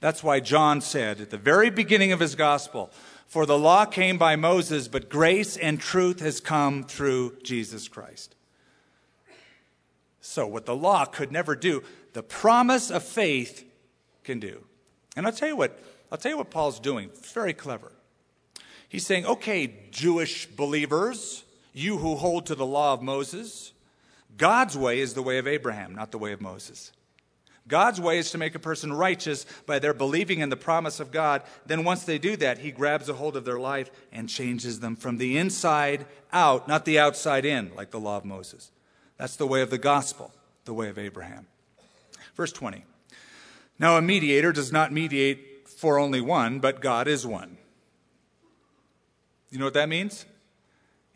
That's 0.00 0.22
why 0.22 0.40
John 0.40 0.80
said 0.80 1.20
at 1.20 1.30
the 1.30 1.38
very 1.38 1.70
beginning 1.70 2.12
of 2.12 2.20
his 2.20 2.34
gospel, 2.34 2.90
For 3.26 3.46
the 3.46 3.58
law 3.58 3.84
came 3.84 4.18
by 4.18 4.36
Moses, 4.36 4.88
but 4.88 5.08
grace 5.08 5.56
and 5.56 5.80
truth 5.80 6.20
has 6.20 6.40
come 6.40 6.82
through 6.82 7.36
Jesus 7.42 7.88
Christ. 7.88 8.34
So, 10.20 10.46
what 10.46 10.66
the 10.66 10.76
law 10.76 11.04
could 11.04 11.32
never 11.32 11.56
do, 11.56 11.82
the 12.12 12.22
promise 12.22 12.90
of 12.90 13.02
faith 13.02 13.64
can 14.24 14.38
do. 14.38 14.64
And 15.16 15.26
I'll 15.26 15.32
tell 15.32 15.48
you 15.48 15.56
what, 15.56 15.78
I'll 16.10 16.18
tell 16.18 16.32
you 16.32 16.38
what 16.38 16.50
Paul's 16.50 16.80
doing. 16.80 17.10
Very 17.34 17.52
clever. 17.54 17.92
He's 18.88 19.06
saying, 19.06 19.26
okay, 19.26 19.74
Jewish 19.90 20.46
believers, 20.46 21.44
you 21.72 21.98
who 21.98 22.16
hold 22.16 22.46
to 22.46 22.54
the 22.54 22.66
law 22.66 22.92
of 22.92 23.02
Moses, 23.02 23.72
God's 24.36 24.76
way 24.76 25.00
is 25.00 25.14
the 25.14 25.22
way 25.22 25.38
of 25.38 25.46
Abraham, 25.46 25.94
not 25.94 26.10
the 26.10 26.18
way 26.18 26.32
of 26.32 26.40
Moses. 26.40 26.92
God's 27.68 28.00
way 28.00 28.18
is 28.18 28.30
to 28.32 28.38
make 28.38 28.54
a 28.54 28.58
person 28.58 28.92
righteous 28.92 29.46
by 29.66 29.78
their 29.78 29.94
believing 29.94 30.40
in 30.40 30.48
the 30.48 30.56
promise 30.56 31.00
of 31.00 31.12
God. 31.12 31.42
Then, 31.64 31.84
once 31.84 32.04
they 32.04 32.18
do 32.18 32.36
that, 32.36 32.58
He 32.58 32.72
grabs 32.72 33.08
a 33.08 33.14
hold 33.14 33.36
of 33.36 33.44
their 33.44 33.60
life 33.60 33.90
and 34.10 34.28
changes 34.28 34.80
them 34.80 34.96
from 34.96 35.18
the 35.18 35.38
inside 35.38 36.06
out, 36.32 36.66
not 36.66 36.84
the 36.84 36.98
outside 36.98 37.44
in, 37.44 37.72
like 37.76 37.90
the 37.90 38.00
law 38.00 38.16
of 38.16 38.24
Moses. 38.24 38.70
That's 39.16 39.36
the 39.36 39.46
way 39.46 39.62
of 39.62 39.70
the 39.70 39.78
gospel, 39.78 40.32
the 40.64 40.74
way 40.74 40.88
of 40.88 40.98
Abraham. 40.98 41.46
Verse 42.34 42.52
20. 42.52 42.84
Now, 43.82 43.96
a 43.96 44.00
mediator 44.00 44.52
does 44.52 44.70
not 44.70 44.92
mediate 44.92 45.68
for 45.68 45.98
only 45.98 46.20
one, 46.20 46.60
but 46.60 46.80
God 46.80 47.08
is 47.08 47.26
one. 47.26 47.58
You 49.50 49.58
know 49.58 49.64
what 49.64 49.74
that 49.74 49.88
means? 49.88 50.24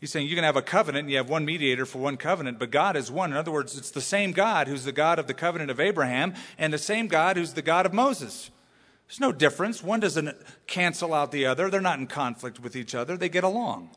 He's 0.01 0.11
saying 0.11 0.27
you 0.27 0.35
can 0.35 0.43
have 0.43 0.57
a 0.57 0.61
covenant 0.61 1.03
and 1.03 1.09
you 1.09 1.15
have 1.15 1.29
one 1.29 1.45
mediator 1.45 1.85
for 1.85 1.99
one 1.99 2.17
covenant, 2.17 2.59
but 2.59 2.69
God 2.69 2.97
is 2.97 3.09
one. 3.09 3.31
In 3.31 3.37
other 3.37 3.53
words, 3.53 3.77
it's 3.77 3.91
the 3.91 4.01
same 4.01 4.33
God 4.33 4.67
who's 4.67 4.83
the 4.83 4.91
God 4.91 5.17
of 5.17 5.27
the 5.27 5.33
covenant 5.33 5.71
of 5.71 5.79
Abraham 5.79 6.33
and 6.57 6.73
the 6.73 6.77
same 6.77 7.07
God 7.07 7.37
who's 7.37 7.53
the 7.53 7.61
God 7.61 7.85
of 7.85 7.93
Moses. 7.93 8.51
There's 9.07 9.21
no 9.21 9.31
difference. 9.31 9.81
One 9.81 10.01
doesn't 10.01 10.35
cancel 10.67 11.13
out 11.13 11.31
the 11.31 11.45
other, 11.45 11.69
they're 11.69 11.79
not 11.79 11.99
in 11.99 12.07
conflict 12.07 12.59
with 12.59 12.75
each 12.75 12.93
other, 12.93 13.15
they 13.15 13.29
get 13.29 13.45
along. 13.45 13.91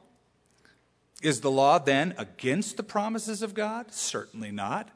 Is 1.23 1.41
the 1.41 1.51
law 1.51 1.81
then 1.81 2.15
against 2.17 2.77
the 2.77 2.85
promises 2.85 3.43
of 3.43 3.53
God? 3.53 3.93
Certainly 3.93 4.53
not. 4.53 4.91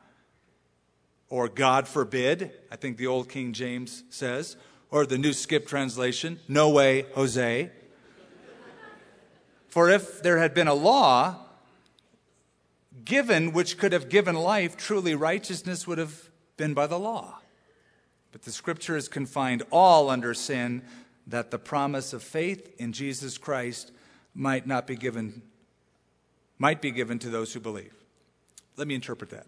Or 1.35 1.49
God 1.49 1.89
forbid, 1.89 2.53
I 2.71 2.77
think 2.77 2.97
the 2.97 3.09
old 3.09 3.29
King 3.29 3.55
James 3.55 4.05
says, 4.09 4.57
or 4.89 5.05
the 5.05 5.19
New 5.19 5.33
Skip 5.33 5.67
translation, 5.67 6.39
no 6.47 6.71
way, 6.71 7.07
Jose. 7.17 7.73
For 9.67 9.91
if 9.91 10.23
there 10.23 10.39
had 10.39 10.55
been 10.55 10.69
a 10.69 10.75
law 10.75 11.41
given 13.05 13.53
which 13.53 13.79
could 13.79 13.93
have 13.93 14.09
given 14.09 14.37
life, 14.37 14.77
truly 14.77 15.17
righteousness 15.17 15.89
would 15.89 15.99
have 15.99 16.31
been 16.57 16.73
by 16.73 16.87
the 16.87 17.01
law. 17.01 17.41
But 18.31 18.43
the 18.43 18.53
scripture 18.53 18.95
has 18.95 19.09
confined 19.09 19.65
all 19.73 20.11
under 20.11 20.35
sin 20.35 20.83
that 21.27 21.51
the 21.51 21.59
promise 21.59 22.13
of 22.13 22.23
faith 22.23 22.77
in 22.79 22.93
Jesus 22.93 23.39
Christ 23.39 23.91
might 24.37 24.69
not 24.69 24.87
be 24.87 24.95
given 24.95 25.43
might 26.59 26.81
be 26.81 26.93
given 26.93 27.19
to 27.19 27.29
those 27.29 27.53
who 27.53 27.59
believe. 27.59 27.93
Let 28.77 28.87
me 28.87 28.95
interpret 28.95 29.31
that. 29.31 29.47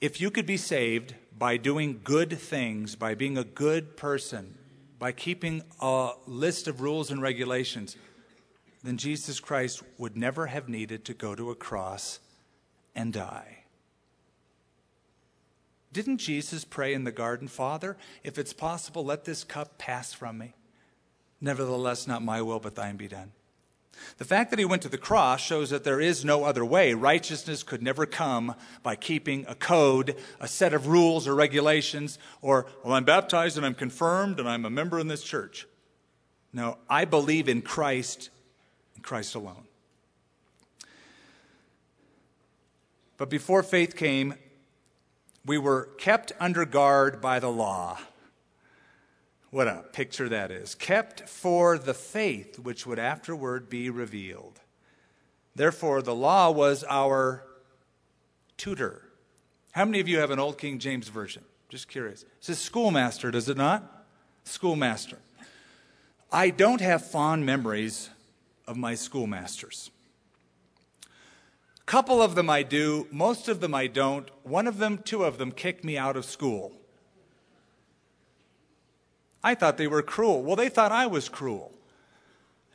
If 0.00 0.20
you 0.20 0.30
could 0.30 0.46
be 0.46 0.56
saved 0.56 1.14
by 1.36 1.56
doing 1.56 2.00
good 2.04 2.38
things, 2.38 2.96
by 2.96 3.14
being 3.14 3.38
a 3.38 3.44
good 3.44 3.96
person, 3.96 4.58
by 4.98 5.12
keeping 5.12 5.62
a 5.80 6.12
list 6.26 6.68
of 6.68 6.80
rules 6.80 7.10
and 7.10 7.22
regulations, 7.22 7.96
then 8.82 8.98
Jesus 8.98 9.40
Christ 9.40 9.82
would 9.98 10.16
never 10.16 10.46
have 10.46 10.68
needed 10.68 11.04
to 11.06 11.14
go 11.14 11.34
to 11.34 11.50
a 11.50 11.54
cross 11.54 12.20
and 12.94 13.12
die. 13.12 13.64
Didn't 15.92 16.18
Jesus 16.18 16.64
pray 16.64 16.92
in 16.92 17.04
the 17.04 17.12
garden, 17.12 17.48
Father, 17.48 17.96
if 18.22 18.38
it's 18.38 18.52
possible, 18.52 19.04
let 19.04 19.24
this 19.24 19.44
cup 19.44 19.78
pass 19.78 20.12
from 20.12 20.36
me? 20.36 20.54
Nevertheless, 21.40 22.06
not 22.06 22.22
my 22.22 22.42
will, 22.42 22.60
but 22.60 22.74
thine 22.74 22.96
be 22.96 23.08
done. 23.08 23.32
The 24.18 24.24
fact 24.24 24.50
that 24.50 24.58
he 24.58 24.64
went 24.64 24.82
to 24.82 24.88
the 24.88 24.98
cross 24.98 25.40
shows 25.40 25.70
that 25.70 25.84
there 25.84 26.00
is 26.00 26.24
no 26.24 26.44
other 26.44 26.64
way. 26.64 26.94
Righteousness 26.94 27.62
could 27.62 27.82
never 27.82 28.06
come 28.06 28.54
by 28.82 28.96
keeping 28.96 29.44
a 29.48 29.54
code, 29.54 30.16
a 30.40 30.48
set 30.48 30.72
of 30.72 30.86
rules 30.86 31.28
or 31.28 31.34
regulations, 31.34 32.18
or, 32.40 32.66
well, 32.82 32.94
I'm 32.94 33.04
baptized 33.04 33.56
and 33.56 33.66
I'm 33.66 33.74
confirmed 33.74 34.40
and 34.40 34.48
I'm 34.48 34.64
a 34.64 34.70
member 34.70 34.98
in 34.98 35.08
this 35.08 35.22
church. 35.22 35.66
No, 36.52 36.78
I 36.88 37.04
believe 37.04 37.48
in 37.48 37.60
Christ 37.62 38.30
and 38.94 39.04
Christ 39.04 39.34
alone. 39.34 39.64
But 43.18 43.30
before 43.30 43.62
faith 43.62 43.96
came, 43.96 44.34
we 45.44 45.58
were 45.58 45.90
kept 45.98 46.32
under 46.40 46.64
guard 46.64 47.20
by 47.20 47.38
the 47.38 47.50
law. 47.50 47.98
What 49.50 49.68
a 49.68 49.84
picture 49.92 50.28
that 50.28 50.50
is. 50.50 50.74
Kept 50.74 51.28
for 51.28 51.78
the 51.78 51.94
faith 51.94 52.58
which 52.58 52.86
would 52.86 52.98
afterward 52.98 53.68
be 53.68 53.90
revealed. 53.90 54.60
Therefore, 55.54 56.02
the 56.02 56.14
law 56.14 56.50
was 56.50 56.84
our 56.88 57.44
tutor. 58.56 59.02
How 59.72 59.84
many 59.84 60.00
of 60.00 60.08
you 60.08 60.18
have 60.18 60.30
an 60.30 60.38
Old 60.38 60.58
King 60.58 60.78
James 60.78 61.08
Version? 61.08 61.44
Just 61.68 61.88
curious. 61.88 62.22
It 62.22 62.28
says 62.40 62.58
schoolmaster, 62.58 63.30
does 63.30 63.48
it 63.48 63.56
not? 63.56 64.06
Schoolmaster. 64.44 65.18
I 66.32 66.50
don't 66.50 66.80
have 66.80 67.06
fond 67.06 67.46
memories 67.46 68.10
of 68.66 68.76
my 68.76 68.94
schoolmasters. 68.94 69.90
A 71.80 71.84
couple 71.84 72.20
of 72.20 72.34
them 72.34 72.50
I 72.50 72.62
do, 72.62 73.06
most 73.10 73.48
of 73.48 73.60
them 73.60 73.74
I 73.74 73.86
don't. 73.86 74.28
One 74.42 74.66
of 74.66 74.78
them, 74.78 74.98
two 74.98 75.24
of 75.24 75.38
them, 75.38 75.52
kicked 75.52 75.84
me 75.84 75.96
out 75.96 76.16
of 76.16 76.24
school. 76.24 76.72
I 79.46 79.54
thought 79.54 79.76
they 79.76 79.86
were 79.86 80.02
cruel. 80.02 80.42
Well, 80.42 80.56
they 80.56 80.68
thought 80.68 80.90
I 80.90 81.06
was 81.06 81.28
cruel. 81.28 81.72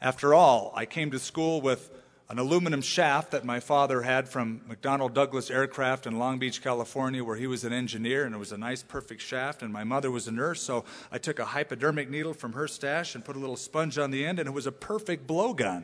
After 0.02 0.34
all, 0.34 0.72
I 0.74 0.86
came 0.86 1.12
to 1.12 1.20
school 1.20 1.60
with 1.60 1.92
an 2.30 2.40
aluminum 2.40 2.82
shaft 2.82 3.32
that 3.32 3.44
my 3.44 3.60
father 3.60 4.04
had 4.04 4.30
from 4.30 4.62
McDonnell 4.70 5.14
Douglas 5.14 5.52
Aircraft 5.52 6.08
in 6.08 6.18
Long 6.18 6.40
Beach, 6.40 6.64
California, 6.64 7.26
where 7.26 7.36
he 7.36 7.46
was 7.46 7.66
an 7.66 7.74
engineer, 7.74 8.24
and 8.24 8.34
it 8.34 8.38
was 8.38 8.54
a 8.54 8.58
nice, 8.58 8.84
perfect 8.84 9.22
shaft. 9.22 9.62
And 9.62 9.74
my 9.74 9.84
mother 9.84 10.10
was 10.10 10.30
a 10.30 10.32
nurse, 10.32 10.62
so 10.62 10.86
I 11.12 11.18
took 11.18 11.40
a 11.40 11.46
hypodermic 11.46 12.10
needle 12.10 12.34
from 12.34 12.54
her 12.54 12.70
stash 12.70 13.16
and 13.16 13.26
put 13.26 13.36
a 13.36 13.40
little 13.40 13.58
sponge 13.58 13.98
on 13.98 14.10
the 14.10 14.26
end, 14.26 14.40
and 14.40 14.48
it 14.48 14.54
was 14.54 14.66
a 14.66 14.72
perfect 14.72 15.28
blowgun. 15.28 15.84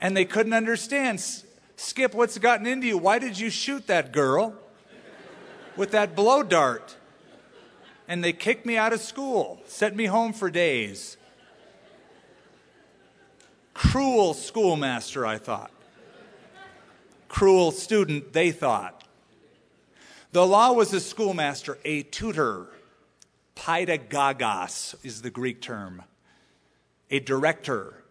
and 0.00 0.16
they 0.16 0.24
couldn't 0.24 0.54
understand. 0.54 1.20
Skip, 1.74 2.14
what's 2.14 2.38
gotten 2.38 2.68
into 2.68 2.86
you? 2.86 2.98
Why 2.98 3.18
did 3.18 3.36
you 3.36 3.50
shoot 3.50 3.88
that 3.88 4.12
girl 4.12 4.54
with 5.76 5.90
that 5.90 6.14
blow 6.14 6.44
dart? 6.44 6.96
And 8.08 8.22
they 8.22 8.32
kicked 8.32 8.64
me 8.64 8.76
out 8.76 8.92
of 8.92 9.00
school, 9.00 9.60
sent 9.66 9.96
me 9.96 10.06
home 10.06 10.32
for 10.32 10.50
days. 10.50 11.16
Cruel 13.74 14.32
schoolmaster, 14.32 15.26
I 15.26 15.38
thought. 15.38 15.70
Cruel 17.28 17.72
student, 17.72 18.32
they 18.32 18.50
thought. 18.50 19.04
The 20.32 20.46
law 20.46 20.72
was 20.72 20.92
a 20.92 21.00
schoolmaster, 21.00 21.78
a 21.84 22.02
tutor. 22.02 22.68
Paidagogos 23.54 24.94
is 25.04 25.22
the 25.22 25.30
Greek 25.30 25.60
term. 25.60 26.02
A 27.10 27.20
director. 27.20 28.04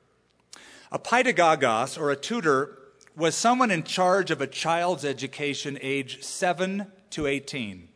A 0.92 1.00
paidagogos, 1.00 2.00
or 2.00 2.12
a 2.12 2.16
tutor, 2.16 2.78
was 3.16 3.36
someone 3.36 3.72
in 3.72 3.84
charge 3.84 4.32
of 4.32 4.42
a 4.42 4.48
child's 4.48 5.06
education 5.06 5.78
age 5.82 6.24
7 6.24 6.88
to 7.12 7.28
18. 7.28 7.88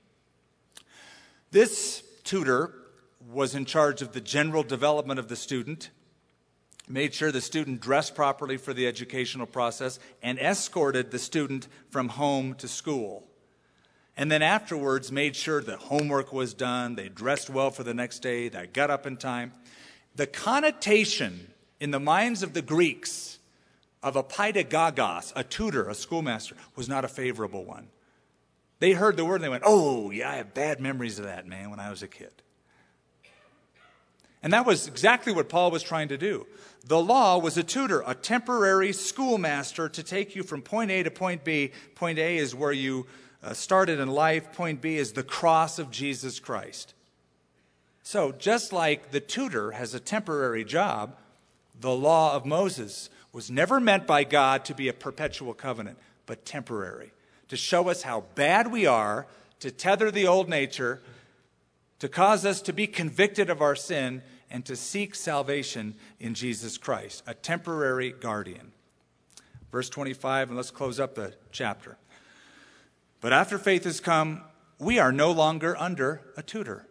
This 1.52 2.04
tutor 2.24 2.74
was 3.32 3.56
in 3.56 3.66
charge 3.66 4.02
of 4.02 4.14
the 4.14 4.22
general 4.22 4.64
development 4.64 5.20
of 5.20 5.28
the 5.28 5.36
student 5.36 5.90
made 6.90 7.14
sure 7.14 7.32
the 7.32 7.40
student 7.40 7.80
dressed 7.80 8.16
properly 8.16 8.58
for 8.58 8.74
the 8.74 8.88
educational 8.88 9.46
process, 9.46 10.00
and 10.24 10.40
escorted 10.40 11.12
the 11.12 11.20
student 11.20 11.68
from 11.92 12.10
home 12.10 12.56
to 12.56 12.68
school. 12.68 13.24
And 14.18 14.30
then 14.30 14.42
afterwards, 14.42 15.12
made 15.12 15.36
sure 15.36 15.62
that 15.62 15.78
homework 15.78 16.34
was 16.34 16.54
done, 16.54 16.96
they 16.96 17.08
dressed 17.08 17.50
well 17.50 17.72
for 17.72 17.84
the 17.84 17.94
next 17.94 18.20
day, 18.20 18.50
they 18.50 18.68
got 18.68 18.90
up 18.90 19.06
in 19.06 19.16
time. 19.16 19.54
The 20.16 20.28
connotation 20.28 21.54
in 21.80 21.92
the 21.92 22.00
minds 22.00 22.44
of 22.44 22.54
the 22.54 22.62
Greeks 22.62 23.38
of 24.02 24.16
a 24.16 24.24
paidagogos, 24.24 25.32
a 25.36 25.44
tutor, 25.44 25.88
a 25.88 25.96
schoolmaster, 25.96 26.56
was 26.76 26.90
not 26.90 27.06
a 27.06 27.08
favorable 27.08 27.64
one. 27.64 27.88
They 28.80 28.94
heard 28.94 29.18
the 29.18 29.26
word 29.26 29.36
and 29.36 29.44
they 29.44 29.50
went, 29.50 29.64
Oh, 29.66 30.10
yeah, 30.10 30.32
I 30.32 30.36
have 30.36 30.54
bad 30.54 30.80
memories 30.80 31.20
of 31.20 31.26
that, 31.26 31.46
man, 31.48 31.70
when 31.70 31.80
I 31.80 31.90
was 31.90 32.02
a 32.02 32.08
kid. 32.08 32.32
And 34.42 34.54
that 34.54 34.66
was 34.66 34.88
exactly 34.88 35.34
what 35.34 35.50
Paul 35.50 35.70
was 35.70 35.84
trying 35.84 36.08
to 36.10 36.18
do. 36.18 36.48
The 36.86 37.02
law 37.02 37.38
was 37.38 37.58
a 37.58 37.64
tutor, 37.64 38.04
a 38.06 38.16
temporary 38.16 38.94
schoolmaster 38.94 39.90
to 39.90 40.02
take 40.02 40.36
you 40.36 40.44
from 40.44 40.62
point 40.62 40.92
A 40.92 41.04
to 41.04 41.12
point 41.12 41.44
B. 41.44 41.72
Point 41.96 42.20
A 42.20 42.38
is 42.38 42.56
where 42.56 42.72
you 42.72 43.06
uh, 43.44 43.54
started 43.54 44.00
in 44.00 44.08
life, 44.10 44.54
point 44.54 44.82
B 44.82 44.96
is 44.96 45.12
the 45.12 45.24
cross 45.24 45.78
of 45.78 45.92
Jesus 45.92 46.40
Christ. 46.40 46.94
So, 48.02 48.32
just 48.32 48.74
like 48.74 49.12
the 49.12 49.20
tutor 49.20 49.72
has 49.72 49.94
a 49.94 50.00
temporary 50.00 50.64
job, 50.64 51.16
the 51.80 51.92
law 51.92 52.34
of 52.34 52.46
Moses 52.46 53.10
was 53.32 53.52
never 53.52 53.80
meant 53.80 54.08
by 54.08 54.24
God 54.24 54.66
to 54.66 54.74
be 54.74 54.88
a 54.88 54.94
perpetual 54.94 55.54
covenant, 55.54 55.98
but 56.26 56.46
temporary, 56.46 57.12
to 57.50 57.58
show 57.58 57.90
us 57.90 58.04
how 58.04 58.24
bad 58.36 58.72
we 58.72 58.86
are, 58.86 59.28
to 59.60 59.70
tether 59.70 60.10
the 60.10 60.26
old 60.26 60.48
nature 60.48 61.02
to 62.00 62.08
cause 62.08 62.46
us 62.46 62.62
to 62.62 62.74
be 62.74 62.88
convicted 62.88 63.50
of 63.50 63.62
our 63.62 63.76
sin 63.76 64.22
and 64.50 64.66
to 64.66 64.76
seek 64.76 65.14
salvation 65.14 65.94
in 66.20 66.34
Jesus 66.34 66.78
Christ, 66.78 67.24
a 67.28 67.34
temporary 67.34 68.12
guardian. 68.12 68.72
Verse 69.72 69.90
25, 69.90 70.50
and 70.50 70.58
let's 70.58 70.72
close 70.72 71.00
up 71.00 71.14
the 71.14 71.36
chapter. 71.52 71.98
But 73.22 73.34
after 73.34 73.60
faith 73.60 73.84
has 73.84 74.00
come, 74.00 74.42
we 74.80 74.98
are 74.98 75.12
no 75.12 75.32
longer 75.32 75.78
under 75.78 76.22
a 76.36 76.42
tutor. 76.42 76.88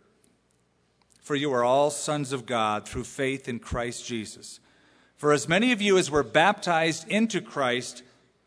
For 1.23 1.35
you 1.35 1.53
are 1.53 1.65
all 1.65 1.91
sons 1.91 2.33
of 2.33 2.47
God 2.47 2.87
through 2.87 3.05
faith 3.05 3.49
in 3.49 3.59
Christ 3.59 4.07
Jesus. 4.07 4.61
For 5.17 5.33
as 5.33 5.49
many 5.49 5.73
of 5.73 5.83
you 5.83 5.99
as 5.99 6.11
were 6.11 6.23
baptized 6.23 7.09
into 7.09 7.41
Christ 7.41 8.03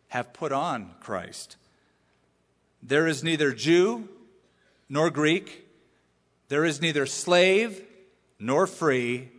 have 0.10 0.32
put 0.32 0.52
on 0.52 0.92
Christ. 1.00 1.58
There 2.84 3.08
is 3.08 3.24
neither 3.24 3.52
Jew 3.52 4.08
nor 4.90 5.10
Greek 5.10 5.62
there 6.52 6.66
is 6.66 6.82
neither 6.82 7.06
slave 7.06 7.82
nor 8.38 8.68
free, 8.68 9.30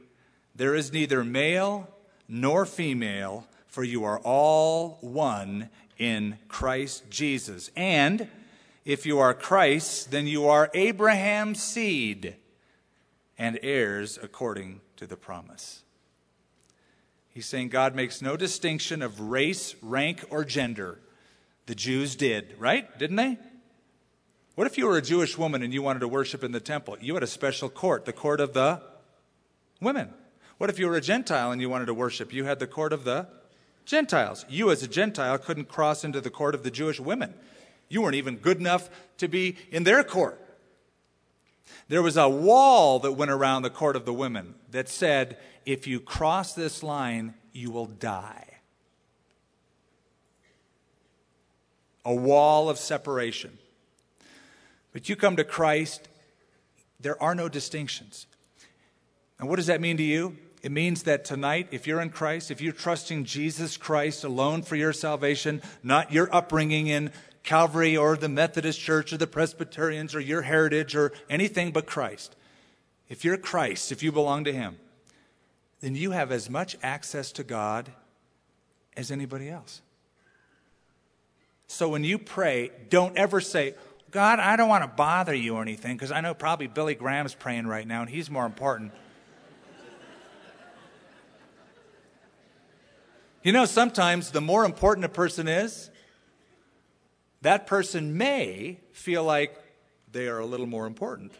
there 0.54 0.74
is 0.74 0.94
neither 0.94 1.22
male 1.22 1.86
nor 2.26 2.64
female, 2.64 3.46
for 3.66 3.84
you 3.84 4.02
are 4.02 4.18
all 4.20 4.96
one 5.02 5.68
in 5.98 6.38
Christ 6.48 7.10
Jesus. 7.10 7.70
And 7.76 8.28
if 8.86 9.04
you 9.04 9.18
are 9.18 9.34
Christ, 9.34 10.10
then 10.10 10.26
you 10.26 10.48
are 10.48 10.70
Abraham's 10.72 11.62
seed 11.62 12.36
and 13.36 13.58
heirs 13.62 14.18
according 14.22 14.80
to 14.96 15.06
the 15.06 15.18
promise. 15.18 15.82
He's 17.28 17.44
saying 17.44 17.68
God 17.68 17.94
makes 17.94 18.22
no 18.22 18.38
distinction 18.38 19.02
of 19.02 19.20
race, 19.20 19.74
rank, 19.82 20.24
or 20.30 20.46
gender. 20.46 20.98
The 21.66 21.74
Jews 21.74 22.16
did, 22.16 22.54
right? 22.58 22.98
Didn't 22.98 23.16
they? 23.16 23.38
What 24.54 24.66
if 24.66 24.76
you 24.76 24.86
were 24.86 24.96
a 24.96 25.02
Jewish 25.02 25.38
woman 25.38 25.62
and 25.62 25.72
you 25.72 25.82
wanted 25.82 26.00
to 26.00 26.08
worship 26.08 26.44
in 26.44 26.52
the 26.52 26.60
temple? 26.60 26.96
You 27.00 27.14
had 27.14 27.22
a 27.22 27.28
special 27.28 27.68
court, 27.68 28.04
the 28.04 28.12
court 28.12 28.40
of 28.40 28.52
the 28.52 28.82
women. 29.80 30.12
What 30.58 30.70
if 30.70 30.78
you 30.78 30.88
were 30.88 30.96
a 30.96 31.00
Gentile 31.00 31.50
and 31.50 31.60
you 31.60 31.70
wanted 31.70 31.86
to 31.86 31.94
worship? 31.94 32.32
You 32.32 32.44
had 32.44 32.58
the 32.58 32.66
court 32.66 32.92
of 32.92 33.04
the 33.04 33.28
Gentiles. 33.84 34.44
You, 34.48 34.70
as 34.70 34.82
a 34.82 34.88
Gentile, 34.88 35.38
couldn't 35.38 35.68
cross 35.68 36.04
into 36.04 36.20
the 36.20 36.30
court 36.30 36.54
of 36.54 36.62
the 36.62 36.70
Jewish 36.70 37.00
women. 37.00 37.34
You 37.88 38.02
weren't 38.02 38.14
even 38.14 38.36
good 38.36 38.58
enough 38.58 38.90
to 39.18 39.28
be 39.28 39.56
in 39.70 39.84
their 39.84 40.04
court. 40.04 40.38
There 41.88 42.02
was 42.02 42.16
a 42.16 42.28
wall 42.28 42.98
that 43.00 43.12
went 43.12 43.30
around 43.30 43.62
the 43.62 43.70
court 43.70 43.96
of 43.96 44.04
the 44.04 44.12
women 44.12 44.54
that 44.70 44.88
said, 44.88 45.38
if 45.66 45.86
you 45.86 46.00
cross 46.00 46.54
this 46.54 46.82
line, 46.82 47.34
you 47.52 47.70
will 47.70 47.86
die. 47.86 48.51
A 52.04 52.14
wall 52.14 52.68
of 52.68 52.78
separation. 52.78 53.58
But 54.92 55.08
you 55.08 55.16
come 55.16 55.36
to 55.36 55.44
Christ, 55.44 56.08
there 57.00 57.20
are 57.22 57.34
no 57.34 57.48
distinctions. 57.48 58.26
And 59.38 59.48
what 59.48 59.56
does 59.56 59.66
that 59.66 59.80
mean 59.80 59.96
to 59.96 60.02
you? 60.02 60.36
It 60.62 60.70
means 60.70 61.02
that 61.02 61.24
tonight, 61.24 61.68
if 61.72 61.86
you're 61.86 62.00
in 62.00 62.10
Christ, 62.10 62.50
if 62.50 62.60
you're 62.60 62.72
trusting 62.72 63.24
Jesus 63.24 63.76
Christ 63.76 64.22
alone 64.22 64.62
for 64.62 64.76
your 64.76 64.92
salvation, 64.92 65.60
not 65.82 66.12
your 66.12 66.32
upbringing 66.32 66.86
in 66.86 67.10
Calvary 67.42 67.96
or 67.96 68.16
the 68.16 68.28
Methodist 68.28 68.78
Church 68.78 69.12
or 69.12 69.16
the 69.16 69.26
Presbyterians 69.26 70.14
or 70.14 70.20
your 70.20 70.42
heritage 70.42 70.94
or 70.94 71.12
anything 71.28 71.72
but 71.72 71.86
Christ, 71.86 72.36
if 73.08 73.24
you're 73.24 73.36
Christ, 73.36 73.90
if 73.90 74.02
you 74.02 74.12
belong 74.12 74.44
to 74.44 74.52
Him, 74.52 74.76
then 75.80 75.96
you 75.96 76.12
have 76.12 76.30
as 76.30 76.48
much 76.48 76.76
access 76.82 77.32
to 77.32 77.42
God 77.42 77.90
as 78.96 79.10
anybody 79.10 79.50
else. 79.50 79.82
So 81.72 81.88
when 81.88 82.04
you 82.04 82.18
pray, 82.18 82.70
don't 82.90 83.16
ever 83.16 83.40
say, 83.40 83.74
God, 84.10 84.38
I 84.38 84.56
don't 84.56 84.68
want 84.68 84.84
to 84.84 84.88
bother 84.88 85.34
you 85.34 85.54
or 85.54 85.62
anything 85.62 85.96
because 85.96 86.12
I 86.12 86.20
know 86.20 86.34
probably 86.34 86.66
Billy 86.66 86.94
Graham's 86.94 87.34
praying 87.34 87.66
right 87.66 87.86
now 87.86 88.02
and 88.02 88.10
he's 88.10 88.30
more 88.30 88.44
important. 88.44 88.92
you 93.42 93.52
know, 93.52 93.64
sometimes 93.64 94.32
the 94.32 94.42
more 94.42 94.66
important 94.66 95.06
a 95.06 95.08
person 95.08 95.48
is, 95.48 95.88
that 97.40 97.66
person 97.66 98.18
may 98.18 98.78
feel 98.92 99.24
like 99.24 99.56
they 100.12 100.28
are 100.28 100.40
a 100.40 100.46
little 100.46 100.66
more 100.66 100.86
important. 100.86 101.32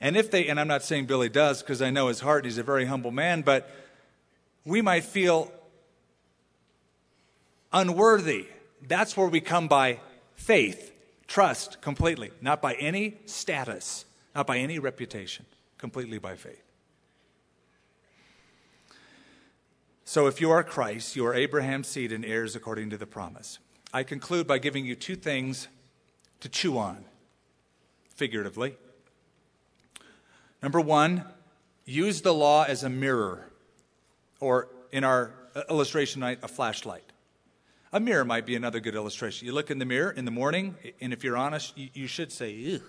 And 0.00 0.16
if 0.16 0.30
they, 0.30 0.48
and 0.48 0.58
I'm 0.58 0.66
not 0.66 0.82
saying 0.82 1.04
Billy 1.04 1.28
does 1.28 1.62
because 1.62 1.82
I 1.82 1.90
know 1.90 2.08
his 2.08 2.20
heart, 2.20 2.44
and 2.44 2.46
he's 2.46 2.56
a 2.56 2.62
very 2.62 2.86
humble 2.86 3.10
man, 3.10 3.42
but 3.42 3.68
we 4.64 4.80
might 4.80 5.04
feel 5.04 5.52
unworthy. 7.70 8.46
That's 8.86 9.16
where 9.16 9.28
we 9.28 9.40
come 9.40 9.68
by 9.68 10.00
faith. 10.34 10.92
Trust 11.26 11.80
completely, 11.80 12.30
not 12.40 12.60
by 12.60 12.74
any 12.74 13.16
status, 13.26 14.04
not 14.34 14.46
by 14.46 14.58
any 14.58 14.78
reputation, 14.78 15.46
completely 15.78 16.18
by 16.18 16.36
faith. 16.36 16.62
So 20.04 20.26
if 20.26 20.40
you 20.40 20.50
are 20.50 20.62
Christ, 20.62 21.16
you 21.16 21.24
are 21.24 21.32
Abraham's 21.32 21.88
seed 21.88 22.12
and 22.12 22.24
heirs 22.24 22.54
according 22.54 22.90
to 22.90 22.98
the 22.98 23.06
promise. 23.06 23.58
I 23.94 24.02
conclude 24.02 24.46
by 24.46 24.58
giving 24.58 24.84
you 24.84 24.94
two 24.94 25.16
things 25.16 25.68
to 26.40 26.48
chew 26.48 26.76
on, 26.76 27.04
figuratively. 28.14 28.74
Number 30.62 30.80
one, 30.80 31.24
use 31.84 32.20
the 32.20 32.34
law 32.34 32.64
as 32.64 32.82
a 32.82 32.90
mirror, 32.90 33.46
or 34.40 34.68
in 34.90 35.04
our 35.04 35.32
illustration 35.70 36.20
night, 36.20 36.40
a 36.42 36.48
flashlight. 36.48 37.11
A 37.92 38.00
mirror 38.00 38.24
might 38.24 38.46
be 38.46 38.56
another 38.56 38.80
good 38.80 38.94
illustration. 38.94 39.46
You 39.46 39.52
look 39.52 39.70
in 39.70 39.78
the 39.78 39.84
mirror 39.84 40.10
in 40.10 40.24
the 40.24 40.30
morning, 40.30 40.76
and 41.00 41.12
if 41.12 41.22
you're 41.22 41.36
honest, 41.36 41.76
you, 41.76 41.88
you 41.92 42.06
should 42.06 42.32
say, 42.32 42.50
Ew. 42.50 42.80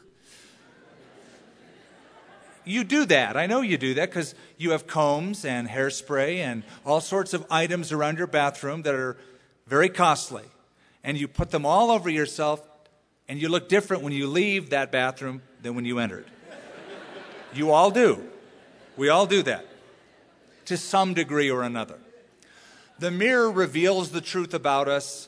You 2.66 2.86
do 2.86 3.04
that. 3.08 3.36
I 3.36 3.46
know 3.46 3.60
you 3.60 3.78
do 3.78 3.96
that 3.96 4.10
because 4.10 4.36
you 4.58 4.72
have 4.72 4.88
combs 4.88 5.44
and 5.44 5.68
hairspray 5.68 6.38
and 6.38 6.64
all 6.86 7.02
sorts 7.02 7.34
of 7.34 7.46
items 7.52 7.92
around 7.92 8.18
your 8.18 8.28
bathroom 8.28 8.84
that 8.84 8.96
are 8.96 9.18
very 9.68 9.90
costly. 9.90 10.44
And 11.04 11.18
you 11.18 11.28
put 11.28 11.52
them 11.52 11.66
all 11.66 11.92
over 11.92 12.10
yourself, 12.10 12.66
and 13.28 13.42
you 13.42 13.50
look 13.50 13.68
different 13.68 14.04
when 14.04 14.14
you 14.14 14.28
leave 14.28 14.70
that 14.70 14.94
bathroom 14.94 15.42
than 15.62 15.76
when 15.76 15.84
you 15.84 16.00
entered. 16.00 16.26
You 17.54 17.72
all 17.72 17.92
do. 17.92 18.24
We 18.96 19.10
all 19.10 19.26
do 19.26 19.44
that 19.44 19.66
to 20.66 20.78
some 20.78 21.14
degree 21.14 21.52
or 21.52 21.64
another. 21.64 21.98
The 23.04 23.12
mirror 23.12 23.52
reveals 23.52 24.12
the 24.12 24.22
truth 24.22 24.54
about 24.54 24.88
us. 24.88 25.28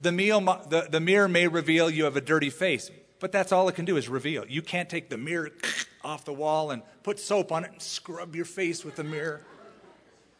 The, 0.00 0.12
meal, 0.12 0.40
the, 0.40 0.86
the 0.88 1.00
mirror 1.00 1.26
may 1.26 1.48
reveal 1.48 1.90
you 1.90 2.04
have 2.04 2.14
a 2.14 2.20
dirty 2.20 2.50
face, 2.50 2.88
but 3.18 3.32
that's 3.32 3.50
all 3.50 3.68
it 3.68 3.74
can 3.74 3.84
do 3.84 3.96
is 3.96 4.08
reveal. 4.08 4.46
You 4.46 4.62
can't 4.62 4.88
take 4.88 5.10
the 5.10 5.18
mirror 5.18 5.50
off 6.04 6.24
the 6.24 6.32
wall 6.32 6.70
and 6.70 6.82
put 7.02 7.18
soap 7.18 7.50
on 7.50 7.64
it 7.64 7.72
and 7.72 7.82
scrub 7.82 8.36
your 8.36 8.44
face 8.44 8.84
with 8.84 8.94
the 8.94 9.02
mirror. 9.02 9.40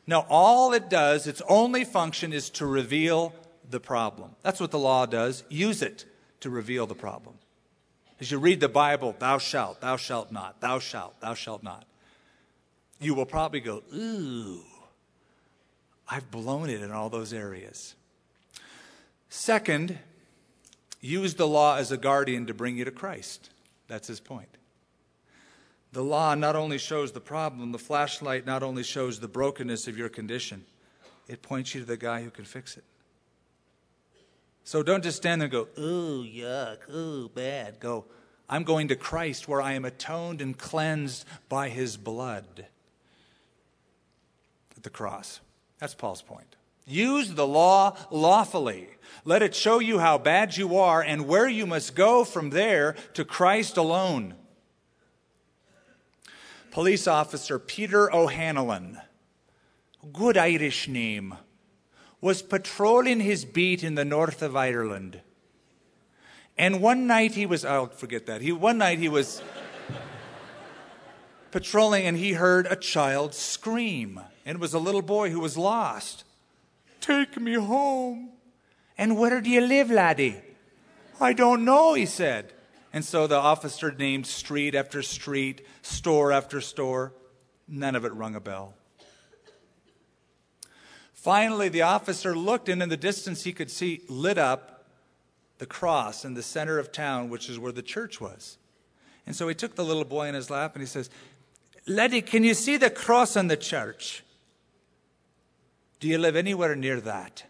No, 0.07 0.25
all 0.29 0.75
it 0.75 0.89
does, 0.89 1.27
its 1.27 1.43
only 1.49 1.85
function 1.85 2.33
is 2.33 2.51
to 2.51 2.67
reveal 2.67 3.35
the 3.69 3.81
problem. 3.81 4.37
That's 4.43 4.61
what 4.61 4.71
the 4.71 4.79
law 4.79 5.07
does. 5.07 5.43
Use 5.49 5.83
it 5.83 6.05
to 6.39 6.51
reveal 6.51 6.87
the 6.87 6.95
problem. 6.95 7.35
As 8.21 8.31
you 8.31 8.39
read 8.39 8.61
the 8.61 8.69
Bible, 8.69 9.17
thou 9.19 9.39
shalt, 9.39 9.81
thou 9.81 9.97
shalt 9.97 10.31
not, 10.31 10.61
thou 10.61 10.79
shalt, 10.79 11.21
thou 11.21 11.35
shalt 11.35 11.65
not, 11.65 11.85
you 13.01 13.13
will 13.13 13.27
probably 13.27 13.59
go, 13.59 13.83
ooh, 13.93 14.63
I've 16.11 16.31
blown 16.31 16.69
it 16.69 16.83
in 16.83 16.91
all 16.91 17.09
those 17.09 17.33
areas. 17.33 17.95
Second, 19.29 19.97
use 21.01 21.35
the 21.35 21.47
law 21.47 21.77
as 21.77 21.93
a 21.93 21.97
guardian 21.97 22.47
to 22.47 22.55
bring 22.55 22.77
you 22.77 22.85
to 22.85 22.91
Christ. 22.91 23.51
That's 23.87 24.09
his 24.09 24.19
point. 24.19 24.49
The 25.93 26.03
law 26.03 26.35
not 26.35 26.57
only 26.57 26.79
shows 26.79 27.13
the 27.13 27.21
problem, 27.21 27.73
the 27.73 27.79
flashlight 27.79 28.45
not 28.45 28.63
only 28.63 28.83
shows 28.83 29.21
the 29.21 29.29
brokenness 29.29 29.87
of 29.89 29.97
your 29.97 30.09
condition, 30.09 30.65
it 31.29 31.43
points 31.43 31.75
you 31.75 31.81
to 31.81 31.87
the 31.87 31.97
guy 31.97 32.23
who 32.23 32.31
can 32.31 32.45
fix 32.45 32.77
it. 32.77 32.85
So 34.65 34.83
don't 34.83 35.03
just 35.03 35.17
stand 35.17 35.41
there 35.41 35.47
and 35.47 35.53
go, 35.53 35.69
ooh, 35.81 36.25
yuck, 36.25 36.89
ooh, 36.93 37.29
bad. 37.29 37.81
Go, 37.81 38.05
I'm 38.49 38.65
going 38.65 38.89
to 38.89 38.97
Christ 38.97 39.49
where 39.49 39.63
I 39.63 39.73
am 39.73 39.85
atoned 39.85 40.41
and 40.41 40.57
cleansed 40.57 41.25
by 41.49 41.69
his 41.69 41.97
blood 41.97 42.67
at 44.77 44.83
the 44.83 44.91
cross. 44.91 45.41
That's 45.81 45.95
Paul's 45.95 46.23
point. 46.23 46.57
Use 46.87 47.35
the 47.35 47.47
law 47.47 47.97
lawfully. 48.11 48.89
Let 49.25 49.43
it 49.43 49.55
show 49.55 49.79
you 49.79 49.99
how 49.99 50.19
bad 50.19 50.57
you 50.57 50.77
are 50.77 51.03
and 51.03 51.27
where 51.27 51.49
you 51.49 51.67
must 51.67 51.95
go 51.95 52.25
from 52.25 52.51
there 52.51 52.95
to 53.15 53.25
Christ 53.25 53.77
alone. 53.77 54.35
Police 56.71 57.09
officer 57.09 57.59
Peter 57.59 58.15
O'Hanlon, 58.15 59.01
good 60.13 60.37
Irish 60.37 60.87
name, 60.89 61.35
was 62.21 62.43
patrolling 62.43 63.21
his 63.21 63.45
beat 63.45 63.83
in 63.83 63.95
the 63.95 64.05
north 64.05 64.43
of 64.43 64.55
Ireland. 64.55 65.21
And 66.59 66.83
one 66.83 67.07
night 67.07 67.35
he 67.35 67.47
was, 67.47 67.65
I'll 67.65 67.87
forget 67.87 68.27
that. 68.27 68.43
He, 68.43 68.53
one 68.53 68.79
night 68.79 68.99
he 68.99 69.09
was 69.09 69.43
patrolling 71.51 72.05
and 72.05 72.17
he 72.17 72.35
heard 72.35 72.67
a 72.67 72.77
child 72.77 73.35
scream. 73.35 74.21
And 74.45 74.57
it 74.57 74.61
was 74.61 74.75
a 74.75 74.79
little 74.79 75.03
boy 75.03 75.31
who 75.31 75.41
was 75.41 75.57
lost. 75.57 76.25
Take 77.01 77.41
me 77.41 77.55
home. 77.55 78.31
And 78.97 79.19
where 79.19 79.41
do 79.41 79.49
you 79.51 79.61
live, 79.61 79.91
laddie? 79.91 80.41
I 81.21 81.33
don't 81.33 81.65
know, 81.65 81.95
he 81.95 82.07
said. 82.07 82.53
And 82.93 83.05
so 83.05 83.27
the 83.27 83.37
officer 83.37 83.93
named 83.93 84.27
street 84.27 84.75
after 84.75 85.03
street, 85.03 85.67
store 85.83 86.33
after 86.33 86.61
store. 86.61 87.13
None 87.69 87.95
of 87.95 88.05
it 88.05 88.13
rung 88.13 88.35
a 88.35 88.41
bell. 88.41 88.75
Finally, 91.13 91.69
the 91.69 91.83
officer 91.83 92.35
looked, 92.35 92.69
and 92.69 92.83
in 92.83 92.89
the 92.89 92.97
distance 92.97 93.45
he 93.45 93.53
could 93.53 93.71
see 93.71 94.01
lit 94.09 94.39
up 94.39 94.87
the 95.59 95.67
cross 95.67 96.25
in 96.25 96.33
the 96.33 96.43
center 96.43 96.79
of 96.79 96.91
town, 96.91 97.29
which 97.29 97.51
is 97.51 97.59
where 97.59 97.73
the 97.73 97.83
church 97.83 98.21
was. 98.21 98.57
And 99.27 99.37
so 99.37 99.47
he 99.47 99.55
took 99.55 99.77
the 99.77 99.85
little 99.85 100.05
boy 100.05 100.27
in 100.29 100.35
his 100.35 100.49
lap 100.49 100.75
and 100.75 100.83
he 100.83 100.87
says, 100.87 101.11
Laddie, 101.87 102.23
can 102.23 102.43
you 102.43 102.55
see 102.55 102.79
the 102.79 102.91
cross 102.91 103.37
in 103.37 103.49
the 103.49 103.57
church? 103.57 104.25
Do 106.01 106.09
you 106.09 106.19
live 106.19 106.35
anywhere 106.35 106.75
near 106.75 107.01
that? 107.03 107.45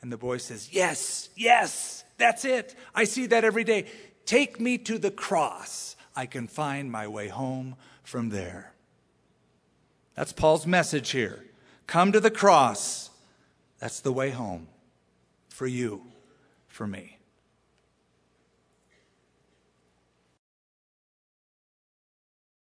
And 0.00 0.10
the 0.10 0.16
boy 0.16 0.38
says, 0.38 0.72
Yes, 0.72 1.28
yes, 1.36 2.04
that's 2.16 2.44
it. 2.44 2.74
I 2.94 3.04
see 3.04 3.26
that 3.26 3.44
every 3.44 3.64
day. 3.64 3.86
Take 4.24 4.60
me 4.60 4.78
to 4.78 4.98
the 4.98 5.10
cross. 5.10 5.96
I 6.14 6.26
can 6.26 6.46
find 6.46 6.90
my 6.90 7.08
way 7.08 7.28
home 7.28 7.76
from 8.04 8.30
there. 8.30 8.72
That's 10.14 10.32
Paul's 10.32 10.66
message 10.66 11.10
here. 11.10 11.44
Come 11.86 12.12
to 12.12 12.20
the 12.20 12.30
cross. 12.30 13.10
That's 13.78 14.00
the 14.00 14.12
way 14.12 14.30
home 14.30 14.68
for 15.48 15.66
you, 15.66 16.02
for 16.68 16.86
me. 16.86 17.11